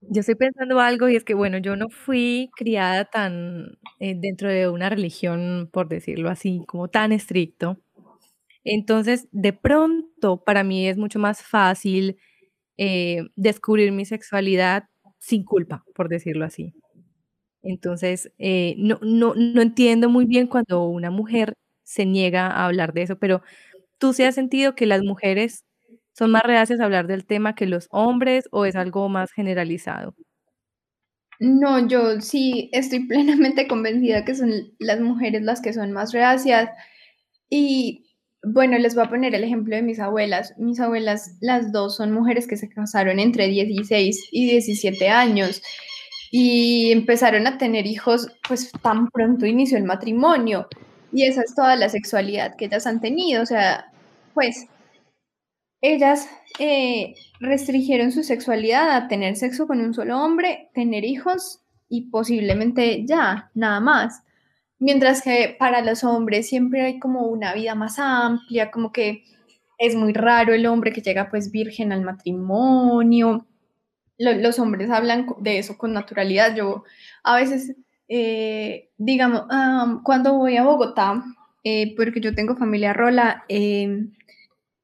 Yo 0.00 0.18
estoy 0.18 0.34
pensando 0.34 0.80
algo 0.80 1.08
y 1.08 1.14
es 1.14 1.22
que, 1.22 1.34
bueno, 1.34 1.58
yo 1.58 1.76
no 1.76 1.90
fui 1.90 2.50
criada 2.56 3.04
tan 3.04 3.78
eh, 4.00 4.16
dentro 4.16 4.48
de 4.48 4.68
una 4.68 4.90
religión, 4.90 5.70
por 5.72 5.88
decirlo 5.88 6.28
así, 6.28 6.64
como 6.66 6.88
tan 6.88 7.12
estricto. 7.12 7.78
Entonces, 8.68 9.28
de 9.30 9.52
pronto, 9.52 10.42
para 10.44 10.64
mí 10.64 10.88
es 10.88 10.98
mucho 10.98 11.20
más 11.20 11.40
fácil 11.40 12.18
eh, 12.76 13.22
descubrir 13.36 13.92
mi 13.92 14.04
sexualidad 14.04 14.88
sin 15.18 15.44
culpa, 15.44 15.84
por 15.94 16.08
decirlo 16.08 16.44
así. 16.44 16.74
Entonces, 17.62 18.32
eh, 18.38 18.74
no, 18.78 18.98
no, 19.02 19.34
no 19.36 19.62
entiendo 19.62 20.08
muy 20.10 20.26
bien 20.26 20.48
cuando 20.48 20.84
una 20.84 21.10
mujer 21.10 21.54
se 21.84 22.06
niega 22.06 22.48
a 22.48 22.66
hablar 22.66 22.92
de 22.92 23.02
eso, 23.02 23.18
pero 23.18 23.42
¿tú 23.98 24.12
se 24.12 24.26
has 24.26 24.34
sentido 24.34 24.74
que 24.74 24.86
las 24.86 25.02
mujeres 25.02 25.64
son 26.12 26.32
más 26.32 26.42
reacias 26.42 26.80
a 26.80 26.86
hablar 26.86 27.06
del 27.06 27.24
tema 27.26 27.54
que 27.54 27.66
los 27.66 27.86
hombres 27.92 28.48
o 28.50 28.64
es 28.66 28.76
algo 28.76 29.08
más 29.08 29.32
generalizado? 29.32 30.16
No, 31.38 31.86
yo 31.86 32.20
sí 32.20 32.68
estoy 32.72 33.00
plenamente 33.08 33.68
convencida 33.68 34.24
que 34.24 34.34
son 34.34 34.50
las 34.80 35.00
mujeres 35.00 35.42
las 35.42 35.60
que 35.60 35.72
son 35.72 35.92
más 35.92 36.12
reacias 36.12 36.70
y 37.50 38.05
bueno, 38.48 38.78
les 38.78 38.94
voy 38.94 39.04
a 39.04 39.08
poner 39.08 39.34
el 39.34 39.42
ejemplo 39.42 39.74
de 39.74 39.82
mis 39.82 39.98
abuelas. 39.98 40.54
Mis 40.56 40.78
abuelas, 40.78 41.36
las 41.40 41.72
dos 41.72 41.96
son 41.96 42.12
mujeres 42.12 42.46
que 42.46 42.56
se 42.56 42.68
casaron 42.68 43.18
entre 43.18 43.48
16 43.48 44.28
y 44.30 44.50
17 44.50 45.08
años 45.08 45.62
y 46.30 46.92
empezaron 46.92 47.46
a 47.48 47.58
tener 47.58 47.86
hijos 47.86 48.28
pues 48.46 48.70
tan 48.82 49.08
pronto 49.08 49.46
inició 49.46 49.78
el 49.78 49.84
matrimonio. 49.84 50.68
Y 51.12 51.24
esa 51.24 51.42
es 51.42 51.56
toda 51.56 51.74
la 51.74 51.88
sexualidad 51.88 52.54
que 52.56 52.66
ellas 52.66 52.86
han 52.86 53.00
tenido. 53.00 53.42
O 53.42 53.46
sea, 53.46 53.90
pues 54.32 54.66
ellas 55.80 56.28
eh, 56.60 57.14
restringieron 57.40 58.12
su 58.12 58.22
sexualidad 58.22 58.92
a 58.92 59.08
tener 59.08 59.34
sexo 59.34 59.66
con 59.66 59.80
un 59.80 59.92
solo 59.92 60.22
hombre, 60.22 60.70
tener 60.72 61.04
hijos 61.04 61.62
y 61.88 62.10
posiblemente 62.10 63.04
ya, 63.06 63.50
nada 63.54 63.80
más. 63.80 64.22
Mientras 64.78 65.22
que 65.22 65.56
para 65.58 65.82
los 65.82 66.04
hombres 66.04 66.48
siempre 66.48 66.82
hay 66.82 66.98
como 66.98 67.26
una 67.28 67.54
vida 67.54 67.74
más 67.74 67.98
amplia, 67.98 68.70
como 68.70 68.92
que 68.92 69.24
es 69.78 69.94
muy 69.94 70.12
raro 70.12 70.54
el 70.54 70.66
hombre 70.66 70.92
que 70.92 71.00
llega 71.00 71.30
pues 71.30 71.50
virgen 71.50 71.92
al 71.92 72.02
matrimonio. 72.02 73.46
los 74.18 74.58
hombres 74.58 74.90
hablan 74.90 75.26
de 75.40 75.58
eso 75.58 75.76
con 75.76 75.92
naturalidad. 75.92 76.54
Yo 76.56 76.84
a 77.22 77.36
veces, 77.36 77.76
eh, 78.08 78.90
digamos, 78.96 79.42
cuando 80.04 80.34
voy 80.34 80.56
a 80.56 80.64
Bogotá, 80.64 81.22
eh, 81.64 81.94
porque 81.96 82.20
yo 82.20 82.34
tengo 82.34 82.56
familia 82.56 82.92
rola, 82.92 83.44
em, 83.48 84.12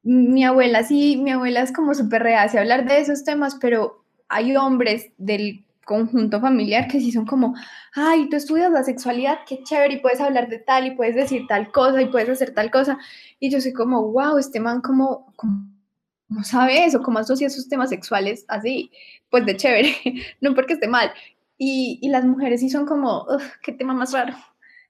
mi 0.02 0.44
abuela 0.44 0.82
sí, 0.82 1.16
mi 1.16 1.30
abuela 1.30 1.62
es 1.62 1.72
como 1.72 1.94
súper 1.94 2.22
reacia 2.22 2.60
a 2.60 2.62
hablar 2.62 2.86
de 2.86 2.98
esos 3.00 3.24
temas, 3.24 3.56
pero 3.60 4.04
hay 4.28 4.56
hombres 4.56 5.12
del 5.18 5.64
conjunto 5.92 6.40
familiar 6.40 6.88
que 6.88 7.00
sí 7.00 7.12
son 7.12 7.26
como, 7.26 7.54
ay, 7.94 8.28
tú 8.30 8.36
estudias 8.36 8.72
la 8.72 8.82
sexualidad, 8.82 9.40
qué 9.46 9.62
chévere, 9.62 9.94
y 9.94 10.00
puedes 10.00 10.20
hablar 10.20 10.48
de 10.48 10.58
tal, 10.58 10.86
y 10.86 10.92
puedes 10.92 11.14
decir 11.14 11.46
tal 11.46 11.70
cosa, 11.70 12.00
y 12.00 12.06
puedes 12.06 12.30
hacer 12.30 12.54
tal 12.54 12.70
cosa. 12.70 12.98
Y 13.38 13.50
yo 13.50 13.60
soy 13.60 13.74
como, 13.74 14.10
wow, 14.10 14.38
este 14.38 14.58
man 14.58 14.80
como, 14.80 15.32
¿cómo 15.36 16.44
sabe 16.44 16.86
eso? 16.86 17.02
¿Cómo 17.02 17.18
asocia 17.18 17.50
sus 17.50 17.68
temas 17.68 17.90
sexuales 17.90 18.46
así? 18.48 18.90
Pues 19.28 19.44
de 19.44 19.56
chévere, 19.56 19.94
no 20.40 20.54
porque 20.54 20.74
esté 20.74 20.88
mal. 20.88 21.12
Y, 21.58 21.98
y 22.00 22.08
las 22.08 22.24
mujeres 22.24 22.60
sí 22.60 22.70
son 22.70 22.86
como, 22.86 23.26
qué 23.62 23.72
tema 23.72 23.92
más 23.92 24.12
raro. 24.12 24.34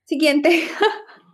Siguiente. 0.05 0.63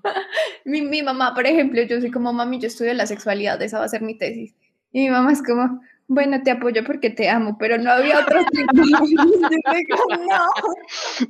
mi, 0.65 0.81
mi 0.81 1.03
mamá, 1.03 1.35
por 1.35 1.47
ejemplo, 1.47 1.83
yo 1.83 2.01
soy 2.01 2.11
como, 2.11 2.33
mami, 2.33 2.59
yo 2.59 2.69
estudio 2.69 2.95
la 2.95 3.07
sexualidad, 3.07 3.61
esa 3.61 3.79
va 3.79 3.85
a 3.85 3.89
ser 3.89 4.01
mi 4.01 4.17
tesis. 4.17 4.55
Y 4.93 5.03
mi 5.03 5.11
mamá 5.11 5.33
es 5.33 5.43
como, 5.43 5.83
bueno, 6.09 6.43
te 6.43 6.51
apoyo 6.51 6.83
porque 6.85 7.11
te 7.11 7.29
amo, 7.29 7.59
pero 7.59 7.77
no 7.77 7.91
había 7.93 8.21
otro 8.21 8.41
no. 10.29 10.49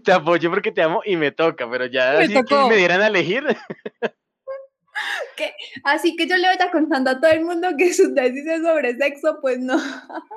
Te 0.05 0.13
apoyo 0.13 0.51
porque 0.51 0.71
te 0.71 0.83
amo 0.83 1.03
y 1.05 1.17
me 1.17 1.33
toca, 1.33 1.69
pero 1.69 1.87
ya 1.87 2.15
me, 2.19 2.45
que 2.45 2.55
me 2.69 2.77
dieran 2.77 3.01
a 3.03 3.09
elegir. 3.09 3.45
Así 5.85 6.17
que 6.17 6.29
yo 6.29 6.37
le 6.37 6.47
vaya 6.47 6.71
contando 6.71 7.11
a 7.11 7.21
todo 7.21 7.31
el 7.31 7.45
mundo 7.45 7.69
que 7.77 7.93
su 7.93 8.15
tesis 8.15 8.47
es 8.47 8.63
sobre 8.63 8.97
sexo, 8.97 9.39
pues 9.41 9.59
no. 9.59 9.79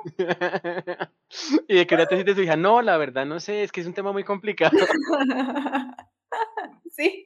y 1.68 1.76
de 1.76 1.86
que 1.86 1.94
una 1.94 2.06
tesis 2.06 2.24
de 2.24 2.34
su 2.34 2.42
hija, 2.42 2.56
no, 2.56 2.82
la 2.82 2.96
verdad 2.96 3.24
no 3.24 3.38
sé, 3.38 3.62
es 3.62 3.70
que 3.70 3.80
es 3.80 3.86
un 3.86 3.94
tema 3.94 4.10
muy 4.12 4.24
complicado. 4.24 4.76
sí. 6.90 7.24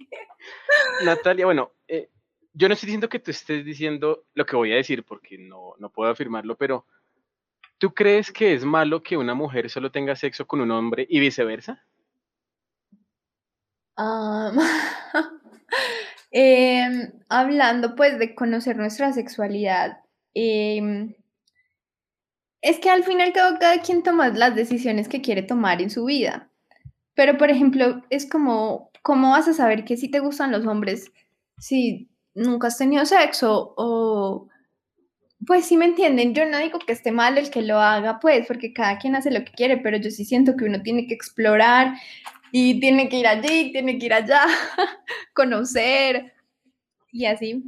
Natalia, 1.05 1.47
bueno, 1.47 1.73
eh, 1.89 2.11
yo 2.53 2.69
no 2.69 2.75
estoy 2.75 2.89
diciendo 2.89 3.09
que 3.09 3.21
tú 3.21 3.31
estés 3.31 3.65
diciendo 3.65 4.25
lo 4.35 4.45
que 4.45 4.57
voy 4.57 4.73
a 4.73 4.77
decir 4.77 5.03
porque 5.05 5.39
no, 5.39 5.75
no 5.79 5.91
puedo 5.91 6.11
afirmarlo, 6.11 6.57
pero 6.57 6.87
¿Tú 7.79 7.93
crees 7.93 8.33
que 8.33 8.55
es 8.55 8.65
malo 8.65 9.03
que 9.03 9.17
una 9.17 9.35
mujer 9.35 9.69
solo 9.69 9.91
tenga 9.91 10.17
sexo 10.17 10.47
con 10.47 10.61
un 10.61 10.71
hombre 10.71 11.07
y 11.09 11.21
viceversa? 11.21 11.85
Em, 16.33 17.13
hablando 17.31 17.95
pues 17.95 18.19
de 18.19 18.35
conocer 18.35 18.77
nuestra 18.77 19.13
sexualidad, 19.13 20.01
em, 20.35 21.15
es 22.61 22.79
que 22.79 22.91
al 22.91 23.05
final 23.05 23.33
cada 23.33 23.81
quien 23.81 24.03
toma 24.03 24.29
las 24.29 24.55
decisiones 24.55 25.09
que 25.09 25.23
quiere 25.23 25.43
tomar 25.43 25.81
en 25.81 25.89
su 25.89 26.05
vida. 26.05 26.51
Pero 27.15 27.39
por 27.39 27.51
ejemplo, 27.51 28.03
es 28.11 28.29
como, 28.29 28.91
¿cómo 29.03 29.31
vas 29.31 29.49
a 29.49 29.55
saber 29.55 29.85
que 29.85 29.97
si 29.97 30.11
te 30.11 30.19
gustan 30.19 30.53
los 30.53 30.67
hombres 30.67 31.11
si 31.59 32.11
nunca 32.35 32.67
has 32.67 32.77
tenido 32.77 33.07
sexo 33.07 33.73
o 33.77 34.49
pues 35.45 35.67
sí 35.67 35.77
me 35.77 35.85
entienden, 35.85 36.35
yo 36.35 36.47
no 36.47 36.59
digo 36.59 36.79
que 36.79 36.93
esté 36.93 37.13
mal 37.13 37.37
el 37.37 37.51
que 37.51 37.63
lo 37.63 37.79
haga, 37.79 38.19
pues, 38.21 38.47
porque 38.47 38.73
cada 38.73 38.99
quien 38.99 39.17
hace 39.17 39.31
lo 39.31 39.45
que 39.45 39.53
quiere, 39.53 39.77
pero 39.77 39.99
yo 39.99 40.11
sí 40.11 40.25
siento 40.25 40.57
que 40.57 40.65
uno 40.65 40.83
tiene 40.83 41.07
que 41.07 41.15
explorar 41.15 41.95
y 42.53 42.81
tiene 42.81 43.09
que 43.09 43.19
ir 43.19 43.27
allí, 43.27 43.71
tiene 43.73 43.99
que 43.99 44.07
ir 44.07 44.15
allá, 44.15 44.43
conocer 45.35 46.33
y 47.13 47.27
así. 47.27 47.63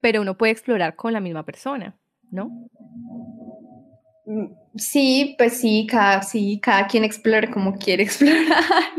Pero 0.00 0.22
uno 0.22 0.36
puede 0.36 0.52
explorar 0.52 0.96
con 0.96 1.12
la 1.12 1.20
misma 1.20 1.44
persona, 1.44 1.96
¿no? 2.30 2.68
Mm, 4.26 4.46
sí, 4.76 5.34
pues 5.38 5.58
sí, 5.60 5.86
cada, 5.88 6.22
sí, 6.22 6.60
cada 6.60 6.86
quien 6.86 7.04
explora 7.04 7.50
como 7.50 7.74
quiere 7.78 8.02
explorar. 8.04 8.92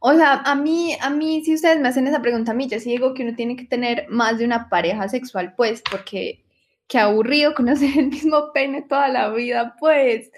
O 0.00 0.14
sea, 0.14 0.34
a 0.34 0.54
mí, 0.54 0.96
a 1.00 1.10
mí, 1.10 1.44
si 1.44 1.54
ustedes 1.54 1.80
me 1.80 1.88
hacen 1.88 2.06
esa 2.06 2.22
pregunta 2.22 2.52
a 2.52 2.54
mí, 2.54 2.68
yo 2.68 2.78
sí 2.78 2.90
digo 2.90 3.14
que 3.14 3.24
uno 3.24 3.34
tiene 3.34 3.56
que 3.56 3.64
tener 3.64 4.06
más 4.08 4.38
de 4.38 4.44
una 4.44 4.68
pareja 4.68 5.08
sexual, 5.08 5.54
pues, 5.56 5.82
porque 5.90 6.44
qué 6.86 6.98
aburrido 6.98 7.54
conocer 7.54 7.90
el 7.98 8.08
mismo 8.08 8.52
pene 8.52 8.82
toda 8.82 9.08
la 9.08 9.30
vida, 9.30 9.74
pues. 9.80 10.30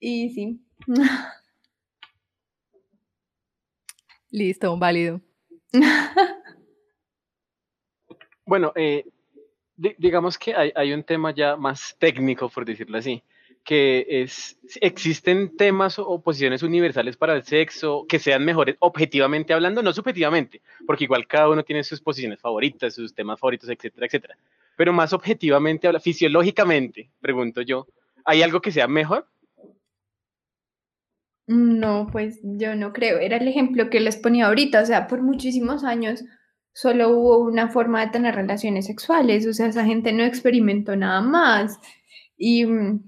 Y 0.00 0.30
sí. 0.30 0.60
Listo, 4.30 4.76
válido. 4.76 5.20
bueno, 8.44 8.72
eh, 8.74 9.04
digamos 9.76 10.38
que 10.38 10.54
hay, 10.54 10.72
hay, 10.74 10.92
un 10.92 11.04
tema 11.04 11.34
ya 11.34 11.56
más 11.56 11.96
técnico, 11.98 12.48
por 12.48 12.64
decirlo 12.64 12.98
así 12.98 13.22
que 13.68 14.06
es, 14.22 14.56
existen 14.80 15.54
temas 15.54 15.98
o 15.98 16.22
posiciones 16.22 16.62
universales 16.62 17.18
para 17.18 17.34
el 17.34 17.44
sexo 17.44 18.06
que 18.08 18.18
sean 18.18 18.42
mejores 18.42 18.76
objetivamente 18.78 19.52
hablando, 19.52 19.82
no 19.82 19.92
subjetivamente, 19.92 20.62
porque 20.86 21.04
igual 21.04 21.26
cada 21.26 21.50
uno 21.50 21.62
tiene 21.62 21.84
sus 21.84 22.00
posiciones 22.00 22.40
favoritas, 22.40 22.94
sus 22.94 23.14
temas 23.14 23.38
favoritos, 23.38 23.68
etcétera, 23.68 24.06
etcétera. 24.06 24.38
Pero 24.74 24.94
más 24.94 25.12
objetivamente, 25.12 25.86
fisiológicamente, 26.00 27.10
pregunto 27.20 27.60
yo, 27.60 27.86
¿hay 28.24 28.40
algo 28.40 28.62
que 28.62 28.72
sea 28.72 28.88
mejor? 28.88 29.26
No, 31.46 32.08
pues 32.10 32.40
yo 32.42 32.74
no 32.74 32.94
creo. 32.94 33.18
Era 33.18 33.36
el 33.36 33.48
ejemplo 33.48 33.90
que 33.90 34.00
les 34.00 34.16
ponía 34.16 34.46
ahorita. 34.46 34.80
O 34.80 34.86
sea, 34.86 35.06
por 35.08 35.20
muchísimos 35.20 35.84
años 35.84 36.24
solo 36.72 37.10
hubo 37.10 37.38
una 37.40 37.68
forma 37.68 38.00
de 38.00 38.12
tener 38.12 38.34
relaciones 38.34 38.86
sexuales. 38.86 39.46
O 39.46 39.52
sea, 39.52 39.66
esa 39.66 39.84
gente 39.84 40.12
no 40.14 40.24
experimentó 40.24 40.96
nada 40.96 41.20
más. 41.20 41.78
Y 42.38 42.64
mm, 42.64 43.00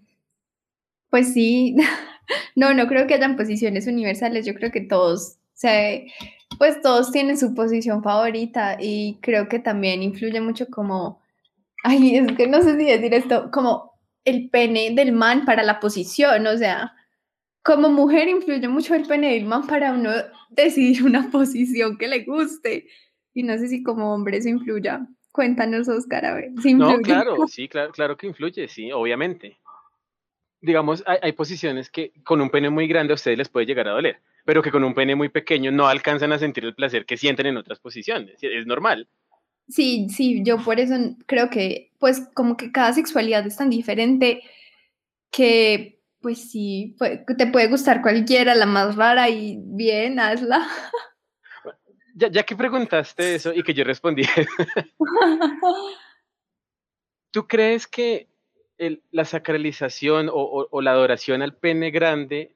pues 1.11 1.33
sí, 1.33 1.77
no, 2.57 2.73
no 2.73 2.87
creo 2.87 3.07
que 3.07 3.15
hayan 3.15 3.37
posiciones 3.37 3.87
universales, 3.87 4.47
yo 4.47 4.55
creo 4.55 4.71
que 4.71 4.81
todos, 4.81 5.37
o 5.63 5.69
pues 6.59 6.81
todos 6.81 7.13
tienen 7.13 7.37
su 7.37 7.55
posición 7.55 8.03
favorita 8.03 8.77
y 8.81 9.19
creo 9.21 9.49
que 9.49 9.59
también 9.59 10.03
influye 10.03 10.41
mucho 10.41 10.67
como, 10.69 11.21
ay, 11.85 12.17
es 12.17 12.33
que 12.33 12.47
no 12.47 12.63
sé 12.63 12.79
si 12.79 12.85
decir 12.85 13.13
esto, 13.15 13.51
como 13.51 13.91
el 14.25 14.51
pene 14.51 14.93
del 14.95 15.13
man 15.13 15.45
para 15.45 15.63
la 15.63 15.81
posición, 15.81 16.47
o 16.47 16.57
sea, 16.57 16.95
como 17.63 17.91
mujer 17.91 18.29
influye 18.29 18.69
mucho 18.69 18.95
el 18.95 19.07
pene 19.07 19.35
del 19.35 19.45
man 19.45 19.67
para 19.67 19.93
uno 19.93 20.11
decidir 20.51 21.05
una 21.05 21.31
posición 21.31 21.99
que 21.99 22.09
le 22.09 22.25
guste 22.25 22.87
y 23.35 23.43
no 23.43 23.57
sé 23.59 23.69
si 23.69 23.83
como 23.83 24.15
hombre 24.15 24.39
eso 24.39 24.49
influya. 24.49 25.07
Cuéntanos, 25.33 25.89
Oscar, 25.89 26.25
a 26.27 26.35
ver. 26.35 26.51
no, 26.75 26.99
claro, 26.99 27.47
sí, 27.47 27.69
claro, 27.69 27.93
claro 27.93 28.17
que 28.17 28.27
influye, 28.27 28.67
sí, 28.67 28.91
obviamente 28.91 29.60
digamos, 30.61 31.03
hay, 31.07 31.33
posiciones 31.33 31.91
que 31.91 32.13
con 32.25 32.41
un 32.41 32.51
pene 32.51 32.71
muy 32.71 32.87
grande 32.87 33.13
a 33.13 33.15
ustedes 33.15 33.39
les 33.39 33.49
puede 33.49 33.67
llegar 33.67 33.89
a 33.89 33.93
doler, 33.93 34.21
pero 34.45 34.63
que 34.63 34.71
con 34.71 34.85
un 34.85 34.95
pene 34.95 35.15
muy 35.15 35.29
pequeño 35.29 35.73
no 35.73 35.89
alcanzan 35.89 36.33
a 36.33 36.39
sentir 36.39 36.65
el 36.65 36.75
placer 36.75 37.07
que 37.07 37.17
sienten 37.17 37.47
en 37.47 37.57
otras 37.57 37.79
posiciones. 37.79 38.39
Es 38.43 38.67
normal. 38.67 39.09
Sí, 39.69 40.09
sí, 40.11 40.43
yo 40.45 40.59
por 40.59 40.81
eso 40.81 40.95
creo 41.27 41.49
que, 41.49 41.93
pues, 41.99 42.29
como 42.35 42.57
que 42.57 42.73
cada 42.73 42.93
sexualidad 42.93 43.47
es 43.47 43.57
tan 43.57 43.71
diferente 43.71 44.43
que, 45.31 46.01
pues 46.21 46.51
sí, 46.51 46.97
te 47.39 47.47
puede 47.47 47.69
gustar 47.69 48.03
cualquiera, 48.03 48.55
la 48.55 48.67
más 48.67 48.97
rara 48.97 49.29
y 49.29 49.59
bien, 49.63 50.19
hazla. 50.19 50.67
Ya, 52.13 52.29
ya 52.29 52.43
que 52.43 52.57
preguntaste 52.57 53.37
eso 53.37 53.55
y 53.55 53.63
que 53.63 53.73
yo 53.73 53.85
respondí, 53.85 54.25
¿tú 57.31 57.47
crees 57.47 57.87
que 57.87 58.30
la 59.11 59.25
sacralización 59.25 60.31
o, 60.33 60.81
la 60.81 60.93
adoración 60.93 61.43
al 61.43 61.55
pene 61.55 61.91
grande 61.91 62.55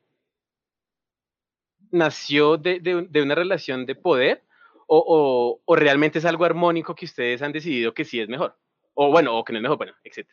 nació 1.90 2.56
de, 2.56 3.22
una 3.22 3.34
relación 3.34 3.86
de 3.86 3.94
poder 3.94 4.42
o, 4.86 5.60
realmente 5.76 6.18
es 6.18 6.24
algo 6.24 6.44
armónico 6.44 6.94
que 6.94 7.04
ustedes 7.04 7.42
han 7.42 7.52
decidido 7.52 7.94
que 7.94 8.04
sí 8.04 8.20
es 8.20 8.28
mejor? 8.28 8.56
O 8.94 9.10
bueno, 9.10 9.36
o 9.36 9.44
que 9.44 9.52
no 9.52 9.58
es 9.58 9.62
mejor, 9.62 9.76
bueno, 9.78 9.92
etc. 10.04 10.28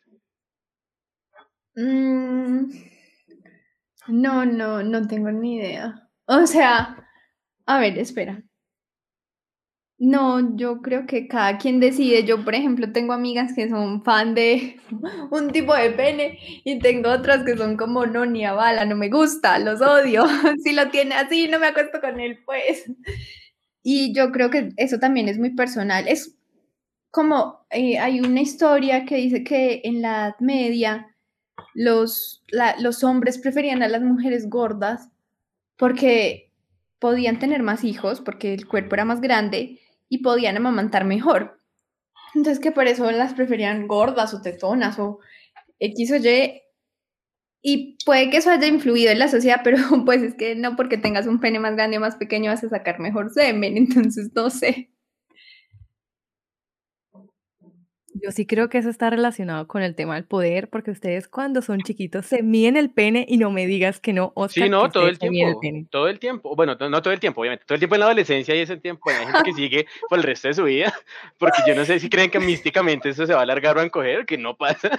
Mm, 1.75 2.71
no, 4.07 4.45
no, 4.45 4.83
no 4.83 5.07
tengo 5.07 5.31
ni 5.31 5.57
idea. 5.57 6.07
O 6.25 6.45
sea, 6.45 7.07
a 7.65 7.79
ver, 7.79 7.97
espera. 7.97 8.43
No, 10.03 10.55
yo 10.55 10.81
creo 10.81 11.05
que 11.05 11.27
cada 11.27 11.59
quien 11.59 11.79
decide. 11.79 12.23
Yo, 12.23 12.43
por 12.43 12.55
ejemplo, 12.55 12.91
tengo 12.91 13.13
amigas 13.13 13.53
que 13.53 13.69
son 13.69 14.03
fan 14.03 14.33
de 14.33 14.79
un 15.29 15.51
tipo 15.51 15.75
de 15.75 15.91
pene 15.91 16.39
y 16.63 16.79
tengo 16.79 17.11
otras 17.11 17.43
que 17.45 17.55
son 17.55 17.77
como, 17.77 18.07
no, 18.07 18.25
ni 18.25 18.43
a 18.43 18.53
bala, 18.53 18.83
no 18.85 18.95
me 18.95 19.09
gusta, 19.09 19.59
los 19.59 19.79
odio. 19.79 20.25
si 20.63 20.73
lo 20.73 20.89
tiene 20.89 21.13
así, 21.13 21.47
no 21.47 21.59
me 21.59 21.67
acuesto 21.67 22.01
con 22.01 22.19
él, 22.19 22.39
pues. 22.43 22.91
Y 23.83 24.11
yo 24.15 24.31
creo 24.31 24.49
que 24.49 24.71
eso 24.77 24.97
también 24.97 25.29
es 25.29 25.37
muy 25.37 25.51
personal. 25.51 26.07
Es, 26.07 26.35
como 27.11 27.67
eh, 27.69 27.99
hay 27.99 28.21
una 28.21 28.41
historia 28.41 29.05
que 29.05 29.17
dice 29.17 29.43
que 29.43 29.81
en 29.83 30.01
la 30.01 30.29
Edad 30.29 30.39
Media 30.39 31.15
los, 31.75 32.43
los 32.79 33.03
hombres 33.03 33.37
preferían 33.37 33.83
a 33.83 33.87
las 33.87 34.01
mujeres 34.01 34.49
gordas 34.49 35.11
porque 35.77 36.51
podían 36.97 37.37
tener 37.37 37.61
más 37.61 37.83
hijos, 37.83 38.19
porque 38.19 38.55
el 38.55 38.67
cuerpo 38.67 38.95
era 38.95 39.05
más 39.05 39.21
grande 39.21 39.77
y 40.11 40.17
podían 40.17 40.57
amamantar 40.57 41.05
mejor. 41.05 41.61
Entonces 42.35 42.61
que 42.61 42.73
por 42.73 42.85
eso 42.87 43.09
las 43.11 43.33
preferían 43.33 43.87
gordas 43.87 44.33
o 44.33 44.41
tetonas 44.41 44.99
o 44.99 45.19
X 45.79 46.11
o 46.11 46.17
Y. 46.17 46.61
Y 47.63 47.97
puede 48.05 48.29
que 48.29 48.37
eso 48.37 48.51
haya 48.51 48.67
influido 48.67 49.09
en 49.09 49.19
la 49.19 49.29
sociedad, 49.29 49.61
pero 49.63 49.77
pues 50.05 50.21
es 50.21 50.35
que 50.35 50.55
no 50.55 50.75
porque 50.75 50.97
tengas 50.97 51.27
un 51.27 51.39
pene 51.39 51.59
más 51.59 51.75
grande 51.75 51.97
o 51.97 52.01
más 52.01 52.17
pequeño 52.17 52.51
vas 52.51 52.63
a 52.63 52.69
sacar 52.69 52.99
mejor 52.99 53.31
semen, 53.31 53.77
entonces 53.77 54.31
no 54.35 54.49
sé. 54.49 54.90
Yo 58.23 58.31
sí 58.31 58.45
creo 58.45 58.69
que 58.69 58.77
eso 58.77 58.89
está 58.89 59.09
relacionado 59.09 59.67
con 59.67 59.81
el 59.81 59.95
tema 59.95 60.15
del 60.15 60.25
poder, 60.25 60.69
porque 60.69 60.91
ustedes 60.91 61.27
cuando 61.27 61.61
son 61.61 61.79
chiquitos 61.81 62.25
se 62.25 62.43
miden 62.43 62.77
el 62.77 62.91
pene 62.91 63.25
y 63.27 63.37
no 63.37 63.51
me 63.51 63.65
digas 63.65 63.99
que 63.99 64.13
no, 64.13 64.31
Oscar. 64.35 64.63
Sí, 64.63 64.69
no, 64.69 64.89
todo 64.89 65.07
el 65.07 65.17
tiempo. 65.17 65.59
todo 65.89 66.07
el 66.07 66.19
tiempo. 66.19 66.55
Bueno, 66.55 66.75
no, 66.79 67.01
todo 67.01 67.13
el 67.13 67.19
tiempo, 67.19 67.41
obviamente. 67.41 67.65
Todo 67.65 67.75
el 67.75 67.79
tiempo 67.79 67.95
en 67.95 67.99
la 67.99 68.05
adolescencia 68.05 68.55
y 68.55 68.59
ese 68.59 68.77
tiempo. 68.77 69.09
Hay 69.09 69.25
gente 69.25 69.43
que 69.43 69.53
sigue 69.53 69.87
por 70.09 70.19
el 70.19 70.23
resto 70.23 70.47
de 70.49 70.53
su 70.53 70.63
vida, 70.63 70.93
porque 71.39 71.61
yo 71.65 71.73
no 71.73 71.85
sé 71.85 71.99
si 71.99 72.09
creen 72.09 72.29
que 72.29 72.39
místicamente 72.39 73.09
eso 73.09 73.25
se 73.25 73.33
va 73.33 73.39
a 73.39 73.43
alargar 73.43 73.77
o 73.77 73.81
a 73.81 73.83
encoger, 73.83 74.25
que 74.25 74.37
no 74.37 74.55
pasa. 74.55 74.89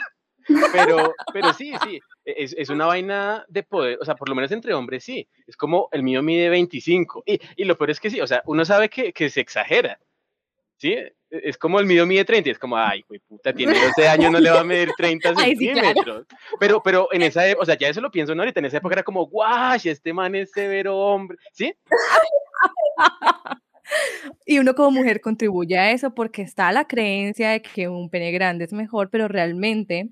Pero, 0.72 1.14
pero 1.32 1.52
sí, 1.52 1.72
sí, 1.84 2.00
es, 2.24 2.52
es, 2.58 2.68
una 2.68 2.86
vaina 2.86 3.44
de 3.48 3.62
poder, 3.62 3.96
o 4.00 4.04
sea, 4.04 4.16
por 4.16 4.28
lo 4.28 4.34
menos 4.34 4.50
entre 4.50 4.74
hombres 4.74 5.04
sí, 5.04 5.28
es 5.46 5.56
como 5.56 5.88
el 5.92 6.02
mío 6.02 6.20
mide 6.20 6.48
25, 6.48 7.22
y, 7.24 7.40
y 7.56 7.64
lo 7.64 7.78
peor 7.78 7.90
es 7.90 8.00
que 8.00 8.10
sí, 8.10 8.20
o 8.20 8.26
sea, 8.26 8.42
uno 8.46 8.64
sabe 8.64 8.88
que, 8.88 9.12
que 9.12 9.30
se 9.30 9.40
exagera, 9.40 10.00
¿sí? 10.83 10.97
es 11.30 11.57
como 11.57 11.78
el 11.78 11.87
mío 11.87 12.05
mide 12.07 12.24
30, 12.24 12.51
es 12.51 12.59
como, 12.59 12.76
ay, 12.76 13.05
güey, 13.09 13.20
puta, 13.20 13.53
tiene 13.53 13.72
12 13.72 14.09
años, 14.09 14.33
no 14.33 14.41
le 14.41 14.51
va 14.51 14.61
a 14.61 14.64
medir 14.64 14.91
30 14.97 15.35
centímetros. 15.37 16.26
pero, 16.59 16.83
pero 16.83 17.09
en 17.12 17.22
esa 17.22 17.47
época, 17.47 17.62
o 17.62 17.66
sea, 17.66 17.78
ya 17.78 17.89
eso 17.89 18.01
lo 18.01 18.11
pienso 18.11 18.35
¿no? 18.35 18.43
ahorita, 18.43 18.59
en 18.59 18.66
esa 18.66 18.78
época 18.78 18.97
era 18.97 19.03
como, 19.05 19.26
guau, 19.26 19.78
este 19.83 20.12
man 20.12 20.35
es 20.35 20.51
severo 20.51 20.99
hombre, 20.99 21.39
¿sí? 21.53 21.72
y 24.45 24.59
uno 24.59 24.74
como 24.74 24.91
mujer 24.91 25.20
contribuye 25.20 25.78
a 25.78 25.93
eso 25.93 26.14
porque 26.14 26.43
está 26.43 26.72
la 26.72 26.87
creencia 26.87 27.51
de 27.51 27.62
que 27.62 27.89
un 27.89 28.11
pene 28.11 28.33
grande 28.33 28.64
es 28.64 28.72
mejor, 28.72 29.09
pero 29.09 29.28
realmente 29.28 30.11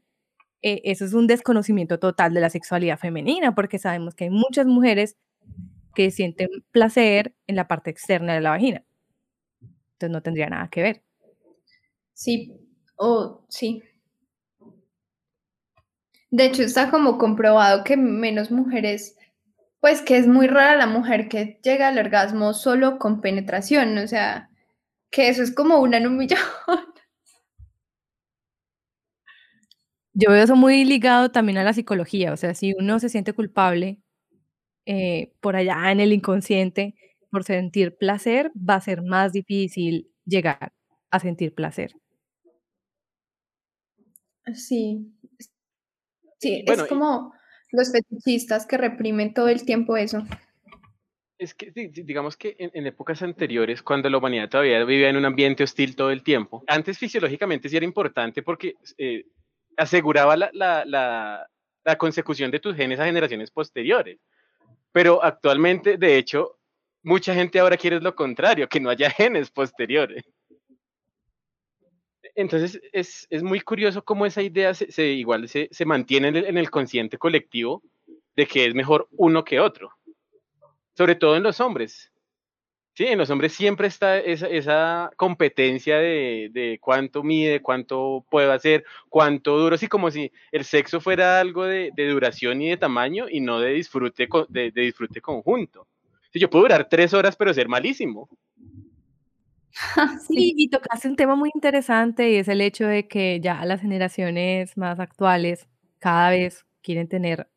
eh, 0.63 0.83
eso 0.85 1.05
es 1.05 1.15
un 1.15 1.27
desconocimiento 1.27 1.99
total 1.99 2.33
de 2.33 2.41
la 2.41 2.51
sexualidad 2.51 2.99
femenina, 2.99 3.57
porque 3.57 3.81
sabemos 3.81 4.15
que 4.15 4.25
hay 4.25 4.31
muchas 4.31 4.67
mujeres 4.67 5.17
que 5.97 6.13
sienten 6.13 6.49
placer 6.71 7.35
en 7.49 7.57
la 7.57 7.67
parte 7.67 7.91
externa 7.91 8.35
de 8.35 8.41
la 8.41 8.51
vagina. 8.51 8.85
Entonces 10.01 10.13
no 10.15 10.23
tendría 10.23 10.49
nada 10.49 10.69
que 10.71 10.83
ver. 10.83 11.03
Sí, 12.15 12.55
o 12.97 13.45
sí. 13.51 13.83
De 16.31 16.47
hecho, 16.47 16.63
está 16.63 16.91
como 16.91 17.19
comprobado 17.19 17.85
que 17.85 17.99
menos 17.99 18.51
mujeres, 18.51 19.19
pues 19.81 20.01
que 20.01 20.17
es 20.17 20.27
muy 20.27 20.47
rara 20.47 20.77
la 20.77 20.87
mujer 20.87 21.29
que 21.29 21.61
llega 21.63 21.89
al 21.89 21.99
orgasmo 21.99 22.55
solo 22.55 22.99
con 22.99 23.21
penetración, 23.21 23.99
o 23.99 24.07
sea, 24.07 24.49
que 25.11 25.29
eso 25.29 25.43
es 25.43 25.55
como 25.55 25.81
una 25.81 25.99
en 25.99 26.07
un 26.07 26.17
millón. 26.19 26.39
Yo 30.15 30.31
veo 30.31 30.43
eso 30.43 30.57
muy 30.57 30.85
ligado 30.85 31.31
también 31.31 31.59
a 31.59 31.65
la 31.65 31.75
psicología, 31.75 32.33
o 32.33 32.37
sea, 32.39 32.55
si 32.55 32.73
uno 32.79 32.99
se 33.01 33.11
siente 33.11 33.35
culpable 33.35 34.01
eh, 34.87 35.35
por 35.41 35.57
allá 35.57 35.93
en 35.93 36.01
el 36.01 36.13
inconsciente 36.13 36.95
por 37.31 37.45
sentir 37.45 37.97
placer, 37.97 38.51
va 38.57 38.75
a 38.75 38.81
ser 38.81 39.03
más 39.03 39.33
difícil 39.33 40.11
llegar 40.25 40.73
a 41.11 41.21
sentir 41.21 41.55
placer. 41.55 41.93
Sí. 44.55 45.15
Sí, 46.39 46.65
es 46.67 46.83
como 46.85 47.33
los 47.71 47.93
fetichistas 47.93 48.67
que 48.67 48.79
reprimen 48.79 49.35
todo 49.35 49.49
el 49.49 49.65
tiempo 49.65 49.97
eso. 49.97 50.25
Es 51.39 51.55
que 51.55 51.71
digamos 51.71 52.37
que 52.37 52.57
en, 52.59 52.87
épocas 52.87 53.23
anteriores, 53.23 53.83
cuando 53.83 54.11
la 54.11 54.19
humanidad 54.19 54.49
todavía 54.49 54.85
vivía 54.85 55.09
en 55.09 55.17
un 55.17 55.25
ambiente 55.25 55.65
hostil 55.65 55.97
todo 55.97 56.11
el 56.11 56.23
tiempo, 56.23 56.63
antes 56.67 56.99
fisiológicamente 56.99 57.69
sí 57.69 57.77
era 57.77 57.87
importante 57.87 58.43
porque 58.43 58.75
eh, 58.99 59.25
aseguraba 59.77 60.37
la, 60.37 60.51
la, 60.53 60.85
la, 60.85 61.97
consecución 61.97 62.51
de 62.51 62.61
tus 62.61 62.77
genes 62.77 63.01
a 63.01 63.07
generaciones 63.07 63.51
posteriores. 63.51 64.19
Pero 64.93 65.23
actualmente, 65.23 65.97
de 65.97 66.19
hecho, 66.19 66.60
mucha 67.03 67.35
gente 67.35 67.59
ahora 67.59 67.77
quiere 67.77 68.01
lo 68.01 68.15
contrario, 68.15 68.69
que 68.69 68.81
no 68.81 68.91
haya 68.91 69.11
genes 69.11 69.51
posteriores 69.51 70.25
entonces 72.35 72.81
es, 72.93 73.27
es, 73.31 73.43
muy 73.43 73.61
curioso 73.61 74.03
cómo 74.03 74.27
esa 74.27 74.43
idea 74.43 74.75
se, 74.75 75.07
igual 75.09 75.49
se, 75.49 75.69
se 75.71 75.85
mantiene 75.85 76.29
en 76.29 76.57
el, 76.57 76.71
consciente 76.71 77.19
colectivo 77.19 77.83
de 78.37 78.47
que 78.47 78.67
es 78.67 78.75
mejor 78.75 79.09
uno 79.13 79.45
que 79.45 79.61
otro, 79.61 79.91
sobre 80.97 81.15
todo 81.15 81.37
en 81.37 81.43
los 81.43 81.61
hombres. 81.61 82.11
Sí, 82.95 83.07
en 83.07 83.19
los 83.19 83.31
hombres 83.31 83.53
siempre 83.53 83.87
está 83.87 84.19
esa, 84.19 84.49
esa 84.49 85.11
competencia 85.17 85.99
de, 85.99 86.51
de, 86.53 86.79
cuánto 86.81 87.23
mide, 87.23 87.63
cuánto 87.63 88.25
puede 88.29 88.53
hacer, 88.53 88.85
cuánto 89.09 89.59
duro, 89.59 89.77
así 89.77 89.87
como 89.87 90.11
si 90.11 90.33
el 90.51 90.65
sexo 90.65 91.01
fuera 91.01 91.41
algo 91.41 91.65
de, 91.65 91.93
de 91.95 92.09
duración 92.09 92.61
y 92.61 92.69
de 92.69 92.77
tamaño 92.77 93.27
y 93.31 93.41
no 93.41 93.61
de 93.61 93.73
disfrute, 93.73 94.29
de 94.49 94.71
disfrute 94.75 95.21
conjunto. 95.21 95.87
Si 96.31 96.39
yo 96.39 96.49
puedo 96.49 96.65
durar 96.65 96.89
tres 96.89 97.13
horas 97.13 97.37
pero 97.37 97.53
ser 97.55 97.69
malísimo. 97.69 98.29
Sí, 100.29 100.53
y 100.57 100.69
tocaste 100.69 101.09
un 101.09 101.17
tema 101.17 101.37
muy 101.37 101.51
interesante 101.55 102.31
y 102.31 102.37
es 102.37 102.49
el 102.49 102.61
hecho 102.61 102.87
de 102.87 103.07
que 103.09 103.41
ya 103.41 103.65
las 103.65 103.81
generaciones 103.81 104.77
más 104.77 104.99
actuales 105.01 105.69
cada 105.99 106.31
vez 106.31 106.67
quieren 106.83 107.09
tener 107.09 107.49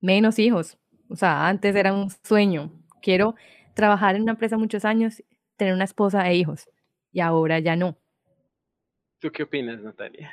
menos 0.00 0.38
hijos. 0.38 0.78
O 1.08 1.16
sea, 1.16 1.48
antes 1.48 1.74
era 1.74 1.92
un 1.92 2.10
sueño. 2.22 2.72
Quiero 3.00 3.34
trabajar 3.74 4.16
en 4.16 4.22
una 4.22 4.32
empresa 4.32 4.56
muchos 4.56 4.84
años, 4.84 5.22
tener 5.56 5.74
una 5.74 5.84
esposa 5.84 6.28
e 6.28 6.36
hijos. 6.36 6.68
Y 7.10 7.20
ahora 7.20 7.58
ya 7.58 7.76
no. 7.76 7.98
¿Tú 9.18 9.30
qué 9.30 9.44
opinas, 9.44 9.80
Natalia? 9.80 10.32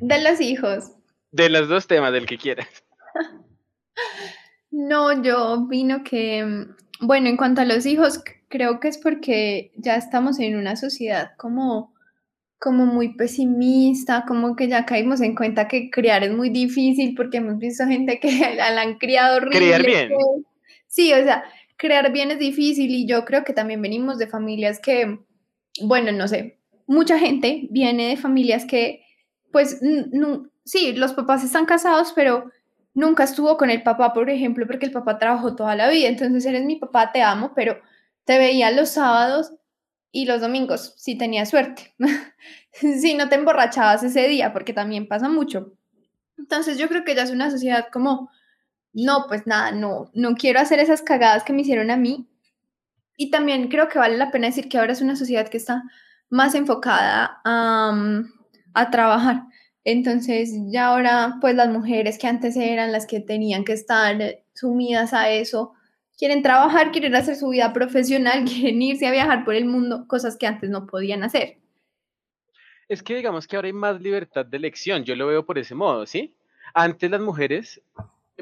De 0.00 0.22
los 0.22 0.40
hijos. 0.40 0.92
De 1.30 1.48
los 1.48 1.68
dos 1.68 1.86
temas, 1.86 2.12
del 2.12 2.26
que 2.26 2.38
quieras. 2.38 2.68
No, 4.72 5.22
yo 5.22 5.52
opino 5.52 6.02
que, 6.02 6.44
mm, 6.44 7.06
bueno, 7.06 7.28
en 7.28 7.36
cuanto 7.36 7.60
a 7.60 7.66
los 7.66 7.84
hijos, 7.84 8.24
creo 8.48 8.80
que 8.80 8.88
es 8.88 8.98
porque 8.98 9.70
ya 9.76 9.96
estamos 9.96 10.40
en 10.40 10.56
una 10.56 10.76
sociedad 10.76 11.32
como, 11.36 11.92
como 12.58 12.86
muy 12.86 13.14
pesimista, 13.14 14.24
como 14.26 14.56
que 14.56 14.68
ya 14.68 14.86
caímos 14.86 15.20
en 15.20 15.34
cuenta 15.34 15.68
que 15.68 15.90
criar 15.90 16.24
es 16.24 16.32
muy 16.32 16.48
difícil 16.48 17.14
porque 17.14 17.36
hemos 17.36 17.58
visto 17.58 17.86
gente 17.86 18.18
que 18.18 18.30
la, 18.56 18.80
han 18.80 18.98
criado 18.98 19.36
horrible. 19.36 19.58
Criar 19.58 19.84
bien. 19.84 20.10
Sí, 20.86 21.12
o 21.12 21.22
sea, 21.22 21.44
crear 21.76 22.10
bien 22.10 22.30
es 22.30 22.38
difícil 22.38 22.90
y 22.90 23.06
yo 23.06 23.24
creo 23.26 23.44
que 23.44 23.52
también 23.52 23.82
venimos 23.82 24.16
de 24.16 24.26
familias 24.26 24.80
que, 24.80 25.18
bueno, 25.82 26.12
no 26.12 26.28
sé, 26.28 26.58
mucha 26.86 27.18
gente 27.18 27.68
viene 27.70 28.08
de 28.08 28.16
familias 28.16 28.64
que, 28.64 29.04
pues, 29.50 29.80
sí, 30.64 30.92
los 30.92 31.12
papás 31.12 31.44
están 31.44 31.66
casados, 31.66 32.12
pero 32.14 32.50
nunca 32.94 33.24
estuvo 33.24 33.56
con 33.56 33.70
el 33.70 33.82
papá, 33.82 34.12
por 34.12 34.30
ejemplo, 34.30 34.66
porque 34.66 34.86
el 34.86 34.92
papá 34.92 35.18
trabajó 35.18 35.54
toda 35.56 35.76
la 35.76 35.88
vida, 35.88 36.08
entonces 36.08 36.44
eres 36.46 36.64
mi 36.64 36.76
papá, 36.76 37.12
te 37.12 37.22
amo, 37.22 37.52
pero 37.54 37.80
te 38.24 38.38
veía 38.38 38.70
los 38.70 38.90
sábados 38.90 39.52
y 40.10 40.26
los 40.26 40.40
domingos, 40.40 40.94
si 40.96 41.16
tenías 41.16 41.50
suerte. 41.50 41.94
si 42.72 43.14
no 43.14 43.28
te 43.28 43.36
emborrachabas 43.36 44.02
ese 44.02 44.28
día, 44.28 44.52
porque 44.52 44.72
también 44.72 45.08
pasa 45.08 45.28
mucho. 45.28 45.72
Entonces 46.36 46.78
yo 46.78 46.88
creo 46.88 47.04
que 47.04 47.14
ya 47.14 47.22
es 47.22 47.30
una 47.30 47.50
sociedad 47.50 47.88
como, 47.92 48.30
no, 48.92 49.26
pues 49.26 49.46
nada, 49.46 49.72
no, 49.72 50.10
no 50.12 50.34
quiero 50.34 50.60
hacer 50.60 50.78
esas 50.78 51.02
cagadas 51.02 51.44
que 51.44 51.52
me 51.52 51.62
hicieron 51.62 51.90
a 51.90 51.96
mí. 51.96 52.28
Y 53.16 53.30
también 53.30 53.68
creo 53.68 53.88
que 53.88 53.98
vale 53.98 54.16
la 54.16 54.30
pena 54.30 54.48
decir 54.48 54.68
que 54.68 54.78
ahora 54.78 54.92
es 54.92 55.00
una 55.00 55.16
sociedad 55.16 55.48
que 55.48 55.56
está 55.56 55.84
más 56.28 56.54
enfocada 56.54 57.40
a 57.44 58.90
trabajar. 58.90 59.44
Entonces 59.84 60.52
ya 60.68 60.88
ahora, 60.88 61.38
pues 61.40 61.54
las 61.54 61.68
mujeres 61.68 62.18
que 62.18 62.28
antes 62.28 62.56
eran 62.56 62.92
las 62.92 63.06
que 63.06 63.20
tenían 63.20 63.64
que 63.64 63.72
estar 63.72 64.16
sumidas 64.54 65.12
a 65.12 65.30
eso, 65.30 65.72
quieren 66.16 66.42
trabajar, 66.42 66.92
quieren 66.92 67.14
hacer 67.14 67.36
su 67.36 67.48
vida 67.48 67.72
profesional, 67.72 68.44
quieren 68.48 68.80
irse 68.80 69.06
a 69.06 69.10
viajar 69.10 69.44
por 69.44 69.54
el 69.54 69.64
mundo, 69.64 70.06
cosas 70.06 70.36
que 70.36 70.46
antes 70.46 70.70
no 70.70 70.86
podían 70.86 71.24
hacer. 71.24 71.58
Es 72.88 73.02
que 73.02 73.16
digamos 73.16 73.46
que 73.46 73.56
ahora 73.56 73.66
hay 73.66 73.72
más 73.72 74.00
libertad 74.00 74.44
de 74.44 74.56
elección, 74.56 75.04
yo 75.04 75.16
lo 75.16 75.26
veo 75.26 75.46
por 75.46 75.58
ese 75.58 75.74
modo, 75.74 76.06
¿sí? 76.06 76.36
Antes 76.74 77.10
las 77.10 77.20
mujeres, 77.20 77.80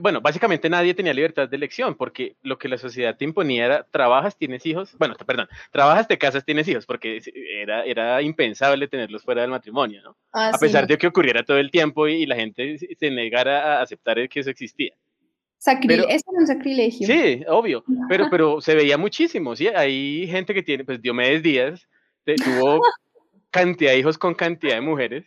bueno, 0.00 0.20
básicamente 0.20 0.70
nadie 0.70 0.94
tenía 0.94 1.14
libertad 1.14 1.48
de 1.48 1.56
elección 1.56 1.94
porque 1.94 2.36
lo 2.42 2.58
que 2.58 2.68
la 2.68 2.78
sociedad 2.78 3.16
te 3.16 3.24
imponía 3.24 3.66
era 3.66 3.86
trabajas, 3.90 4.36
tienes 4.36 4.64
hijos, 4.66 4.94
bueno, 4.98 5.14
perdón, 5.26 5.48
trabajas, 5.72 6.06
te 6.06 6.18
casas, 6.18 6.44
tienes 6.44 6.68
hijos, 6.68 6.86
porque 6.86 7.20
era, 7.62 7.84
era 7.84 8.22
impensable 8.22 8.88
tenerlos 8.88 9.24
fuera 9.24 9.42
del 9.42 9.50
matrimonio, 9.50 10.02
¿no? 10.02 10.16
Ah, 10.32 10.52
a 10.54 10.58
pesar 10.58 10.86
de 10.86 10.96
que 10.96 11.06
ocurriera 11.06 11.42
todo 11.42 11.58
el 11.58 11.70
tiempo 11.70 12.06
y, 12.06 12.22
y 12.22 12.26
la 12.26 12.36
gente 12.36 12.78
se 12.78 13.10
negara 13.10 13.78
a 13.78 13.82
aceptar 13.82 14.28
que 14.28 14.40
eso 14.40 14.50
existía. 14.50 14.94
Sacri 15.60 16.02
es 16.08 16.22
un 16.26 16.46
sacrilegio. 16.46 17.06
Sí, 17.06 17.44
obvio, 17.46 17.84
pero, 18.08 18.28
pero 18.30 18.60
se 18.62 18.74
veía 18.74 18.96
muchísimo, 18.96 19.54
¿sí? 19.54 19.68
Hay 19.68 20.26
gente 20.26 20.54
que 20.54 20.62
tiene, 20.62 20.84
pues 20.84 21.02
Diomedes 21.02 21.42
Díaz 21.42 21.86
tuvo 22.24 22.80
cantidad 23.50 23.92
de 23.92 23.98
hijos 23.98 24.16
con 24.16 24.34
cantidad 24.34 24.76
de 24.76 24.80
mujeres. 24.80 25.26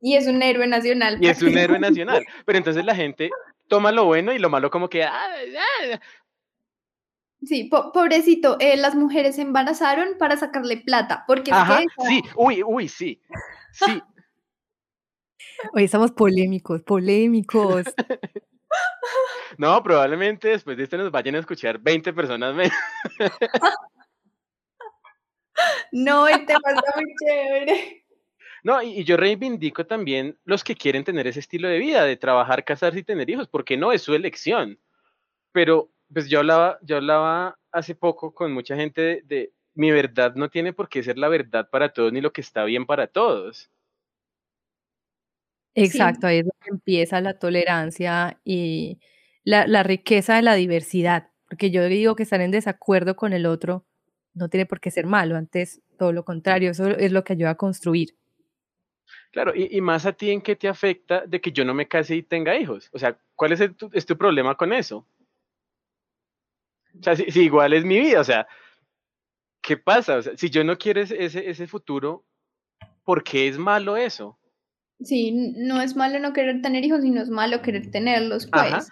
Y 0.00 0.16
es 0.16 0.26
un 0.26 0.42
héroe 0.42 0.66
nacional. 0.66 1.18
Y 1.20 1.28
es 1.28 1.42
un 1.42 1.56
héroe 1.56 1.78
nacional. 1.78 2.26
Pero 2.44 2.58
entonces 2.58 2.84
la 2.84 2.94
gente 2.94 3.30
toma 3.68 3.92
lo 3.92 4.04
bueno 4.04 4.32
y 4.32 4.38
lo 4.38 4.50
malo 4.50 4.70
como 4.70 4.88
que... 4.88 5.04
Ah, 5.04 5.28
ah". 5.92 6.00
Sí, 7.42 7.70
pobrecito, 7.70 8.58
eh, 8.60 8.76
las 8.76 8.94
mujeres 8.94 9.36
se 9.36 9.42
embarazaron 9.42 10.18
para 10.18 10.36
sacarle 10.36 10.76
plata, 10.76 11.24
porque 11.26 11.52
sí, 12.06 12.22
uy, 12.36 12.62
uy, 12.62 12.86
sí, 12.86 13.18
sí. 13.72 14.02
Hoy 15.72 15.84
estamos 15.84 16.12
polémicos, 16.12 16.82
polémicos. 16.82 17.84
No, 19.58 19.82
probablemente 19.82 20.48
después 20.48 20.76
de 20.76 20.84
esto 20.84 20.96
nos 20.96 21.10
vayan 21.10 21.34
a 21.34 21.40
escuchar 21.40 21.80
20 21.80 22.12
personas 22.14 22.54
menos. 22.54 22.72
No, 25.92 26.28
el 26.28 26.46
tema 26.46 26.60
está 26.68 26.92
muy 26.94 27.14
chévere. 27.16 27.99
No, 28.62 28.82
y, 28.82 29.04
yo 29.04 29.16
reivindico 29.16 29.86
también 29.86 30.38
los 30.44 30.64
que 30.64 30.76
quieren 30.76 31.04
tener 31.04 31.26
ese 31.26 31.40
estilo 31.40 31.68
de 31.68 31.78
vida, 31.78 32.04
de 32.04 32.16
trabajar, 32.16 32.64
casarse 32.64 33.00
y 33.00 33.02
tener 33.02 33.30
hijos, 33.30 33.48
porque 33.48 33.76
no 33.76 33.92
es 33.92 34.02
su 34.02 34.14
elección. 34.14 34.78
Pero, 35.52 35.90
pues 36.12 36.28
yo 36.28 36.40
hablaba, 36.40 36.78
yo 36.82 36.96
hablaba 36.96 37.58
hace 37.72 37.94
poco 37.94 38.34
con 38.34 38.52
mucha 38.52 38.76
gente 38.76 39.22
de, 39.24 39.52
mi 39.74 39.90
verdad 39.90 40.34
no 40.34 40.50
tiene 40.50 40.72
por 40.72 40.88
qué 40.88 41.02
ser 41.02 41.18
la 41.18 41.28
verdad 41.28 41.68
para 41.70 41.92
todos 41.92 42.12
ni 42.12 42.20
lo 42.20 42.32
que 42.32 42.40
está 42.40 42.64
bien 42.64 42.86
para 42.86 43.06
todos. 43.06 43.70
Exacto, 45.74 46.26
ahí 46.26 46.38
es 46.38 46.44
donde 46.44 46.76
empieza 46.76 47.20
la 47.20 47.38
tolerancia 47.38 48.40
y 48.44 48.98
la, 49.44 49.66
la, 49.66 49.84
riqueza 49.84 50.34
de 50.34 50.42
la 50.42 50.54
diversidad, 50.54 51.28
porque 51.48 51.70
yo 51.70 51.84
digo 51.86 52.16
que 52.16 52.24
estar 52.24 52.40
en 52.40 52.50
desacuerdo 52.50 53.14
con 53.14 53.32
el 53.32 53.46
otro 53.46 53.86
no 54.34 54.48
tiene 54.48 54.66
por 54.66 54.80
qué 54.80 54.90
ser 54.90 55.06
malo, 55.06 55.36
antes 55.36 55.80
todo 55.96 56.12
lo 56.12 56.24
contrario, 56.24 56.72
eso 56.72 56.88
es 56.88 57.12
lo 57.12 57.24
que 57.24 57.34
ayuda 57.34 57.50
a 57.50 57.54
construir. 57.56 58.16
Claro, 59.30 59.52
y, 59.54 59.80
más 59.80 60.06
a 60.06 60.12
ti 60.12 60.30
en 60.30 60.40
qué 60.40 60.56
te 60.56 60.66
afecta 60.66 61.24
de 61.24 61.40
que 61.40 61.52
yo 61.52 61.64
no 61.64 61.72
me 61.72 61.86
case 61.86 62.16
y 62.16 62.22
tenga 62.22 62.56
hijos. 62.56 62.88
O 62.92 62.98
sea, 62.98 63.16
¿cuál 63.36 63.52
es, 63.52 63.76
tu, 63.76 63.88
es 63.92 64.04
tu 64.04 64.16
problema 64.16 64.56
con 64.56 64.72
eso? 64.72 65.06
O 66.98 67.02
sea, 67.02 67.14
si, 67.14 67.40
igual 67.40 67.72
es 67.72 67.84
mi 67.84 68.00
vida, 68.00 68.20
o 68.20 68.24
sea, 68.24 68.48
¿qué 69.60 69.76
pasa? 69.76 70.16
O 70.16 70.22
sea, 70.22 70.36
si 70.36 70.50
yo 70.50 70.64
no 70.64 70.76
quiero 70.76 71.00
ese, 71.00 71.22
ese 71.22 71.66
futuro, 71.68 72.24
¿por 73.04 73.22
qué 73.22 73.46
es 73.46 73.56
malo 73.56 73.96
eso? 73.96 74.36
Sí, 75.02 75.32
no 75.56 75.80
es 75.80 75.96
malo 75.96 76.18
no 76.18 76.32
querer 76.32 76.60
tener 76.60 76.84
hijos, 76.84 77.02
sino 77.02 77.22
es 77.22 77.30
malo 77.30 77.62
querer 77.62 77.90
tenerlos, 77.90 78.46
pues. 78.46 78.88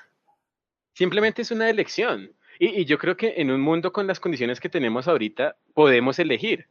Simplemente 0.94 1.42
es 1.42 1.50
una 1.50 1.68
elección. 1.68 2.32
Y, 2.58 2.84
yo 2.86 2.98
creo 2.98 3.16
que 3.16 3.34
en 3.36 3.50
un 3.50 3.60
mundo 3.60 3.92
con 3.92 4.06
las 4.06 4.18
condiciones 4.18 4.58
que 4.58 4.68
tenemos 4.68 5.06
ahorita, 5.06 5.56
podemos 5.74 6.18
elegir. 6.18 6.66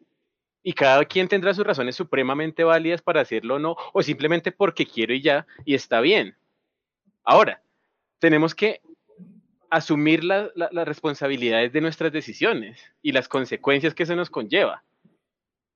Y 0.67 0.73
cada 0.73 1.05
quien 1.05 1.29
tendrá 1.29 1.53
sus 1.53 1.65
razones 1.65 1.95
supremamente 1.95 2.65
válidas 2.65 3.01
para 3.01 3.21
hacerlo 3.21 3.55
o 3.55 3.59
no, 3.59 3.77
o 3.93 4.03
simplemente 4.03 4.51
porque 4.51 4.85
quiero 4.85 5.13
y 5.13 5.21
ya, 5.21 5.47
y 5.63 5.75
está 5.75 6.01
bien. 6.01 6.35
Ahora, 7.23 7.61
tenemos 8.19 8.53
que 8.53 8.81
asumir 9.69 10.25
las 10.25 10.51
responsabilidades 10.85 11.71
de 11.71 11.79
nuestras 11.79 12.11
decisiones 12.11 12.81
y 13.01 13.13
las 13.13 13.29
consecuencias 13.29 13.93
que 13.93 14.05
se 14.05 14.17
nos 14.17 14.29
conlleva. 14.29 14.83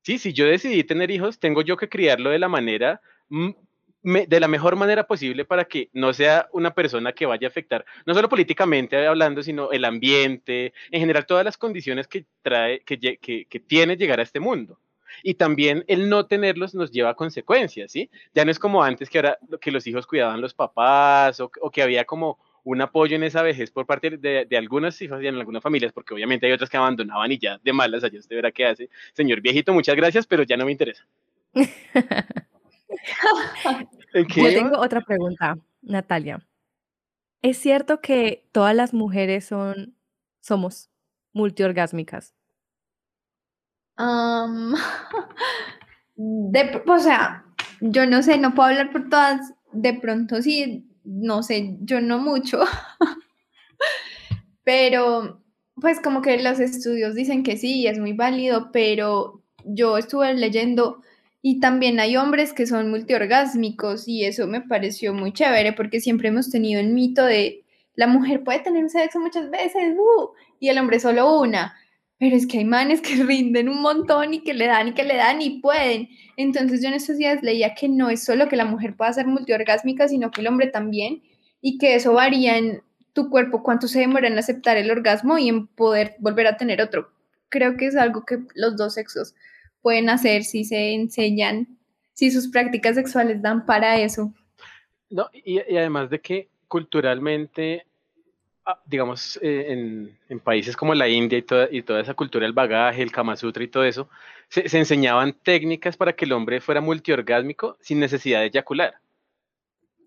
Sí, 0.01 0.17
si 0.17 0.33
yo 0.33 0.45
decidí 0.45 0.83
tener 0.83 1.09
hijos, 1.09 1.39
tengo 1.39 1.61
yo 1.61 1.77
que 1.77 1.87
criarlo 1.87 2.29
de 2.29 2.39
la 2.39 2.49
manera 2.49 2.99
de 4.04 4.39
la 4.39 4.47
mejor 4.47 4.76
manera 4.76 5.06
posible 5.06 5.45
para 5.45 5.66
que 5.66 5.89
no 5.93 6.14
sea 6.14 6.47
una 6.54 6.74
persona 6.74 7.14
que 7.14 7.26
vaya 7.26 7.47
a 7.47 7.49
afectar, 7.49 7.86
no 8.06 8.14
solo 8.14 8.30
políticamente 8.30 9.06
hablando, 9.06 9.43
sino 9.43 9.72
el 9.72 9.86
ambiente, 9.86 10.74
en 10.89 10.99
general 10.99 11.26
todas 11.26 11.45
las 11.45 11.58
condiciones 11.58 12.08
que 12.08 12.26
trae, 12.41 12.82
que, 12.82 12.97
que, 12.97 13.60
tiene 13.60 13.97
llegar 13.97 14.20
a 14.20 14.24
este 14.24 14.39
mundo. 14.39 14.80
Y 15.24 15.36
también 15.36 15.84
el 15.88 16.10
no 16.10 16.26
tenerlos 16.26 16.74
nos 16.74 16.91
lleva 16.91 17.12
a 17.12 17.16
consecuencias, 17.16 17.91
¿sí? 17.91 18.10
Ya 18.34 18.45
no 18.45 18.52
es 18.52 18.58
como 18.58 18.84
antes 18.84 19.10
que 19.10 19.20
ahora 19.20 19.38
que 19.60 19.72
los 19.72 19.86
hijos 19.86 20.08
cuidaban 20.08 20.41
los 20.41 20.54
papás 20.54 21.39
o, 21.39 21.49
que 21.49 21.84
había 21.84 22.06
como 22.06 22.39
un 22.64 22.82
apoyo 22.82 23.16
en 23.16 23.24
esa 23.24 23.41
vejez 23.41 23.72
por 23.72 23.86
parte 23.86 24.18
de, 24.18 24.45
de, 24.45 24.58
algunas 24.58 24.99
hijas 25.02 25.22
y 25.22 25.28
en 25.28 25.36
algunas 25.36 25.62
familias, 25.62 25.91
porque 25.91 26.14
obviamente 26.14 26.45
hay 26.45 26.54
otras 26.54 26.70
que 26.70 26.78
abandonaban 26.78 27.32
y 27.32 27.38
ya 27.38 27.60
de 27.64 27.74
malas, 27.74 28.04
allá 28.04 28.20
usted 28.20 28.36
verá 28.36 28.52
qué 28.52 28.66
hace. 28.66 28.89
Señor 29.14 29.41
viejito, 29.41 29.74
muchas 29.74 29.95
gracias, 29.95 30.26
pero 30.26 30.43
ya 30.43 30.58
no 30.58 30.66
me 30.66 30.72
interesa. 30.72 31.06
Yo 34.13 34.53
tengo 34.53 34.79
otra 34.79 35.01
pregunta, 35.01 35.57
Natalia. 35.81 36.45
¿Es 37.41 37.57
cierto 37.57 38.01
que 38.01 38.47
todas 38.51 38.75
las 38.75 38.93
mujeres 38.93 39.45
son, 39.45 39.95
somos 40.41 40.91
multiorgásmicas? 41.33 42.35
o 46.87 46.99
sea, 46.99 47.45
yo 47.81 48.05
no 48.05 48.21
sé, 48.21 48.37
no 48.37 48.53
puedo 48.53 48.69
hablar 48.69 48.91
por 48.91 49.09
todas. 49.09 49.53
De 49.71 49.93
pronto 49.93 50.41
sí, 50.41 50.87
no 51.03 51.43
sé, 51.43 51.77
yo 51.81 52.01
no 52.01 52.19
mucho. 52.19 52.59
pero, 54.63 55.41
pues 55.75 55.99
como 55.99 56.21
que 56.21 56.41
los 56.41 56.59
estudios 56.59 57.15
dicen 57.15 57.43
que 57.43 57.57
sí, 57.57 57.87
es 57.87 57.99
muy 57.99 58.13
válido, 58.13 58.71
pero 58.71 59.43
yo 59.65 59.97
estuve 59.97 60.33
leyendo 60.33 61.01
y 61.41 61.59
también 61.59 61.99
hay 61.99 62.17
hombres 62.17 62.53
que 62.53 62.67
son 62.67 62.89
multiorgásmicos 62.89 64.07
y 64.07 64.25
eso 64.25 64.47
me 64.47 64.61
pareció 64.61 65.13
muy 65.13 65.33
chévere 65.33 65.73
porque 65.73 65.99
siempre 65.99 66.29
hemos 66.29 66.51
tenido 66.51 66.79
el 66.79 66.93
mito 66.93 67.25
de 67.25 67.63
la 67.95 68.07
mujer 68.07 68.43
puede 68.43 68.59
tener 68.59 68.89
sexo 68.89 69.19
muchas 69.19 69.49
veces 69.49 69.95
uh, 69.97 70.29
y 70.59 70.69
el 70.69 70.77
hombre 70.77 70.99
solo 70.99 71.39
una. 71.39 71.75
Pero 72.19 72.35
es 72.35 72.45
que 72.45 72.59
hay 72.59 72.65
manes 72.65 73.01
que 73.01 73.15
rinden 73.23 73.69
un 73.69 73.81
montón 73.81 74.33
y 74.33 74.43
que 74.43 74.53
le 74.53 74.67
dan 74.67 74.89
y 74.89 74.93
que 74.93 75.03
le 75.03 75.15
dan 75.15 75.41
y 75.41 75.59
pueden. 75.61 76.09
Entonces 76.37 76.81
yo 76.81 76.89
en 76.89 76.93
estos 76.93 77.17
días 77.17 77.41
leía 77.41 77.73
que 77.73 77.89
no 77.89 78.09
es 78.09 78.23
solo 78.23 78.47
que 78.47 78.55
la 78.55 78.65
mujer 78.65 78.95
pueda 78.95 79.11
ser 79.11 79.25
multiorgásmica, 79.25 80.07
sino 80.07 80.31
que 80.31 80.41
el 80.41 80.47
hombre 80.47 80.67
también 80.67 81.23
y 81.59 81.77
que 81.79 81.95
eso 81.95 82.13
varía 82.13 82.57
en 82.57 82.81
tu 83.13 83.29
cuerpo, 83.29 83.63
cuánto 83.63 83.87
se 83.87 83.99
demora 83.99 84.27
en 84.27 84.37
aceptar 84.37 84.77
el 84.77 84.89
orgasmo 84.89 85.37
y 85.37 85.49
en 85.49 85.67
poder 85.67 86.15
volver 86.19 86.47
a 86.47 86.57
tener 86.57 86.81
otro. 86.81 87.11
Creo 87.49 87.75
que 87.75 87.87
es 87.87 87.95
algo 87.95 88.25
que 88.25 88.39
los 88.55 88.77
dos 88.77 88.93
sexos 88.93 89.35
pueden 89.82 90.09
hacer, 90.09 90.43
si 90.43 90.63
se 90.63 90.93
enseñan, 90.93 91.67
si 92.13 92.32
sus 92.32 92.47
prácticas 92.49 92.95
sexuales 92.95 93.41
dan 93.41 93.65
para 93.65 93.99
eso. 93.99 94.34
No, 95.09 95.29
y, 95.34 95.59
además 95.59 96.09
de 96.09 96.21
que 96.21 96.49
culturalmente, 96.67 97.86
ah, 98.65 98.79
digamos, 98.86 99.38
eh, 99.41 100.07
en, 100.29 100.39
países 100.39 100.77
como 100.77 100.95
la 100.95 101.09
India 101.09 101.38
y 101.38 101.41
toda, 101.41 101.67
y 101.69 101.82
toda 101.82 102.01
esa 102.01 102.13
cultura 102.13 102.45
del 102.45 102.53
bagaje, 102.53 103.01
el 103.01 103.11
Kama 103.11 103.36
Sutra 103.36 103.63
y 103.63 103.67
todo 103.67 103.84
eso, 103.84 104.07
se, 104.47 104.77
enseñaban 104.77 105.34
técnicas 105.34 105.97
para 105.97 106.13
que 106.13 106.25
el 106.25 106.34
hombre 106.34 106.61
fuera 106.61 106.82
multiorgásmico 106.82 107.77
sin 107.82 107.99
necesidad 107.99 108.39
de 108.39 108.47
eyacular. 108.47 108.95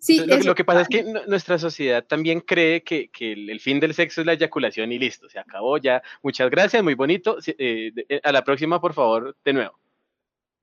Sí, 0.05 0.21
lo, 0.27 0.55
que 0.55 0.65
pasa 0.65 0.83
es 0.83 0.89
que 0.89 1.03
nuestra 1.03 1.59
sociedad 1.59 2.05
también 2.05 2.41
cree 2.41 2.83
que, 2.83 3.09
el, 3.21 3.59
fin 3.59 3.81
del 3.81 3.95
sexo 3.95 4.21
es 4.21 4.27
la 4.27 4.35
eyaculación 4.35 4.93
y 4.93 4.99
listo, 4.99 5.31
se 5.31 5.39
acabó 5.39 5.79
ya. 5.79 6.03
Muchas 6.23 6.51
gracias, 6.51 6.85
muy 6.85 6.93
bonito. 6.93 7.39
Eh, 7.47 7.91
eh, 8.11 8.21
a 8.23 8.31
la 8.31 8.45
próxima, 8.45 8.83
por 8.83 8.93
favor, 8.93 9.35
de 9.43 9.53
nuevo. 9.55 9.81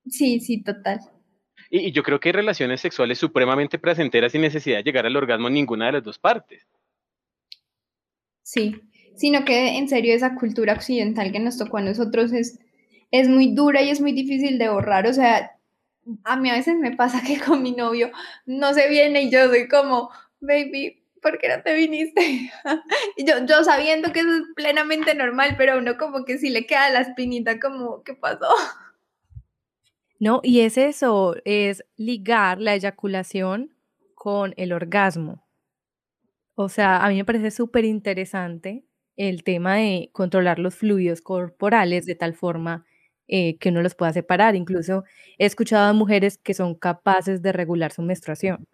Sí, 0.06 0.39
sí, 0.42 0.62
total. 0.62 1.00
Y, 1.72 1.92
yo 1.92 2.04
creo 2.04 2.20
que 2.20 2.30
hay 2.30 2.34
relaciones 2.34 2.82
sexuales 2.82 3.18
supremamente 3.18 3.80
placenteras 3.80 4.32
sin 4.32 4.42
necesidad 4.42 4.78
de 4.78 4.84
llegar 4.84 5.08
al 5.08 5.18
orgasmo 5.18 5.48
en 5.48 5.56
ninguna 5.56 5.88
de 5.88 5.94
las 5.94 6.04
dos 6.04 6.20
partes. 6.20 6.68
Sí, 8.44 8.76
sino 9.16 9.44
que 9.44 9.80
en 9.80 9.89
serio 9.89 10.14
esa 10.14 10.36
cultura 10.36 10.74
occidental 10.74 11.32
que 11.32 11.39
nos 11.39 11.58
tocó 11.58 11.78
a 11.78 11.82
nosotros 11.82 12.32
es, 12.32 12.60
es 13.10 13.28
muy 13.28 13.56
dura 13.56 13.82
y 13.82 13.89
es 13.89 14.02
muy 14.02 14.12
difícil 14.12 14.60
de 14.60 14.70
borrar. 14.70 15.08
O 15.08 15.14
sea, 15.14 15.50
a 16.24 16.36
mí 16.36 16.49
a 16.49 16.56
veces 16.56 16.76
me 16.76 16.95
pasa 16.95 17.22
que 17.26 17.39
con 17.39 17.62
mi 17.62 17.72
novio 17.72 18.12
no 18.45 18.74
se 18.74 18.89
viene 18.89 19.24
y 19.24 19.32
yo 19.32 19.47
soy 19.47 19.68
como, 19.68 20.10
baby, 20.39 21.04
¿por 21.22 21.38
qué 21.38 21.49
no 21.49 21.62
te 21.64 21.74
viniste? 21.74 22.52
y 23.18 23.26
yo, 23.26 23.45
yo 23.45 23.64
sabiendo 23.64 24.12
que 24.12 24.22
eso 24.22 24.36
es 24.36 24.43
plenamente 24.56 25.14
normal, 25.16 25.56
pero 25.58 25.78
uno 25.78 25.97
como 25.97 26.26
que 26.26 26.38
si 26.38 26.49
le 26.49 26.66
queda 26.66 26.89
la 26.89 27.02
espinita 27.02 27.60
como, 27.60 28.04
¿qué 28.04 28.14
pasó? 28.14 28.47
No, 30.20 30.39
y 30.43 30.62
es 30.62 30.78
eso, 30.78 31.36
es 31.45 31.84
ligar 31.97 32.62
la 32.62 32.76
eyaculación 32.76 33.74
con 34.14 34.54
el 34.58 34.72
orgasmo. 34.72 35.47
O 36.54 36.70
sea, 36.70 37.04
a 37.04 37.10
mí 37.10 37.16
me 37.16 37.26
parece 37.26 37.49
súper 37.49 37.86
interesante 37.86 38.86
el 39.16 39.43
tema 39.43 39.78
de 39.78 40.10
controlar 40.14 40.60
los 40.60 40.76
fluidos 40.76 41.22
corporales 41.22 42.06
de 42.06 42.16
tal 42.16 42.36
forma 42.36 42.86
eh, 43.34 43.58
que 43.60 43.70
uno 43.70 43.82
los 43.82 43.96
pueda 43.96 44.12
separar. 44.12 44.58
Incluso 44.58 45.06
he 45.38 45.46
escuchado 45.46 45.88
a 45.88 45.94
mujeres 45.94 46.38
que 46.38 46.54
son 46.54 46.76
capaces 46.76 47.42
de 47.42 47.54
regular 47.54 47.94
su 47.94 48.02
menstruación. 48.02 48.68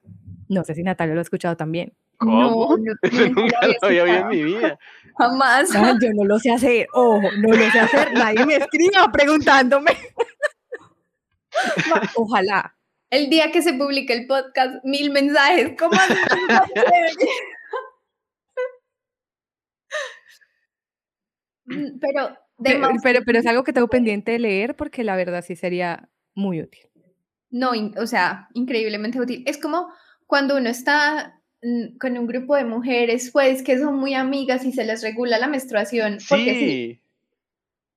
No 0.50 0.64
sé 0.64 0.74
si 0.74 0.82
Natalia 0.82 1.14
lo 1.14 1.20
ha 1.20 1.22
escuchado 1.22 1.56
también. 1.56 1.94
¿Cómo? 2.18 2.76
No, 2.76 2.94
nunca 3.36 3.68
lo 3.68 3.88
había 3.88 4.04
oído 4.04 4.18
en 4.18 4.28
mi 4.30 4.44
vida. 4.44 4.80
Jamás. 5.16 5.72
yo 5.72 6.10
no 6.16 6.26
lo 6.26 6.40
sé 6.40 6.52
hacer. 6.52 6.88
Ojo, 6.94 7.22
no 7.38 7.50
lo 7.50 7.72
sé 7.72 7.80
hacer. 7.80 8.12
Nadie 8.14 8.48
me 8.48 8.56
escriba 8.56 9.12
preguntándome. 9.12 9.92
Ojalá. 12.16 12.76
El 13.12 13.30
día 13.30 13.52
que 13.52 13.62
se 13.62 13.74
publique 13.74 14.12
el 14.12 14.26
podcast, 14.26 14.84
mil 14.84 15.12
mensajes. 15.12 15.76
¿Cómo 15.78 15.96
Pero 22.02 22.47
pero, 22.64 23.20
pero, 23.26 23.40
es 23.40 23.46
algo 23.46 23.64
que 23.64 23.74
tengo 23.74 23.88
pendiente 23.90 24.32
de 24.32 24.40
leer 24.40 24.76
porque 24.76 25.04
la 25.04 25.16
verdad 25.16 25.44
sí 25.46 25.56
sería 25.56 26.10
muy 26.34 26.62
útil. 26.62 26.82
No, 27.50 27.72
o 27.98 28.08
sea, 28.08 28.50
increíblemente 28.54 29.20
útil. 29.20 29.44
Es 29.46 29.58
como 29.58 29.88
cuando 30.26 30.58
uno 30.58 30.70
está 30.70 31.40
mm, 31.62 31.98
con 31.98 32.18
un 32.18 32.28
grupo 32.28 32.56
de 32.56 32.66
mujeres, 32.66 33.32
pues, 33.32 33.64
que 33.64 33.80
son 33.80 33.96
muy 33.96 34.14
amigas 34.14 34.66
y 34.66 34.74
se 34.74 34.84
les 34.84 35.02
regula 35.02 35.40
la 35.40 35.48
menstruación. 35.48 36.20
Sí. 36.20 37.02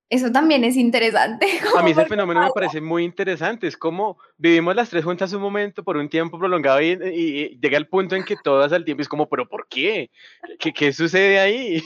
Eso 0.08 0.32
también 0.32 0.64
es 0.64 0.76
interesante. 0.76 1.46
A 1.78 1.82
mí 1.84 1.92
ese 1.92 2.04
fenómeno 2.04 2.42
me 2.42 2.50
parece 2.50 2.80
muy 2.80 3.04
interesante. 3.04 3.68
Es 3.68 3.76
como 3.76 4.18
vivimos 4.36 4.74
las 4.74 4.90
tres 4.90 5.04
juntas 5.04 5.32
un 5.32 5.40
momento 5.40 5.84
por 5.84 5.96
un 5.96 6.08
tiempo 6.08 6.36
prolongado 6.36 6.82
y, 6.82 7.58
llega 7.60 7.78
el 7.78 7.86
punto 7.86 8.16
en 8.16 8.24
que 8.24 8.36
todas 8.42 8.72
al 8.72 8.84
tiempo 8.84 9.02
es 9.02 9.08
como, 9.08 9.28
¿pero 9.28 9.48
por 9.48 9.68
qué? 9.68 10.10
¿Qué, 10.58 10.72
qué 10.72 10.92
sucede 10.92 11.38
ahí? 11.38 11.80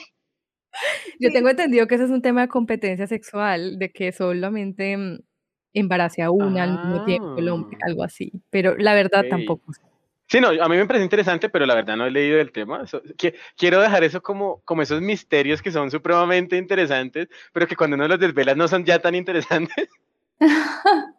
Yo 1.20 1.31
tengo 1.33 1.49
entendido 1.49 1.87
que 1.87 1.95
ese 1.97 2.05
es 2.05 2.11
un 2.11 2.22
tema 2.22 2.43
de 2.43 2.49
competencia 2.49 3.07
sexual, 3.07 3.79
de 3.79 3.91
que 3.91 4.12
solamente 4.12 4.97
mm, 4.97 5.18
embarace 5.75 6.22
a 6.22 6.31
una 6.31 6.64
al 6.64 6.72
mismo 6.72 7.05
tiempo 7.05 7.37
el 7.39 7.49
hombre, 7.49 7.77
ah. 7.81 7.87
algo 7.89 8.05
así. 8.05 8.33
Pero 8.51 8.77
la 8.77 8.95
verdad 8.95 9.25
tampoco 9.29 9.72
Sí, 10.27 10.41
no, 10.41 10.49
a 10.49 10.68
mí 10.68 10.77
me 10.77 10.87
parece 10.87 11.05
interesante, 11.05 11.49
pero 11.49 11.66
la 11.66 11.75
verdad 11.75 11.97
no 11.97 12.07
he 12.07 12.11
leído 12.11 12.41
el 12.41 12.51
tema. 12.51 12.85
quiero 13.57 13.81
dejar 13.81 14.05
eso 14.05 14.22
como, 14.22 14.62
como 14.64 14.83
esos 14.83 15.01
misterios 15.01 15.61
que 15.61 15.70
son 15.70 15.91
supremamente 15.91 16.57
interesantes, 16.57 17.29
pero 17.53 17.66
que 17.66 17.77
cuando 17.77 17.97
uno 17.97 18.09
los 18.09 18.18
desvela 18.18 18.55
no 18.55 18.66
son 18.66 18.85
ya 18.85 18.99
tan 18.99 19.14
interesantes. 19.14 19.89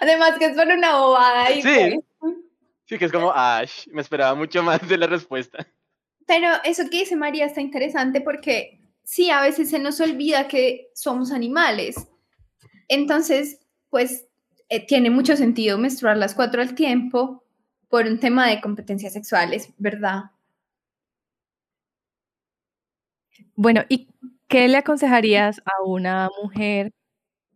Además 0.00 0.38
que 0.38 0.46
es 0.46 0.56
solo 0.56 0.74
una 0.74 0.98
bobada. 0.98 1.50
Y 1.50 1.62
sí. 1.62 2.00
Pues. 2.18 2.34
Sí, 2.84 2.98
que 2.98 3.06
es 3.06 3.12
como, 3.12 3.32
Ash, 3.34 3.88
me 3.88 4.00
esperaba 4.00 4.34
mucho 4.34 4.62
más 4.62 4.86
de 4.86 4.98
la 4.98 5.06
respuesta. 5.08 5.66
Pero 6.26 6.48
eso 6.64 6.84
que 6.90 6.98
dice 6.98 7.16
María 7.16 7.46
está 7.46 7.60
interesante 7.60 8.20
porque 8.20 8.80
sí, 9.04 9.30
a 9.30 9.40
veces 9.40 9.70
se 9.70 9.78
nos 9.78 10.00
olvida 10.00 10.48
que 10.48 10.90
somos 10.94 11.32
animales. 11.32 11.96
Entonces, 12.88 13.60
pues 13.90 14.26
eh, 14.68 14.84
tiene 14.86 15.10
mucho 15.10 15.36
sentido 15.36 15.78
menstruar 15.78 16.16
las 16.16 16.34
cuatro 16.34 16.60
al 16.62 16.74
tiempo 16.74 17.44
por 17.88 18.06
un 18.06 18.18
tema 18.18 18.48
de 18.48 18.60
competencias 18.60 19.12
sexuales, 19.12 19.72
¿verdad? 19.78 20.24
Bueno, 23.54 23.84
¿y 23.88 24.08
qué 24.48 24.68
le 24.68 24.76
aconsejarías 24.78 25.60
a 25.64 25.82
una 25.84 26.28
mujer 26.42 26.92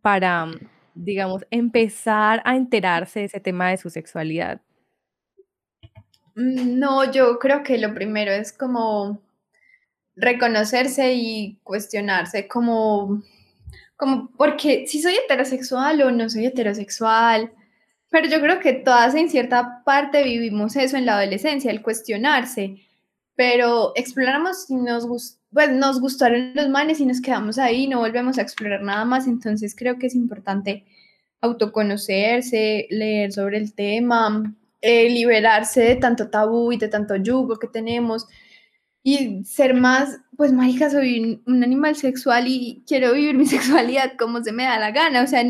para, 0.01 0.47
digamos, 0.95 1.45
empezar 1.51 2.41
a 2.45 2.55
enterarse 2.55 3.21
de 3.21 3.25
ese 3.27 3.39
tema 3.39 3.69
de 3.69 3.77
su 3.77 3.89
sexualidad? 3.89 4.61
Mm, 6.35 6.79
no, 6.79 7.11
yo 7.11 7.39
creo 7.39 7.63
que 7.63 7.77
lo 7.77 7.93
primero 7.93 8.31
es 8.31 8.53
como 8.53 9.21
reconocerse 10.15 11.13
y 11.13 11.59
cuestionarse, 11.63 12.47
como, 12.47 13.23
como, 13.97 14.31
porque 14.37 14.85
si 14.87 15.01
soy 15.01 15.15
heterosexual 15.15 16.01
o 16.01 16.11
no 16.11 16.29
soy 16.29 16.45
heterosexual, 16.45 17.51
pero 18.09 18.27
yo 18.27 18.41
creo 18.41 18.59
que 18.59 18.73
todas 18.73 19.15
en 19.15 19.29
cierta 19.29 19.83
parte 19.85 20.23
vivimos 20.23 20.75
eso 20.75 20.97
en 20.97 21.05
la 21.05 21.17
adolescencia, 21.17 21.71
el 21.71 21.81
cuestionarse, 21.81 22.77
pero 23.35 23.93
exploramos 23.95 24.65
si 24.65 24.75
nos, 24.75 25.07
pues, 25.51 25.71
nos 25.71 26.01
gustaron 26.01 26.53
los 26.53 26.69
manes 26.69 26.99
y 26.99 27.05
nos 27.05 27.21
quedamos 27.21 27.57
ahí, 27.57 27.87
no 27.87 27.99
volvemos 27.99 28.37
a 28.37 28.41
explorar 28.41 28.81
nada 28.81 29.05
más, 29.05 29.27
entonces 29.27 29.75
creo 29.75 29.97
que 29.97 30.07
es 30.07 30.15
importante 30.15 30.85
autoconocerse, 31.41 32.87
leer 32.91 33.31
sobre 33.31 33.57
el 33.57 33.73
tema, 33.73 34.53
eh, 34.81 35.09
liberarse 35.09 35.81
de 35.81 35.95
tanto 35.95 36.29
tabú 36.29 36.71
y 36.71 36.77
de 36.77 36.87
tanto 36.87 37.15
yugo 37.15 37.57
que 37.57 37.67
tenemos 37.67 38.27
y 39.03 39.43
ser 39.45 39.73
más, 39.73 40.19
pues 40.37 40.53
marica, 40.53 40.89
soy 40.89 41.41
un, 41.45 41.63
animal 41.63 41.95
sexual 41.95 42.45
y 42.47 42.83
quiero 42.87 43.13
vivir 43.13 43.35
mi 43.35 43.45
sexualidad 43.47 44.13
como 44.17 44.43
se 44.43 44.51
me 44.51 44.63
da 44.63 44.79
la 44.79 44.91
gana, 44.91 45.23
o 45.23 45.27
sea, 45.27 45.43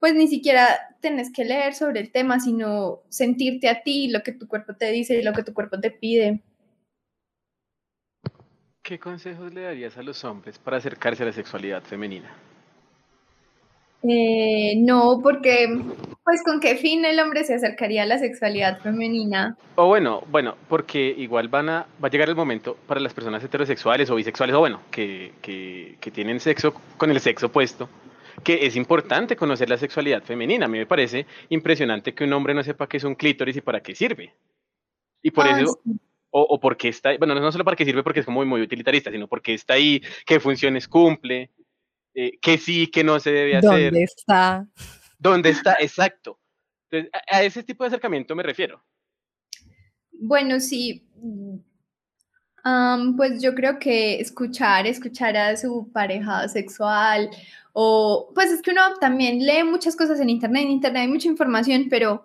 pues 0.00 0.14
ni 0.14 0.26
siquiera 0.28 0.66
tenés 1.00 1.32
que 1.32 1.44
leer 1.44 1.74
sobre 1.74 2.00
el 2.00 2.10
tema, 2.10 2.40
sino 2.40 3.02
sentirte 3.08 3.68
a 3.68 3.82
ti, 3.82 4.08
lo 4.08 4.22
que 4.22 4.32
tu 4.32 4.48
cuerpo 4.48 4.74
te 4.74 4.90
dice 4.90 5.18
y 5.18 5.22
lo 5.22 5.32
que 5.32 5.42
tu 5.42 5.52
cuerpo 5.52 5.78
te 5.80 5.90
pide. 5.90 6.42
¿Qué 8.82 8.98
consejos 8.98 9.54
le 9.54 9.62
darías 9.62 9.96
a 9.96 10.02
los 10.02 10.24
hombres 10.24 10.58
para 10.58 10.78
acercarse 10.78 11.22
a 11.22 11.26
la 11.26 11.32
sexualidad 11.32 11.84
femenina? 11.84 12.34
Eh, 14.08 14.74
no, 14.78 15.20
porque, 15.22 15.68
pues, 16.24 16.42
¿con 16.44 16.60
qué 16.60 16.76
fin 16.76 17.04
el 17.04 17.20
hombre 17.20 17.44
se 17.44 17.54
acercaría 17.54 18.02
a 18.02 18.06
la 18.06 18.18
sexualidad 18.18 18.80
femenina? 18.80 19.56
O 19.76 19.86
bueno, 19.86 20.22
bueno, 20.30 20.56
porque 20.68 21.14
igual 21.16 21.48
van 21.48 21.68
a, 21.68 21.86
va 22.02 22.08
a 22.08 22.10
llegar 22.10 22.28
el 22.28 22.34
momento 22.34 22.76
para 22.86 23.00
las 23.00 23.14
personas 23.14 23.44
heterosexuales 23.44 24.10
o 24.10 24.16
bisexuales, 24.16 24.56
o 24.56 24.60
bueno, 24.60 24.80
que, 24.90 25.32
que, 25.40 25.96
que 26.00 26.10
tienen 26.10 26.40
sexo 26.40 26.74
con 26.96 27.10
el 27.10 27.20
sexo 27.20 27.46
opuesto, 27.46 27.88
que 28.42 28.66
es 28.66 28.74
importante 28.74 29.36
conocer 29.36 29.68
la 29.68 29.76
sexualidad 29.76 30.22
femenina. 30.22 30.66
A 30.66 30.68
mí 30.68 30.78
me 30.78 30.86
parece 30.86 31.26
impresionante 31.48 32.12
que 32.12 32.24
un 32.24 32.32
hombre 32.32 32.54
no 32.54 32.64
sepa 32.64 32.88
qué 32.88 32.96
es 32.96 33.04
un 33.04 33.14
clítoris 33.14 33.56
y 33.56 33.60
para 33.60 33.80
qué 33.80 33.94
sirve. 33.94 34.34
Y 35.22 35.30
por 35.30 35.46
ah, 35.46 35.60
eso, 35.60 35.78
o, 36.30 36.42
o 36.42 36.58
porque 36.58 36.88
está, 36.88 37.16
bueno, 37.18 37.36
no 37.36 37.52
solo 37.52 37.64
para 37.64 37.76
qué 37.76 37.84
sirve 37.84 38.02
porque 38.02 38.20
es 38.20 38.26
como 38.26 38.40
muy, 38.40 38.46
muy 38.46 38.62
utilitarista, 38.62 39.12
sino 39.12 39.28
porque 39.28 39.54
está 39.54 39.74
ahí, 39.74 40.02
qué 40.26 40.40
funciones 40.40 40.88
cumple, 40.88 41.50
eh, 42.14 42.38
que 42.40 42.58
sí, 42.58 42.88
que 42.88 43.04
no 43.04 43.18
se 43.20 43.32
debe 43.32 43.56
hacer. 43.56 43.92
¿Dónde 43.92 44.02
está? 44.02 44.66
¿Dónde 45.18 45.50
está? 45.50 45.76
Exacto. 45.80 46.38
Entonces, 46.90 47.10
a, 47.30 47.42
ese 47.42 47.62
tipo 47.62 47.84
de 47.84 47.88
acercamiento 47.88 48.34
me 48.34 48.42
refiero. 48.42 48.82
Bueno, 50.12 50.60
sí. 50.60 51.04
pues 53.16 53.42
yo 53.42 53.54
creo 53.54 53.78
que 53.78 54.20
escuchar, 54.20 54.86
escuchar 54.86 55.36
a 55.36 55.56
su 55.56 55.90
pareja 55.92 56.46
sexual, 56.48 57.30
o 57.72 58.30
pues 58.34 58.50
es 58.50 58.62
que 58.62 58.70
uno 58.70 58.82
también 59.00 59.44
lee 59.44 59.64
muchas 59.64 59.96
cosas 59.96 60.20
en 60.20 60.28
internet, 60.28 60.64
en 60.64 60.70
internet 60.70 61.02
hay 61.02 61.08
mucha 61.08 61.28
información, 61.28 61.86
pero 61.88 62.24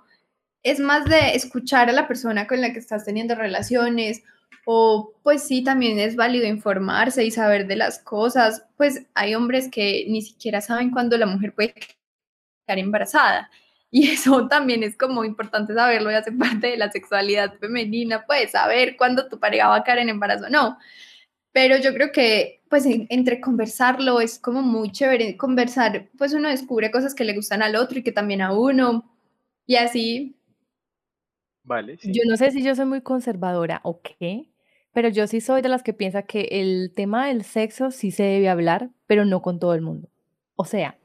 es 0.64 0.80
más 0.80 1.06
de 1.06 1.34
escuchar 1.34 1.90
a 1.90 1.94
la 1.94 2.08
persona 2.08 2.46
con 2.46 2.60
la 2.62 2.74
que 2.74 2.80
estás 2.80 3.06
teniendo 3.06 3.36
relaciones 3.36 4.22
o 4.70 5.13
pues 5.24 5.47
sí, 5.47 5.63
también 5.63 5.97
es 5.97 6.18
válido 6.18 6.45
informarse 6.45 7.24
y 7.24 7.32
saber 7.32 7.68
de 7.68 7.78
las 7.78 7.99
cosas. 7.99 8.65
Pues 8.76 9.05
hay 9.13 9.34
hombres 9.34 9.70
que 9.72 10.05
ni 10.09 10.22
siquiera 10.22 10.59
saben 10.59 10.91
cuándo 10.91 11.18
la 11.18 11.26
mujer 11.26 11.53
puede 11.55 11.74
quedar 11.74 12.80
embarazada. 12.80 13.49
Y 13.89 14.09
eso 14.09 14.49
también 14.49 14.84
es 14.84 14.97
como 14.97 15.24
importante 15.24 15.74
saberlo 15.74 16.11
y 16.11 16.15
hace 16.15 16.34
parte 16.34 16.68
de 16.68 16.78
la 16.78 16.91
sexualidad 16.91 17.57
femenina, 17.57 18.26
pues 18.28 18.51
saber 18.51 18.97
cuándo 18.97 19.30
tu 19.30 19.39
pareja 19.39 19.70
va 19.70 19.78
a 19.78 19.84
caer 19.86 19.99
en 19.99 20.09
embarazo 20.09 20.47
o 20.47 20.49
no. 20.49 20.78
Pero 21.53 21.78
yo 21.78 21.93
creo 21.93 22.11
que 22.11 22.61
pues 22.70 22.86
entre 22.86 23.39
conversarlo 23.39 24.20
es 24.20 24.39
como 24.39 24.61
muy 24.61 24.91
chévere 24.91 25.38
conversar, 25.38 26.09
pues 26.18 26.34
uno 26.34 26.49
descubre 26.49 26.91
cosas 26.91 27.15
que 27.15 27.24
le 27.24 27.34
gustan 27.34 27.61
al 27.63 27.78
otro 27.78 27.99
y 27.99 28.03
que 28.03 28.11
también 28.11 28.41
a 28.41 28.51
uno. 28.51 29.09
Y 29.65 29.78
así. 29.78 30.36
Vale. 31.63 31.97
Yo 32.03 32.24
no 32.28 32.36
sé 32.36 32.51
si 32.51 32.61
yo 32.61 32.76
soy 32.76 32.86
muy 32.86 33.01
conservadora 33.01 33.80
o 33.84 34.01
qué, 34.01 34.49
pero 34.98 35.10
yo 35.10 35.28
sí 35.28 35.41
soy 35.41 35.62
de 35.62 35.70
las 35.70 35.84
que 35.84 35.93
piensa 35.93 36.24
que 36.24 36.48
el 36.50 36.91
tema 36.95 37.28
del 37.28 37.43
sexo 37.43 37.91
sí 37.91 38.10
se 38.10 38.24
debe 38.24 38.50
hablar, 38.50 38.89
pero 39.06 39.26
no 39.26 39.43
con 39.43 39.60
todo 39.60 39.76
el 39.76 39.82
mundo. 39.84 40.10
O 40.56 40.66
sea, 40.66 40.98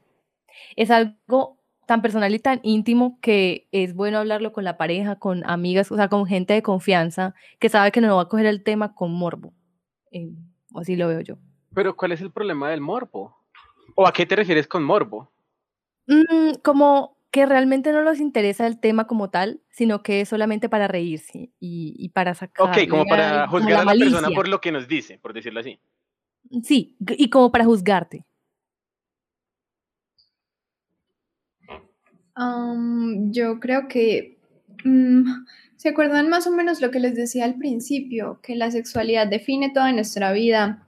es 0.75 0.89
algo 0.89 1.59
tan 1.85 2.01
personal 2.01 2.33
y 2.33 2.39
tan 2.39 2.59
íntimo 2.63 3.19
que 3.21 3.67
es 3.71 3.93
bueno 3.93 4.17
hablarlo 4.17 4.51
con 4.51 4.63
la 4.63 4.77
pareja, 4.77 5.19
con 5.19 5.47
amigas, 5.47 5.91
o 5.91 5.95
sea, 5.95 6.07
con 6.07 6.25
gente 6.25 6.55
de 6.55 6.63
confianza 6.63 7.35
que 7.59 7.69
sabe 7.69 7.91
que 7.91 8.01
no 8.01 8.15
va 8.15 8.23
a 8.23 8.29
coger 8.29 8.47
el 8.47 8.63
tema 8.63 8.95
con 8.95 9.13
morbo. 9.13 9.53
Eh, 10.09 10.31
así 10.73 10.95
lo 10.95 11.07
veo 11.07 11.21
yo. 11.21 11.35
Pero 11.75 11.95
¿cuál 11.95 12.13
es 12.13 12.21
el 12.21 12.31
problema 12.31 12.71
del 12.71 12.81
morbo? 12.81 13.37
¿O 13.93 14.07
a 14.07 14.11
qué 14.11 14.25
te 14.25 14.35
refieres 14.35 14.67
con 14.67 14.83
morbo? 14.83 15.31
Mm, 16.07 16.55
como 16.63 17.12
que 17.33 17.47
realmente 17.47 17.91
no 17.91 18.03
nos 18.03 18.19
interesa 18.19 18.67
el 18.67 18.79
tema 18.79 19.07
como 19.07 19.31
tal, 19.31 19.59
sino 19.71 20.03
que 20.03 20.21
es 20.21 20.29
solamente 20.29 20.69
para 20.69 20.87
reírse 20.87 21.51
y, 21.59 22.09
para 22.09 22.35
sacar. 22.35 22.69
Ok, 22.69 22.87
como 22.87 23.07
para 23.07 23.47
juzgar 23.47 23.79
a 23.79 23.85
la 23.85 23.95
persona 23.95 24.29
por 24.29 24.47
lo 24.47 24.61
que 24.61 24.71
nos 24.71 24.87
dice, 24.87 25.17
por 25.17 25.33
decirlo 25.33 25.61
así. 25.61 25.79
Sí, 26.61 26.95
y 27.17 27.31
como 27.31 27.51
para 27.51 27.65
juzgarte. 27.65 28.23
yo 33.31 33.59
creo 33.59 33.87
que. 33.87 34.37
Mm, 34.83 35.45
¿Se 35.75 35.89
acuerdan 35.89 36.29
más 36.29 36.45
o 36.45 36.51
menos 36.51 36.81
lo 36.81 36.91
que 36.91 36.99
les 36.99 37.15
decía 37.15 37.45
al 37.45 37.55
principio? 37.55 38.41
Que 38.43 38.55
la 38.55 38.69
sexualidad 38.69 39.25
define 39.25 39.71
toda 39.71 39.91
nuestra 39.91 40.33
vida. 40.33 40.87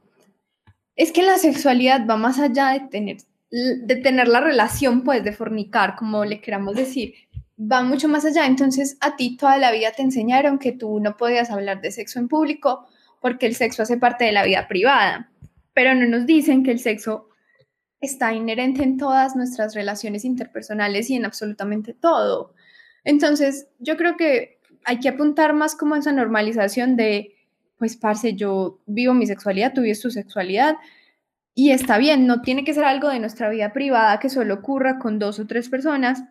Es 0.96 1.12
que 1.12 1.24
la 1.24 1.40
sexualidad 1.40 2.06
va 2.08 2.18
más 2.18 2.38
allá 2.38 2.70
de 2.70 2.82
tener 2.82 3.18
de 3.52 3.96
tener 3.98 4.28
la 4.28 4.42
relación, 4.42 5.04
pues, 5.04 5.24
de 5.24 5.32
fornicar, 5.32 5.96
como 5.96 6.26
le 6.26 6.42
queramos 6.42 6.76
decir, 6.76 7.14
va 7.60 7.84
mucho 7.84 8.08
más 8.08 8.26
allá. 8.26 8.46
Entonces, 8.46 8.98
a 9.02 9.16
ti 9.16 9.38
toda 9.38 9.58
la 9.58 9.72
vida 9.72 9.92
te 9.92 10.02
enseñaron 10.02 10.60
que 10.60 10.72
tú 10.72 11.00
no 11.00 11.16
podías 11.18 11.50
hablar 11.52 11.82
de 11.82 11.92
sexo 11.92 12.20
en 12.20 12.28
público 12.28 12.88
porque 13.22 13.46
el 13.46 13.56
sexo 13.56 13.84
hace 13.84 13.98
parte 13.98 14.26
de 14.26 14.32
la 14.32 14.44
vida 14.44 14.68
privada, 14.68 15.32
pero 15.74 15.96
no 15.96 16.06
nos 16.06 16.26
dicen 16.26 16.64
que 16.64 16.72
el 16.72 16.80
sexo 16.80 17.30
está 18.02 18.34
inherente 18.34 18.84
en 18.84 18.98
todas 18.98 19.36
nuestras 19.36 19.74
relaciones 19.74 20.26
interpersonales 20.26 21.10
y 21.10 21.16
en 21.16 21.26
absolutamente 21.26 21.94
todo. 21.94 22.54
Entonces, 23.04 23.68
yo 23.80 23.98
creo 23.98 24.18
que 24.18 24.60
hay 24.84 25.00
que 25.00 25.10
apuntar 25.10 25.54
más 25.54 25.76
como 25.76 25.96
a 25.96 26.00
esa 26.00 26.12
normalización 26.12 26.96
de, 26.96 27.36
pues, 27.78 27.96
parce, 27.98 28.36
yo 28.36 28.80
vivo 28.86 29.14
mi 29.14 29.26
sexualidad, 29.26 29.74
tú 29.74 29.82
vives 29.82 30.02
tu 30.02 30.12
sexualidad, 30.12 30.76
y 31.56 31.72
está 31.72 31.98
bien, 31.98 32.28
no 32.28 32.42
tiene 32.42 32.66
que 32.66 32.74
ser 32.74 32.84
algo 32.84 33.08
de 33.08 33.20
nuestra 33.20 33.50
vida 33.50 33.72
privada 33.72 34.20
que 34.20 34.30
solo 34.30 34.56
ocurra 34.56 35.00
con 35.00 35.20
dos 35.20 35.40
o 35.40 35.48
tres 35.48 35.70
personas, 35.70 36.22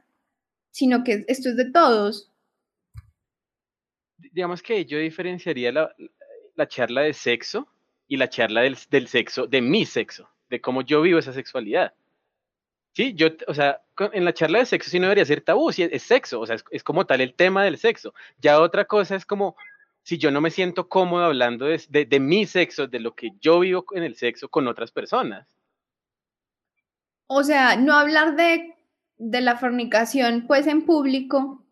sino 0.70 1.02
que 1.02 1.24
esto 1.28 1.48
es 1.48 1.56
de 1.56 1.70
todos. 1.70 2.30
Digamos 4.18 4.62
que 4.62 4.84
yo 4.84 4.98
diferenciaría 4.98 5.72
la, 5.72 5.94
la 6.54 6.68
charla 6.68 7.00
de 7.00 7.14
sexo 7.14 7.66
y 8.06 8.18
la 8.18 8.28
charla 8.28 8.60
del, 8.60 8.76
del, 8.90 9.08
sexo, 9.08 9.46
de 9.46 9.62
mi 9.62 9.86
sexo, 9.86 10.28
de 10.50 10.60
cómo 10.60 10.82
yo 10.82 11.00
vivo 11.00 11.18
esa 11.18 11.32
sexualidad. 11.32 11.94
Sí, 12.92 13.14
yo, 13.14 13.28
o 13.48 13.54
sea, 13.54 13.82
en 14.12 14.24
la 14.24 14.34
charla 14.34 14.58
de 14.58 14.66
sexo 14.66 14.90
sí 14.90 14.98
no 14.98 15.06
debería 15.06 15.24
ser 15.24 15.40
tabú, 15.40 15.72
sí 15.72 15.82
es, 15.82 16.02
sexo, 16.02 16.38
o 16.40 16.46
sea, 16.46 16.56
es, 16.70 16.84
como 16.84 17.06
tal 17.06 17.22
el 17.22 17.34
tema 17.34 17.64
del 17.64 17.78
sexo. 17.78 18.14
Ya 18.38 18.60
otra 18.60 18.84
cosa 18.84 19.16
es 19.16 19.24
como 19.24 19.56
si 20.04 20.18
yo 20.18 20.30
no 20.30 20.40
me 20.40 20.50
siento 20.50 20.88
cómodo 20.88 21.24
hablando 21.24 21.64
de, 21.64 21.82
de, 21.88 22.04
de 22.04 22.20
mi 22.20 22.46
sexo, 22.46 22.86
de 22.86 23.00
lo 23.00 23.14
que 23.14 23.32
yo 23.40 23.58
vivo 23.60 23.84
en 23.92 24.04
el 24.04 24.14
sexo 24.14 24.48
con 24.48 24.68
otras 24.68 24.92
personas. 24.92 25.48
O 27.26 27.42
sea, 27.42 27.76
no 27.76 27.94
hablar 27.94 28.36
de, 28.36 28.76
de 29.16 29.40
la 29.40 29.56
fornicación 29.56 30.46
pues 30.46 30.66
en 30.66 30.84
público, 30.84 31.64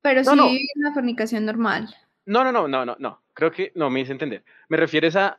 pero 0.00 0.24
sí 0.24 0.34
no. 0.34 0.48
la 0.76 0.94
fornicación 0.94 1.44
normal. 1.44 1.94
No, 2.24 2.42
no, 2.42 2.52
no, 2.52 2.66
no, 2.66 2.86
no, 2.86 2.96
no. 2.98 3.22
Creo 3.34 3.50
que 3.50 3.72
no 3.74 3.90
me 3.90 4.00
hice 4.00 4.12
entender. 4.12 4.44
Me 4.68 4.76
refieres 4.76 5.14
a. 5.14 5.38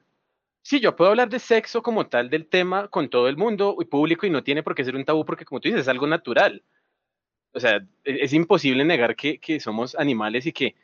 Sí, 0.61 0.79
yo 0.79 0.95
puedo 0.95 1.09
hablar 1.09 1.29
de 1.29 1.39
sexo 1.39 1.83
como 1.83 2.07
tal 2.07 2.29
del 2.29 2.47
tema 2.47 2.87
con 2.87 3.09
todo 3.09 3.27
el 3.27 3.35
mundo 3.35 3.75
y 3.81 3.85
público 3.85 4.25
y 4.25 4.29
no 4.29 4.43
tiene 4.43 4.63
por 4.63 4.75
qué 4.75 4.85
ser 4.85 4.95
un 4.95 5.03
tabú 5.03 5.25
porque, 5.25 5.45
como 5.45 5.59
tú 5.59 5.67
dices, 5.67 5.81
es 5.81 5.87
algo 5.89 6.07
natural. 6.07 6.63
O 7.53 7.59
sea, 7.59 7.77
es, 8.03 8.17
es 8.21 8.33
imposible 8.33 8.85
negar 8.85 9.15
que, 9.15 9.39
que, 9.39 9.59
somos 9.59 9.95
animales 9.95 10.45
y 10.45 10.53
que 10.53 10.75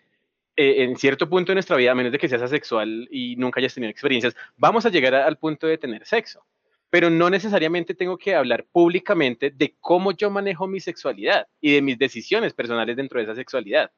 eh, 0.61 0.83
en 0.83 0.97
cierto 0.97 1.29
punto 1.29 1.51
de 1.51 1.55
nuestra 1.55 1.77
vida, 1.77 1.93
a 1.93 1.95
menos 1.95 2.11
de 2.11 2.17
que 2.17 2.27
seas 2.27 2.41
asexual 2.41 3.07
y 3.09 3.37
nunca 3.37 3.61
hayas 3.61 3.73
tenido 3.73 3.89
experiencias, 3.89 4.35
vamos 4.57 4.85
a 4.85 4.89
llegar 4.89 5.15
a, 5.15 5.25
al 5.25 5.37
punto 5.37 5.67
de 5.67 5.77
tener 5.77 6.05
sexo. 6.05 6.45
Pero 6.89 7.09
no 7.09 7.29
necesariamente 7.29 7.95
tengo 7.95 8.17
que 8.17 8.35
hablar 8.35 8.65
públicamente 8.69 9.51
de 9.51 9.77
cómo 9.79 10.11
yo 10.11 10.29
manejo 10.29 10.67
mi 10.67 10.81
sexualidad 10.81 11.47
y 11.61 11.75
de 11.75 11.81
mis 11.81 11.97
decisiones 11.97 12.53
personales 12.53 12.97
dentro 12.97 13.19
de 13.19 13.23
esa 13.23 13.35
sexualidad. 13.35 13.89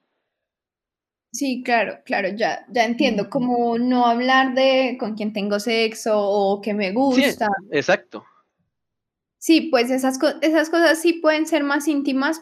Sí, 1.31 1.63
claro, 1.65 1.97
claro, 2.05 2.27
ya, 2.35 2.63
ya 2.69 2.85
entiendo. 2.85 3.27
Como 3.27 3.79
no 3.79 4.05
hablar 4.05 4.53
de 4.53 4.97
con 4.99 5.15
quién 5.15 5.33
tengo 5.33 5.59
sexo 5.59 6.21
o 6.21 6.61
que 6.61 6.75
me 6.75 6.91
gusta. 6.91 7.47
Sí, 7.47 7.67
exacto. 7.71 8.23
Sí, 9.39 9.61
pues 9.61 9.89
esas, 9.89 10.19
esas 10.41 10.69
cosas 10.69 11.01
sí 11.01 11.13
pueden 11.13 11.47
ser 11.47 11.63
más 11.63 11.87
íntimas, 11.87 12.39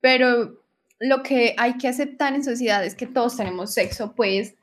pero 0.00 0.63
lo 0.98 1.22
que 1.22 1.54
hay 1.58 1.76
que 1.78 1.88
aceptar 1.88 2.34
en 2.34 2.44
sociedad 2.44 2.84
es 2.84 2.94
que 2.94 3.06
todos 3.06 3.36
tenemos 3.36 3.74
sexo, 3.74 4.14
pues, 4.14 4.54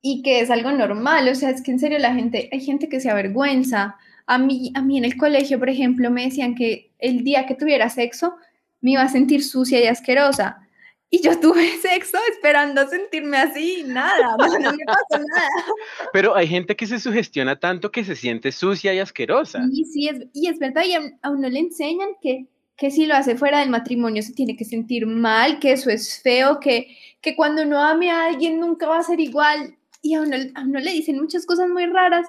y 0.00 0.22
que 0.22 0.40
es 0.40 0.50
algo 0.50 0.72
normal. 0.72 1.28
O 1.28 1.34
sea, 1.34 1.50
es 1.50 1.62
que 1.62 1.70
en 1.70 1.78
serio 1.78 1.98
la 1.98 2.14
gente, 2.14 2.48
hay 2.52 2.60
gente 2.60 2.88
que 2.88 3.00
se 3.00 3.10
avergüenza. 3.10 3.96
A 4.26 4.38
mí, 4.38 4.72
a 4.74 4.82
mí 4.82 4.98
en 4.98 5.04
el 5.04 5.16
colegio, 5.16 5.58
por 5.58 5.70
ejemplo, 5.70 6.10
me 6.10 6.24
decían 6.24 6.54
que 6.54 6.90
el 6.98 7.24
día 7.24 7.46
que 7.46 7.54
tuviera 7.54 7.88
sexo 7.88 8.36
me 8.80 8.92
iba 8.92 9.02
a 9.02 9.08
sentir 9.08 9.42
sucia 9.42 9.82
y 9.82 9.86
asquerosa 9.86 10.68
y 11.10 11.22
yo 11.22 11.38
tuve 11.40 11.68
sexo 11.82 12.18
esperando 12.30 12.86
sentirme 12.86 13.38
así, 13.38 13.84
nada, 13.86 14.36
no, 14.38 14.46
no 14.58 14.72
me 14.72 14.84
pasó 14.84 15.22
nada. 15.34 15.50
Pero 16.12 16.36
hay 16.36 16.46
gente 16.46 16.76
que 16.76 16.86
se 16.86 16.98
sugestiona 16.98 17.58
tanto 17.58 17.90
que 17.90 18.04
se 18.04 18.16
siente 18.16 18.52
sucia 18.52 18.94
y 18.94 18.98
asquerosa. 18.98 19.62
Sí, 19.68 19.84
sí, 19.84 20.08
es, 20.08 20.26
y 20.32 20.48
es 20.48 20.58
verdad, 20.58 20.82
y 20.84 20.94
a, 20.94 21.30
uno 21.30 21.48
le 21.48 21.60
enseñan 21.60 22.10
que, 22.20 22.46
que 22.78 22.92
si 22.92 23.06
lo 23.06 23.16
hace 23.16 23.36
fuera 23.36 23.58
del 23.58 23.70
matrimonio 23.70 24.22
se 24.22 24.32
tiene 24.32 24.56
que 24.56 24.64
sentir 24.64 25.04
mal, 25.04 25.58
que 25.58 25.72
eso 25.72 25.90
es 25.90 26.22
feo, 26.22 26.60
que, 26.60 26.96
que 27.20 27.34
cuando 27.34 27.62
uno 27.62 27.82
ame 27.82 28.12
a 28.12 28.26
alguien 28.26 28.60
nunca 28.60 28.86
va 28.86 28.98
a 28.98 29.02
ser 29.02 29.18
igual. 29.18 29.76
Y 30.00 30.14
a 30.14 30.22
uno, 30.22 30.36
a 30.54 30.62
uno 30.62 30.78
le 30.78 30.92
dicen 30.92 31.18
muchas 31.18 31.44
cosas 31.44 31.68
muy 31.68 31.86
raras, 31.86 32.28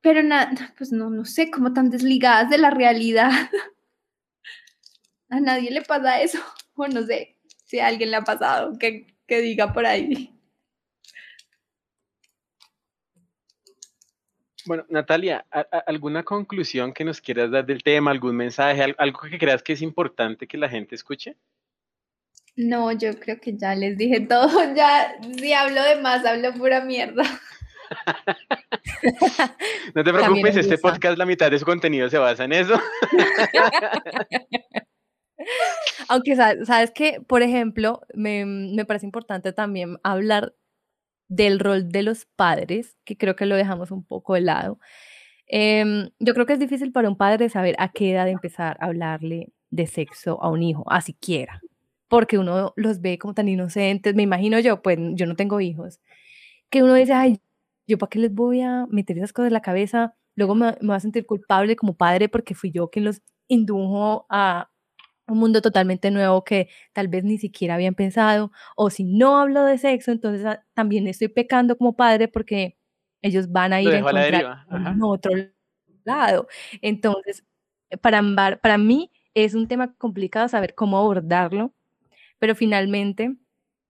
pero 0.00 0.22
nada, 0.22 0.72
pues 0.78 0.92
no, 0.92 1.10
no 1.10 1.24
sé, 1.24 1.50
como 1.50 1.72
tan 1.72 1.90
desligadas 1.90 2.48
de 2.50 2.58
la 2.58 2.70
realidad. 2.70 3.30
A 5.30 5.40
nadie 5.40 5.72
le 5.72 5.82
pasa 5.82 6.20
eso, 6.20 6.38
o 6.76 6.86
no 6.86 7.02
sé 7.02 7.36
si 7.64 7.80
a 7.80 7.88
alguien 7.88 8.12
le 8.12 8.18
ha 8.18 8.22
pasado, 8.22 8.78
que, 8.78 9.06
que 9.26 9.40
diga 9.40 9.72
por 9.72 9.86
ahí. 9.86 10.33
Bueno, 14.66 14.84
Natalia, 14.88 15.44
¿alguna 15.86 16.22
conclusión 16.22 16.92
que 16.92 17.04
nos 17.04 17.20
quieras 17.20 17.50
dar 17.50 17.66
del 17.66 17.82
tema, 17.82 18.10
algún 18.10 18.36
mensaje, 18.36 18.94
algo 18.96 19.20
que 19.30 19.38
creas 19.38 19.62
que 19.62 19.74
es 19.74 19.82
importante 19.82 20.46
que 20.46 20.56
la 20.56 20.68
gente 20.68 20.94
escuche? 20.94 21.36
No, 22.56 22.92
yo 22.92 23.18
creo 23.18 23.40
que 23.40 23.56
ya 23.56 23.74
les 23.74 23.98
dije 23.98 24.20
todo, 24.28 24.74
ya 24.74 25.16
si 25.36 25.52
hablo 25.52 25.82
de 25.82 26.00
más, 26.00 26.24
hablo 26.24 26.52
pura 26.54 26.84
mierda. 26.84 27.24
no 29.94 30.04
te 30.04 30.12
preocupes, 30.12 30.56
este 30.56 30.78
podcast, 30.78 31.18
la 31.18 31.26
mitad 31.26 31.50
de 31.50 31.58
su 31.58 31.64
contenido 31.64 32.08
se 32.08 32.18
basa 32.18 32.44
en 32.44 32.52
eso. 32.52 32.80
Aunque 36.08 36.36
sabes 36.36 36.90
que, 36.92 37.20
por 37.26 37.42
ejemplo, 37.42 38.00
me, 38.14 38.46
me, 38.46 38.86
parece 38.86 39.04
importante 39.04 39.52
también 39.52 39.98
hablar 40.02 40.54
del 41.28 41.58
rol 41.58 41.88
de 41.88 42.02
los 42.02 42.26
padres, 42.26 42.96
que 43.04 43.16
creo 43.16 43.36
que 43.36 43.46
lo 43.46 43.56
dejamos 43.56 43.90
un 43.90 44.04
poco 44.04 44.34
de 44.34 44.42
lado. 44.42 44.78
Eh, 45.46 46.10
yo 46.18 46.34
creo 46.34 46.46
que 46.46 46.54
es 46.54 46.58
difícil 46.58 46.92
para 46.92 47.08
un 47.08 47.16
padre 47.16 47.48
saber 47.48 47.76
a 47.78 47.90
qué 47.90 48.12
edad 48.12 48.28
empezar 48.28 48.76
a 48.80 48.86
hablarle 48.86 49.52
de 49.70 49.86
sexo 49.86 50.42
a 50.42 50.50
un 50.50 50.62
hijo, 50.62 50.84
a 50.90 51.00
siquiera, 51.00 51.60
porque 52.08 52.38
uno 52.38 52.72
los 52.76 53.00
ve 53.00 53.18
como 53.18 53.34
tan 53.34 53.48
inocentes, 53.48 54.14
me 54.14 54.22
imagino 54.22 54.58
yo, 54.60 54.82
pues 54.82 54.98
yo 55.14 55.26
no 55.26 55.36
tengo 55.36 55.60
hijos, 55.60 56.00
que 56.70 56.82
uno 56.82 56.94
dice, 56.94 57.12
ay, 57.12 57.40
yo 57.86 57.98
para 57.98 58.10
qué 58.10 58.18
les 58.20 58.32
voy 58.34 58.62
a 58.62 58.86
meter 58.90 59.18
esas 59.18 59.32
cosas 59.32 59.48
en 59.48 59.54
la 59.54 59.62
cabeza, 59.62 60.14
luego 60.36 60.54
me, 60.54 60.66
me 60.80 60.88
voy 60.88 60.96
a 60.96 61.00
sentir 61.00 61.26
culpable 61.26 61.76
como 61.76 61.96
padre 61.96 62.28
porque 62.28 62.54
fui 62.54 62.70
yo 62.70 62.90
quien 62.90 63.04
los 63.04 63.22
indujo 63.48 64.26
a, 64.30 64.70
un 65.26 65.38
mundo 65.38 65.62
totalmente 65.62 66.10
nuevo 66.10 66.44
que 66.44 66.68
tal 66.92 67.08
vez 67.08 67.24
ni 67.24 67.38
siquiera 67.38 67.74
habían 67.74 67.94
pensado, 67.94 68.52
o 68.76 68.90
si 68.90 69.04
no 69.04 69.38
hablo 69.38 69.64
de 69.64 69.78
sexo, 69.78 70.12
entonces 70.12 70.44
ah, 70.44 70.64
también 70.74 71.06
estoy 71.06 71.28
pecando 71.28 71.76
como 71.76 71.96
padre 71.96 72.28
porque 72.28 72.76
ellos 73.22 73.50
van 73.50 73.72
a 73.72 73.80
ir 73.80 73.88
a 73.88 73.98
encontrar 73.98 74.66
en 74.70 75.02
otro 75.02 75.32
lado. 76.04 76.46
Entonces, 76.82 77.44
para, 78.02 78.22
para 78.60 78.78
mí 78.78 79.10
es 79.34 79.54
un 79.54 79.66
tema 79.66 79.94
complicado 79.96 80.48
saber 80.48 80.74
cómo 80.74 80.98
abordarlo, 80.98 81.74
pero 82.38 82.54
finalmente 82.54 83.36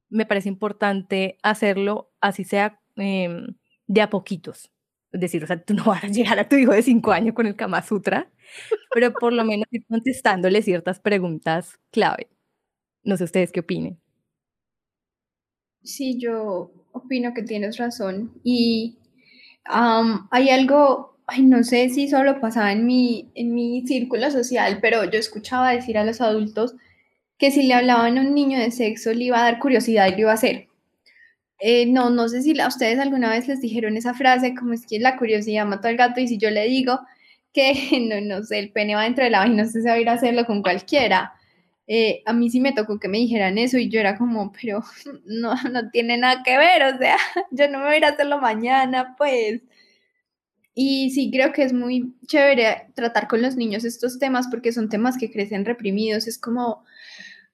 me 0.09 0.27
parece 0.27 0.49
importante 0.49 1.39
hacerlo 1.43 2.13
así 2.21 2.45
sea 2.45 2.81
em, 2.97 3.57
de 3.87 4.01
a 4.01 4.11
poquitos. 4.11 4.71
Decir, 5.17 5.45
o 5.45 5.47
sea, 5.47 5.63
tú 5.63 5.75
no 5.75 5.85
vas 5.85 6.05
a 6.05 6.09
llegar 6.09 6.39
a 6.39 6.49
tu 6.49 6.57
hijo 6.57 6.73
de 6.73 6.83
cinco 6.83 7.13
años 7.13 7.35
con 7.35 7.47
el 7.47 7.55
Kama 7.55 7.83
Sutra, 7.83 8.29
pero 8.93 9.13
por 9.13 9.33
lo 9.33 9.45
menos 9.45 9.67
ir 9.71 9.87
contestándole 9.87 10.61
ciertas 10.61 10.99
preguntas 10.99 11.79
clave. 11.91 12.29
No 13.05 13.17
sé 13.17 13.25
ustedes 13.25 13.53
qué 13.53 13.61
opinen. 13.61 14.01
Sí, 15.83 16.19
yo 16.19 16.73
opino 16.93 17.33
que 17.35 17.43
tienes 17.43 17.77
razón. 17.77 18.33
Y 18.43 18.99
hay 19.65 20.51
algo, 20.51 21.17
ay, 21.27 21.43
no 21.43 21.63
sé 21.63 21.91
si 21.91 22.09
solo 22.09 22.41
pasaba 22.41 22.73
en 22.73 22.87
mi, 22.87 23.31
en 23.35 23.55
mi 23.55 23.87
círculo 23.87 24.31
social, 24.31 24.79
pero 24.81 25.05
yo 25.05 25.19
escuchaba 25.19 25.71
decir 25.71 25.97
a 25.99 26.05
los 26.05 26.21
adultos 26.21 26.75
que 27.39 27.51
si 27.51 27.65
le 27.65 27.75
hablaban 27.75 28.19
a 28.19 28.23
un 28.23 28.35
niño 28.35 28.59
de 28.59 28.71
sexo 28.71 29.13
le 29.13 29.25
iba 29.25 29.39
a 29.39 29.45
dar 29.45 29.59
curiosidad 29.59 30.09
y 30.09 30.13
lo 30.13 30.19
iba 30.19 30.31
a 30.31 30.35
hacer. 30.35 30.69
Eh, 31.61 31.87
no, 31.87 32.11
no 32.11 32.29
sé 32.29 32.43
si 32.43 32.59
a 32.61 32.69
ustedes 32.69 32.99
alguna 32.99 33.31
vez 33.31 33.49
les 33.49 33.61
dijeron 33.61 33.97
esa 33.97 34.15
frase, 34.15 34.55
como 34.55 34.73
es 34.73 34.87
que 34.87 34.99
la 34.99 35.17
curiosidad 35.17 35.67
mató 35.67 35.89
al 35.89 35.97
gato, 35.97 36.21
y 36.21 36.29
si 36.29 36.39
yo 36.39 36.51
le 36.51 36.67
digo 36.67 37.01
que, 37.53 37.73
no, 38.09 38.21
no 38.21 38.45
sé, 38.45 38.59
el 38.59 38.73
pene 38.73 38.95
va 38.95 39.05
dentro 39.05 39.25
de 39.25 39.31
la 39.31 39.41
vagina, 39.41 39.65
sé 39.67 39.81
si 39.83 39.87
va 39.89 39.95
a 39.95 40.01
ir 40.01 40.09
a 40.09 40.15
hacerlo 40.15 40.45
con 40.47 40.63
cualquiera. 40.63 41.33
Eh, 41.87 42.23
a 42.27 42.33
mí 42.33 42.51
sí 42.51 42.61
me 42.61 42.73
tocó 42.73 42.99
que 42.99 43.09
me 43.09 43.19
dijeran 43.19 43.59
eso 43.59 43.77
y 43.79 43.91
yo 43.91 44.01
era 44.01 44.17
como, 44.17 44.53
pero 44.53 44.83
no, 45.27 45.55
no 45.71 45.91
tiene 45.91 46.17
nada 46.19 46.43
que 46.45 46.59
ver, 46.59 46.95
o 46.95 46.99
sea, 46.99 47.17
yo 47.51 47.69
no 47.71 47.79
me 47.79 47.85
voy 47.87 47.95
a 47.95 47.99
ir 47.99 48.05
a 48.05 48.09
hacerlo 48.11 48.41
mañana, 48.41 49.15
pues. 49.19 49.63
Y 50.77 51.11
sí, 51.11 51.31
creo 51.31 51.53
que 51.53 51.63
es 51.63 51.73
muy 51.73 52.15
chévere 52.27 52.89
tratar 52.95 53.29
con 53.29 53.41
los 53.43 53.55
niños 53.57 53.85
estos 53.85 54.19
temas 54.19 54.49
porque 54.49 54.73
son 54.73 54.89
temas 54.89 55.17
que 55.17 55.31
crecen 55.31 55.65
reprimidos. 55.65 56.27
Es 56.27 56.37
como, 56.39 56.85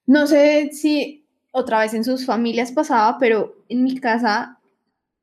no 0.07 0.27
sé 0.27 0.71
si 0.73 1.20
otra 1.51 1.81
vez 1.81 1.95
en 1.95 2.05
sus 2.05 2.27
familias 2.27 2.73
pasaba, 2.73 3.19
pero 3.19 3.65
en 3.69 3.85
mi 3.85 3.99
casa 3.99 4.61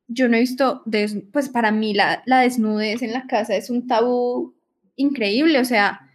yo 0.08 0.30
no 0.30 0.38
he 0.38 0.42
visto, 0.42 0.84
pues 1.32 1.50
para 1.50 1.72
mí 1.72 1.94
la, 1.94 2.24
la 2.26 2.42
desnudez 2.42 3.02
en 3.02 3.12
la 3.12 3.28
casa 3.28 3.56
es 3.56 3.70
un 3.70 3.88
tabú 3.88 4.56
increíble, 4.96 5.60
o 5.60 5.66
sea, 5.66 6.10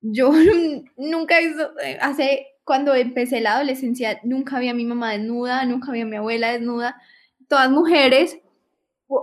yo 0.00 0.32
nunca 0.96 1.38
he 1.38 1.48
visto, 1.48 1.78
eh, 1.80 1.98
hace, 2.00 2.46
cuando 2.64 2.94
empecé 2.94 3.40
la 3.40 3.54
adolescencia, 3.54 4.20
nunca 4.24 4.56
había 4.56 4.72
a 4.72 4.74
mi 4.74 4.84
mamá 4.84 5.12
desnuda, 5.12 5.64
nunca 5.64 5.90
había 5.90 6.02
a 6.02 6.06
mi 6.06 6.16
abuela 6.16 6.52
desnuda, 6.52 7.00
todas 7.48 7.70
mujeres, 7.70 8.38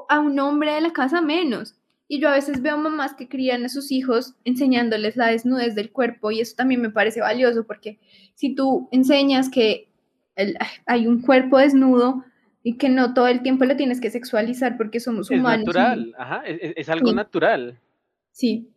a 0.07 0.19
un 0.19 0.39
hombre 0.39 0.73
de 0.73 0.81
la 0.81 0.93
casa 0.93 1.21
menos. 1.21 1.75
Y 2.07 2.19
yo 2.19 2.29
a 2.29 2.33
veces 2.33 2.61
veo 2.61 2.77
mamás 2.77 3.13
que 3.13 3.27
crían 3.27 3.65
a 3.65 3.69
sus 3.69 3.91
hijos 3.91 4.35
enseñándoles 4.43 5.15
la 5.15 5.27
desnudez 5.27 5.75
del 5.75 5.91
cuerpo 5.91 6.31
y 6.31 6.41
eso 6.41 6.55
también 6.55 6.81
me 6.81 6.89
parece 6.89 7.21
valioso 7.21 7.65
porque 7.67 7.99
si 8.33 8.55
tú 8.55 8.89
enseñas 8.91 9.49
que 9.49 9.88
hay 10.85 11.07
un 11.07 11.21
cuerpo 11.21 11.57
desnudo 11.57 12.23
y 12.63 12.77
que 12.77 12.89
no 12.89 13.13
todo 13.13 13.27
el 13.27 13.41
tiempo 13.41 13.65
lo 13.65 13.75
tienes 13.75 14.01
que 14.01 14.11
sexualizar 14.11 14.77
porque 14.77 14.99
somos 14.99 15.29
humanos. 15.29 15.61
Es 15.61 15.75
natural, 15.75 16.15
ajá, 16.17 16.43
es, 16.45 16.89
algo 16.89 17.13
natural. 17.13 17.79
Sí. 18.31 18.69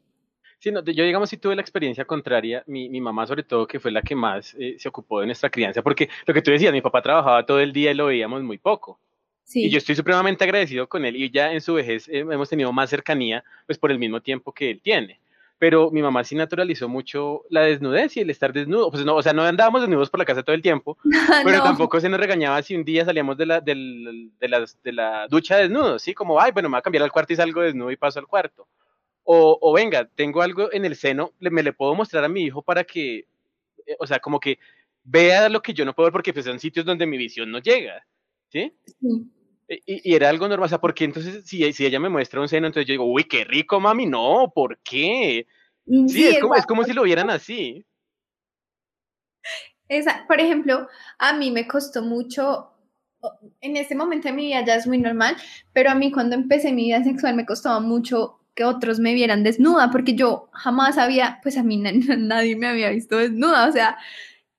Sí, 0.58 0.70
no, 0.70 0.84
yo 0.84 1.04
digamos 1.04 1.28
si 1.28 1.36
tuve 1.38 1.56
la 1.56 1.62
experiencia 1.62 2.04
contraria, 2.04 2.62
mi, 2.66 2.88
mi, 2.88 3.00
mamá 3.00 3.26
sobre 3.26 3.42
todo, 3.42 3.66
que 3.66 3.80
fue 3.80 3.90
la 3.90 4.00
que 4.00 4.14
más 4.14 4.54
eh, 4.58 4.76
se 4.78 4.88
ocupó 4.88 5.20
de 5.20 5.26
nuestra 5.26 5.50
crianza, 5.50 5.82
porque 5.82 6.08
lo 6.24 6.32
que 6.32 6.40
tú 6.40 6.52
decías, 6.52 6.72
mi 6.72 6.80
papá 6.80 7.02
trabajaba 7.02 7.44
todo 7.44 7.58
el 7.58 7.72
día 7.72 7.90
y 7.90 7.94
lo 7.94 8.06
veíamos 8.06 8.42
muy 8.42 8.58
poco. 8.58 9.00
Sí. 9.42 9.64
Y 9.64 9.70
yo 9.70 9.78
estoy 9.78 9.96
supremamente 9.96 10.44
agradecido 10.44 10.88
con 10.88 11.04
él 11.04 11.16
y 11.16 11.30
ya 11.30 11.52
en 11.52 11.60
su 11.60 11.74
vejez 11.74 12.08
eh, 12.08 12.20
hemos 12.20 12.48
tenido 12.48 12.72
más 12.72 12.90
cercanía, 12.90 13.42
pues 13.66 13.76
por 13.76 13.90
el 13.90 13.98
mismo 13.98 14.20
tiempo 14.20 14.52
que 14.52 14.70
él 14.70 14.80
tiene. 14.80 15.18
Pero 15.62 15.92
mi 15.92 16.02
mamá 16.02 16.24
sí 16.24 16.34
naturalizó 16.34 16.88
mucho 16.88 17.44
la 17.48 17.60
desnudez 17.60 18.16
y 18.16 18.20
el 18.20 18.30
estar 18.30 18.52
desnudo. 18.52 18.90
Pues 18.90 19.04
no, 19.04 19.14
o 19.14 19.22
sea, 19.22 19.32
no 19.32 19.44
andábamos 19.44 19.82
desnudos 19.82 20.10
por 20.10 20.18
la 20.18 20.24
casa 20.24 20.42
todo 20.42 20.56
el 20.56 20.62
tiempo, 20.62 20.98
pero 21.44 21.62
tampoco 21.62 22.00
se 22.00 22.08
nos 22.08 22.18
regañaba 22.18 22.60
si 22.62 22.74
un 22.74 22.82
día 22.84 23.04
salíamos 23.04 23.36
de 23.36 23.46
la, 23.46 23.60
de, 23.60 23.76
la, 24.40 24.66
de 24.82 24.92
la 24.92 25.28
ducha 25.28 25.58
desnudos, 25.58 26.02
¿sí? 26.02 26.14
Como, 26.14 26.40
ay, 26.40 26.50
bueno, 26.50 26.68
me 26.68 26.72
voy 26.72 26.78
a 26.80 26.82
cambiar 26.82 27.04
al 27.04 27.12
cuarto 27.12 27.32
y 27.32 27.36
salgo 27.36 27.60
desnudo 27.60 27.92
y 27.92 27.96
paso 27.96 28.18
al 28.18 28.26
cuarto 28.26 28.66
o, 29.24 29.72
venga, 29.72 30.08
tengo 30.16 30.42
algo 30.42 30.72
en 30.72 30.84
el 30.84 30.96
seno, 30.96 31.32
me 31.38 31.62
le 31.62 31.72
puedo 31.72 31.94
mostrar 31.94 32.24
a 32.24 32.28
mi 32.28 32.42
hijo 32.42 32.62
para 32.62 32.84
que, 32.84 33.18
eh, 33.86 33.96
o 33.98 34.06
sea, 34.06 34.18
como 34.18 34.40
que 34.40 34.58
vea 35.04 35.48
lo 35.48 35.62
que 35.62 35.72
yo 35.72 35.84
no 35.84 35.94
puedo 35.94 36.06
ver 36.06 36.12
porque 36.12 36.32
pues, 36.32 36.44
son 36.44 36.58
sitios 36.58 36.84
donde 36.84 37.06
mi 37.06 37.16
visión 37.16 37.50
no 37.50 37.60
llega, 37.60 38.04
¿sí? 38.48 38.72
Sí. 39.00 39.30
E, 39.68 39.80
y, 39.86 40.14
era 40.14 40.28
algo 40.28 40.48
normal, 40.48 40.66
o 40.66 40.68
sea, 40.68 40.80
porque 40.80 41.04
entonces 41.04 41.44
si, 41.44 41.72
si 41.72 41.86
ella 41.86 42.00
me 42.00 42.08
muestra 42.08 42.40
un 42.40 42.48
seno, 42.48 42.66
entonces 42.66 42.86
yo 42.86 42.92
digo, 42.92 43.04
uy, 43.04 43.24
qué 43.24 43.44
rico, 43.44 43.80
mami, 43.80 44.06
no, 44.06 44.52
¿por 44.54 44.78
qué? 44.80 45.46
Mm, 45.86 46.08
sí, 46.08 46.26
es, 46.26 46.40
como, 46.40 46.54
es 46.54 46.66
como 46.66 46.84
si 46.84 46.92
lo 46.92 47.02
vieran 47.02 47.30
así. 47.30 47.84
Esa, 49.88 50.24
por 50.26 50.40
ejemplo, 50.40 50.88
a 51.18 51.32
mí 51.34 51.50
me 51.50 51.66
costó 51.66 52.02
mucho 52.02 52.72
en 53.60 53.76
ese 53.76 53.94
momento 53.94 54.28
de 54.28 54.34
mi 54.34 54.46
vida 54.46 54.64
ya 54.64 54.74
es 54.74 54.86
muy 54.86 54.98
normal, 54.98 55.36
pero 55.72 55.90
a 55.90 55.94
mí 55.94 56.10
cuando 56.10 56.34
empecé 56.34 56.72
mi 56.72 56.84
vida 56.84 57.04
sexual 57.04 57.34
me 57.34 57.46
costaba 57.46 57.80
mucho 57.80 58.40
que 58.54 58.64
otros 58.64 58.98
me 58.98 59.14
vieran 59.14 59.44
desnuda, 59.44 59.90
porque 59.90 60.14
yo 60.14 60.50
jamás 60.52 60.98
había, 60.98 61.38
pues 61.42 61.56
a 61.56 61.62
mí 61.62 61.76
nadie 62.18 62.56
me 62.56 62.68
había 62.68 62.90
visto 62.90 63.16
desnuda, 63.16 63.68
o 63.68 63.72
sea, 63.72 63.96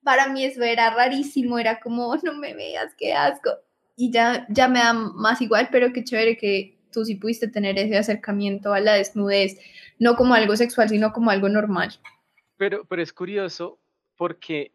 para 0.04 0.28
mí 0.30 0.44
eso 0.44 0.64
era 0.64 0.90
rarísimo, 0.90 1.60
era 1.60 1.80
como, 1.80 2.16
no 2.24 2.34
me 2.36 2.54
veas, 2.54 2.94
qué 2.98 3.14
asco, 3.14 3.52
y 3.96 4.12
ya, 4.12 4.46
ya 4.50 4.68
me 4.68 4.80
da 4.80 4.94
más 4.94 5.42
igual, 5.42 5.70
pero 5.72 5.94
qué 5.94 6.04
chévere 6.04 6.38
que 6.38 6.78
tú 6.92 7.06
sí 7.06 7.16
pudiste 7.16 7.48
tener 7.48 7.78
ese 7.78 7.98
acercamiento 7.98 8.74
a 8.74 8.80
la 8.80 8.94
desnudez, 8.94 9.60
no 10.00 10.16
como 10.16 10.34
algo 10.34 10.56
sexual, 10.56 10.90
sino 10.90 11.12
como 11.12 11.32
algo 11.32 11.50
normal. 11.50 11.94
Pero, 12.58 12.86
pero 12.86 13.02
es 13.02 13.14
curioso 13.14 13.80
porque 14.16 14.72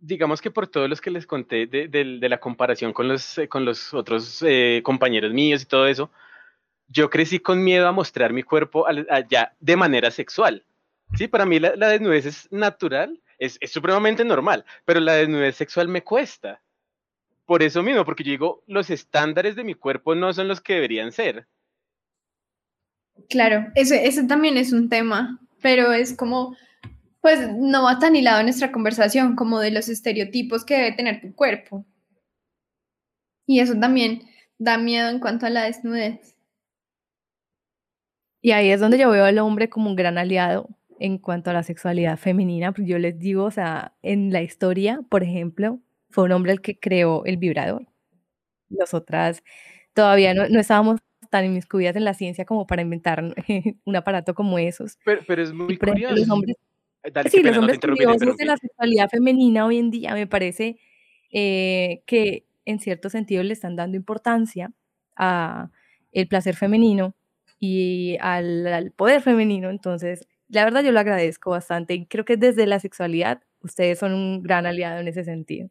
digamos 0.00 0.40
que 0.40 0.50
por 0.50 0.68
todos 0.68 0.88
los 0.88 1.00
que 1.00 1.10
les 1.10 1.26
conté 1.26 1.66
de, 1.66 2.28
la 2.28 2.38
comparación 2.38 2.92
con 2.92 3.08
los, 3.08 3.40
con 3.48 3.64
los 3.64 3.92
otros 3.92 4.42
eh, 4.46 4.80
compañeros 4.84 5.32
míos 5.32 5.62
y 5.62 5.66
todo 5.66 5.86
eso, 5.86 6.10
yo 6.88 7.10
crecí 7.10 7.38
con 7.38 7.62
miedo 7.62 7.86
a 7.88 7.92
mostrar 7.92 8.32
mi 8.32 8.42
cuerpo 8.42 8.86
allá 8.86 9.54
de 9.60 9.76
manera 9.76 10.10
sexual. 10.10 10.64
Sí, 11.14 11.28
para 11.28 11.46
mí 11.46 11.58
la, 11.58 11.88
desnudez 11.88 12.26
es 12.26 12.52
natural, 12.52 13.20
es, 13.40 13.58
supremamente 13.64 14.24
normal, 14.24 14.64
pero 14.84 15.00
la 15.00 15.14
desnudez 15.14 15.56
sexual 15.56 15.88
me 15.88 16.04
cuesta. 16.04 16.62
Por 17.46 17.62
eso 17.62 17.82
mismo, 17.82 18.04
porque 18.04 18.22
yo 18.22 18.30
digo, 18.30 18.62
los 18.66 18.90
estándares 18.90 19.56
de 19.56 19.64
mi 19.64 19.74
cuerpo 19.74 20.14
no 20.14 20.32
son 20.32 20.46
los 20.46 20.60
que 20.60 20.74
deberían 20.74 21.10
ser. 21.10 21.48
Claro, 23.28 23.66
ese, 23.74 24.06
ese 24.06 24.24
también 24.24 24.56
es 24.56 24.72
un 24.72 24.88
tema, 24.88 25.40
pero 25.60 25.92
es 25.92 26.16
como, 26.16 26.56
pues 27.20 27.50
no 27.52 27.82
va 27.82 27.98
tan 27.98 28.14
hilado 28.14 28.40
en 28.40 28.46
nuestra 28.46 28.70
conversación 28.70 29.34
como 29.34 29.58
de 29.58 29.72
los 29.72 29.88
estereotipos 29.88 30.64
que 30.64 30.76
debe 30.76 30.92
tener 30.92 31.20
tu 31.20 31.34
cuerpo. 31.34 31.84
Y 33.46 33.60
eso 33.60 33.74
también 33.80 34.22
da 34.58 34.78
miedo 34.78 35.08
en 35.08 35.18
cuanto 35.18 35.46
a 35.46 35.50
la 35.50 35.64
desnudez. 35.64 36.36
Y 38.42 38.52
ahí 38.52 38.70
es 38.70 38.80
donde 38.80 38.98
yo 38.98 39.10
veo 39.10 39.24
al 39.24 39.38
hombre 39.38 39.68
como 39.68 39.90
un 39.90 39.96
gran 39.96 40.16
aliado 40.18 40.68
en 41.00 41.18
cuanto 41.18 41.50
a 41.50 41.52
la 41.54 41.64
sexualidad 41.64 42.18
femenina. 42.18 42.72
Pues 42.72 42.86
yo 42.86 42.98
les 42.98 43.18
digo, 43.18 43.44
o 43.44 43.50
sea, 43.50 43.94
en 44.02 44.32
la 44.32 44.42
historia, 44.42 45.00
por 45.08 45.24
ejemplo, 45.24 45.80
fue 46.10 46.24
un 46.24 46.32
hombre 46.32 46.52
el 46.52 46.60
que 46.60 46.78
creó 46.78 47.24
el 47.24 47.38
vibrador. 47.38 47.86
Nosotras 48.68 49.42
todavía 49.94 50.34
no, 50.34 50.48
no 50.48 50.60
estábamos 50.60 51.00
tan 51.30 51.46
inmiscuidas 51.46 51.96
en 51.96 52.04
la 52.04 52.14
ciencia 52.14 52.44
como 52.44 52.66
para 52.66 52.82
inventar 52.82 53.34
un 53.84 53.96
aparato 53.96 54.34
como 54.34 54.58
esos. 54.58 54.98
Pero, 55.04 55.22
pero 55.26 55.42
es 55.42 55.52
muy 55.52 55.78
curioso. 55.78 56.14
los 56.14 56.30
hombres, 56.30 56.56
sí, 57.30 57.42
los 57.42 57.56
hombres 57.56 57.80
curiosos 57.80 58.36
de 58.36 58.44
la 58.44 58.56
sexualidad 58.58 59.08
femenina 59.08 59.64
hoy 59.64 59.78
en 59.78 59.90
día 59.90 60.12
me 60.14 60.26
parece 60.26 60.78
eh, 61.32 62.02
que 62.06 62.44
en 62.66 62.78
cierto 62.78 63.08
sentido 63.08 63.42
le 63.42 63.54
están 63.54 63.74
dando 63.74 63.96
importancia 63.96 64.70
a 65.16 65.70
el 66.12 66.28
placer 66.28 66.56
femenino 66.56 67.14
y 67.58 68.16
al, 68.20 68.92
poder 68.96 69.22
femenino. 69.22 69.70
Entonces, 69.70 70.26
la 70.50 70.64
verdad 70.64 70.82
yo 70.82 70.92
lo 70.92 71.00
agradezco 71.00 71.50
bastante 71.50 71.94
y 71.94 72.06
creo 72.06 72.24
que 72.24 72.36
desde 72.36 72.66
la 72.66 72.80
sexualidad 72.80 73.42
ustedes 73.60 73.98
son 73.98 74.14
un 74.14 74.42
gran 74.42 74.66
aliado 74.66 75.00
en 75.00 75.08
ese 75.08 75.24
sentido. 75.24 75.70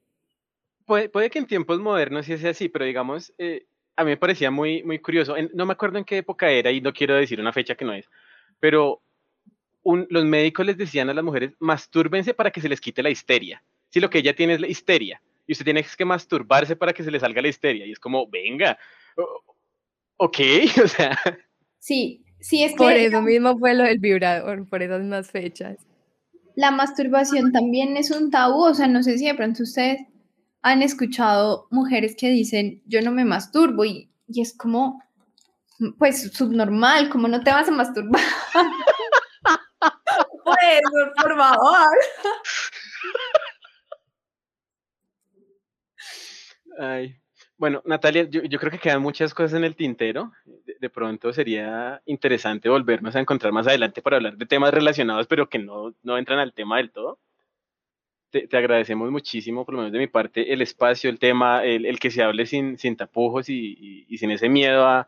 Puede, 0.86 1.10
puede 1.10 1.30
que 1.30 1.40
en 1.40 1.46
tiempos 1.46 1.80
modernos 1.80 2.26
sí 2.26 2.38
sea 2.38 2.52
así, 2.52 2.70
pero 2.70 2.86
digamos, 2.86 3.34
eh, 3.38 3.66
a 3.96 4.04
mí 4.04 4.12
me 4.12 4.18
parecía 4.18 4.50
muy, 4.50 4.82
muy 4.84 5.00
curioso. 5.00 5.36
no 5.54 5.66
me 5.66 5.74
acuerdo 5.74 5.98
en 5.98 6.06
qué 6.06 6.18
época 6.18 6.50
era 6.50 6.72
y 6.72 6.82
no 6.82 6.94
quiero 6.94 7.16
decir 7.16 7.40
una 7.40 7.54
fecha 7.54 7.76
que 7.76 7.86
no 7.86 7.94
es, 7.94 8.10
pero 8.60 9.02
los 9.84 10.26
médicos 10.26 10.66
les 10.66 10.78
decían 10.78 11.10
a 11.10 11.14
las 11.14 11.24
mujeres, 11.24 11.54
mastúrbense 11.60 12.34
para 12.34 12.52
que 12.52 12.62
se 12.62 12.70
les 12.70 12.82
quite 12.82 13.04
la 13.04 13.10
histeria. 13.10 13.64
Si 13.90 14.00
lo 14.00 14.10
que 14.10 14.20
ella 14.20 14.36
tiene 14.36 14.54
es 14.54 14.62
la 14.62 14.68
histeria 14.68 15.22
y 15.48 15.54
usted 15.54 15.66
tiene 15.66 15.84
que 15.84 16.06
masturbarse 16.06 16.76
para 16.76 16.94
que 16.94 17.04
se 17.04 17.12
le 17.12 17.20
salga 17.20 17.42
la 17.42 17.48
histeria. 17.48 17.86
Y 17.86 17.92
es 17.92 18.00
como, 18.00 18.30
venga, 18.30 18.78
ok, 20.18 20.38
o 20.84 20.88
sea, 20.88 21.18
Sí, 21.80 22.26
sí 22.40 22.64
es 22.64 22.72
que... 22.72 22.78
Por 22.78 22.94
eso 22.94 23.22
mismo 23.22 23.58
fue 23.58 23.74
lo 23.74 23.84
del 23.84 24.00
vibrador, 24.00 24.68
por 24.68 24.82
esas 24.82 25.00
mismas 25.02 25.30
fechas. 25.30 25.78
La 26.56 26.72
masturbación 26.72 27.52
también 27.52 27.96
es 27.98 28.12
un 28.12 28.32
tabú, 28.32 28.64
o 28.66 28.74
sea, 28.74 28.88
no 28.88 29.04
sé 29.04 29.18
si 29.18 29.26
de 29.26 29.36
pronto 29.36 29.64
ustedes 29.64 30.02
han 30.62 30.82
escuchado 30.82 31.68
mujeres 31.72 32.16
que 32.18 32.30
dicen, 32.30 32.82
yo 32.86 33.02
no 33.02 33.12
me 33.12 33.24
masturbo 33.24 33.86
y, 33.86 34.10
y 34.28 34.42
es 34.42 34.56
como, 34.56 35.02
pues, 35.98 36.32
subnormal, 36.34 37.10
como 37.10 37.28
no 37.28 37.42
te 37.44 37.52
vas 37.52 37.70
a 37.70 37.72
masturbar. 37.72 38.22
pues, 40.44 40.82
por 41.22 41.38
favor. 41.38 41.88
Ay, 46.78 47.16
bueno, 47.58 47.82
Natalia, 47.86 48.24
yo, 48.30 48.42
creo 48.58 48.72
que 48.72 48.80
quedan 48.80 49.02
muchas 49.02 49.34
cosas 49.34 49.58
en 49.58 49.66
el 49.66 49.76
tintero. 49.76 50.32
De, 50.80 50.90
pronto 50.90 51.34
sería 51.34 52.02
interesante 52.06 52.70
volvernos 52.70 53.16
a 53.16 53.20
encontrar 53.20 53.54
más 53.54 53.68
adelante 53.68 54.02
para 54.02 54.18
hablar 54.18 54.38
de 54.38 54.46
temas 54.46 54.74
relacionados, 54.74 55.28
pero 55.28 55.50
que 55.50 55.60
no, 55.60 55.94
no 56.04 56.18
entran 56.18 56.40
al 56.40 56.54
tema 56.54 56.78
del 56.78 56.92
todo. 56.92 57.20
Te, 58.32 58.48
agradecemos 58.56 59.12
muchísimo, 59.12 59.66
por 59.66 59.74
lo 59.74 59.80
menos 59.82 59.94
de 59.94 60.00
mi 60.00 60.08
parte, 60.08 60.54
el 60.54 60.62
espacio, 60.62 61.10
el 61.10 61.20
tema, 61.20 61.64
el, 61.64 62.00
que 62.00 62.12
se 62.12 62.22
hable 62.24 62.46
sin, 62.46 62.78
sin 62.78 62.96
tapujos 62.96 63.50
y, 63.50 64.06
y, 64.08 64.18
sin 64.18 64.32
ese 64.32 64.50
miedo 64.50 64.86
a, 64.86 65.08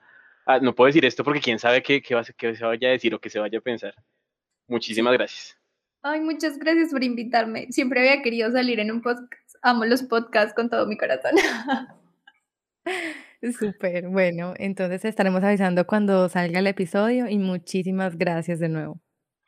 No 0.61 0.73
puedo 0.73 0.87
decir 0.87 1.05
esto 1.05 1.23
porque 1.23 1.39
quién 1.39 1.59
sabe 1.59 1.83
qué, 1.83 2.01
qué, 2.01 2.15
va, 2.15 2.23
qué 2.37 2.55
se 2.55 2.65
vaya 2.65 2.87
a 2.89 2.91
decir 2.91 3.13
o 3.13 3.19
qué 3.19 3.29
se 3.29 3.39
vaya 3.39 3.59
a 3.59 3.61
pensar. 3.61 3.93
Muchísimas 4.67 5.13
gracias. 5.13 5.57
Ay, 6.03 6.19
muchas 6.21 6.57
gracias 6.57 6.91
por 6.91 7.03
invitarme. 7.03 7.67
Siempre 7.71 7.99
había 7.99 8.23
querido 8.23 8.51
salir 8.51 8.79
en 8.79 8.91
un 8.91 9.01
podcast. 9.01 9.55
Amo 9.61 9.85
los 9.85 10.01
podcasts 10.01 10.55
con 10.55 10.69
todo 10.69 10.87
mi 10.87 10.97
corazón. 10.97 11.35
Súper, 13.57 14.07
bueno, 14.07 14.53
entonces 14.57 15.03
estaremos 15.05 15.43
avisando 15.43 15.87
cuando 15.87 16.29
salga 16.29 16.59
el 16.59 16.67
episodio 16.67 17.27
y 17.27 17.39
muchísimas 17.39 18.17
gracias 18.17 18.59
de 18.59 18.69
nuevo. 18.69 18.99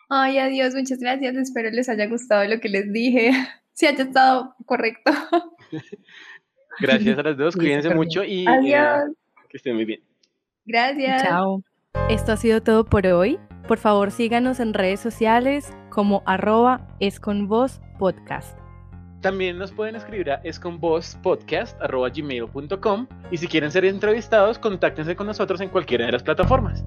Ay, 0.09 0.37
adiós, 0.37 0.73
muchas 0.75 0.99
gracias. 0.99 1.35
Espero 1.35 1.69
les 1.69 1.89
haya 1.89 2.07
gustado 2.07 2.45
lo 2.45 2.59
que 2.59 2.69
les 2.69 2.91
dije. 2.91 3.31
Si 3.75 3.87
haya 3.87 4.03
estado 4.03 4.55
correcto. 4.67 5.11
Gracias 6.79 7.17
a 7.17 7.23
las 7.23 7.37
dos, 7.37 7.55
cuídense 7.55 7.93
mucho 7.93 8.23
y 8.23 8.45
eh, 8.47 9.03
que 9.49 9.57
estén 9.57 9.75
muy 9.75 9.85
bien. 9.85 10.01
Gracias. 10.65 11.23
Chao. 11.23 11.63
Esto 12.09 12.33
ha 12.33 12.37
sido 12.37 12.61
todo 12.61 12.85
por 12.85 13.05
hoy. 13.07 13.39
Por 13.67 13.77
favor, 13.77 14.11
síganos 14.11 14.59
en 14.59 14.73
redes 14.73 14.99
sociales 14.99 15.73
como 15.89 16.23
arroba 16.25 16.95
es 16.99 17.19
con 17.19 17.47
vos 17.47 17.81
podcast. 17.97 18.62
También 19.23 19.57
nos 19.57 19.71
pueden 19.71 19.95
escribir 19.95 20.29
a 20.31 20.41
esconvozpodcast.gmail.com 20.43 23.07
y 23.31 23.37
si 23.37 23.47
quieren 23.47 23.71
ser 23.71 23.85
entrevistados, 23.85 24.59
contáctense 24.59 25.15
con 25.15 25.27
nosotros 25.27 25.61
en 25.61 25.69
cualquiera 25.69 26.05
de 26.05 26.11
las 26.11 26.23
plataformas. 26.23 26.83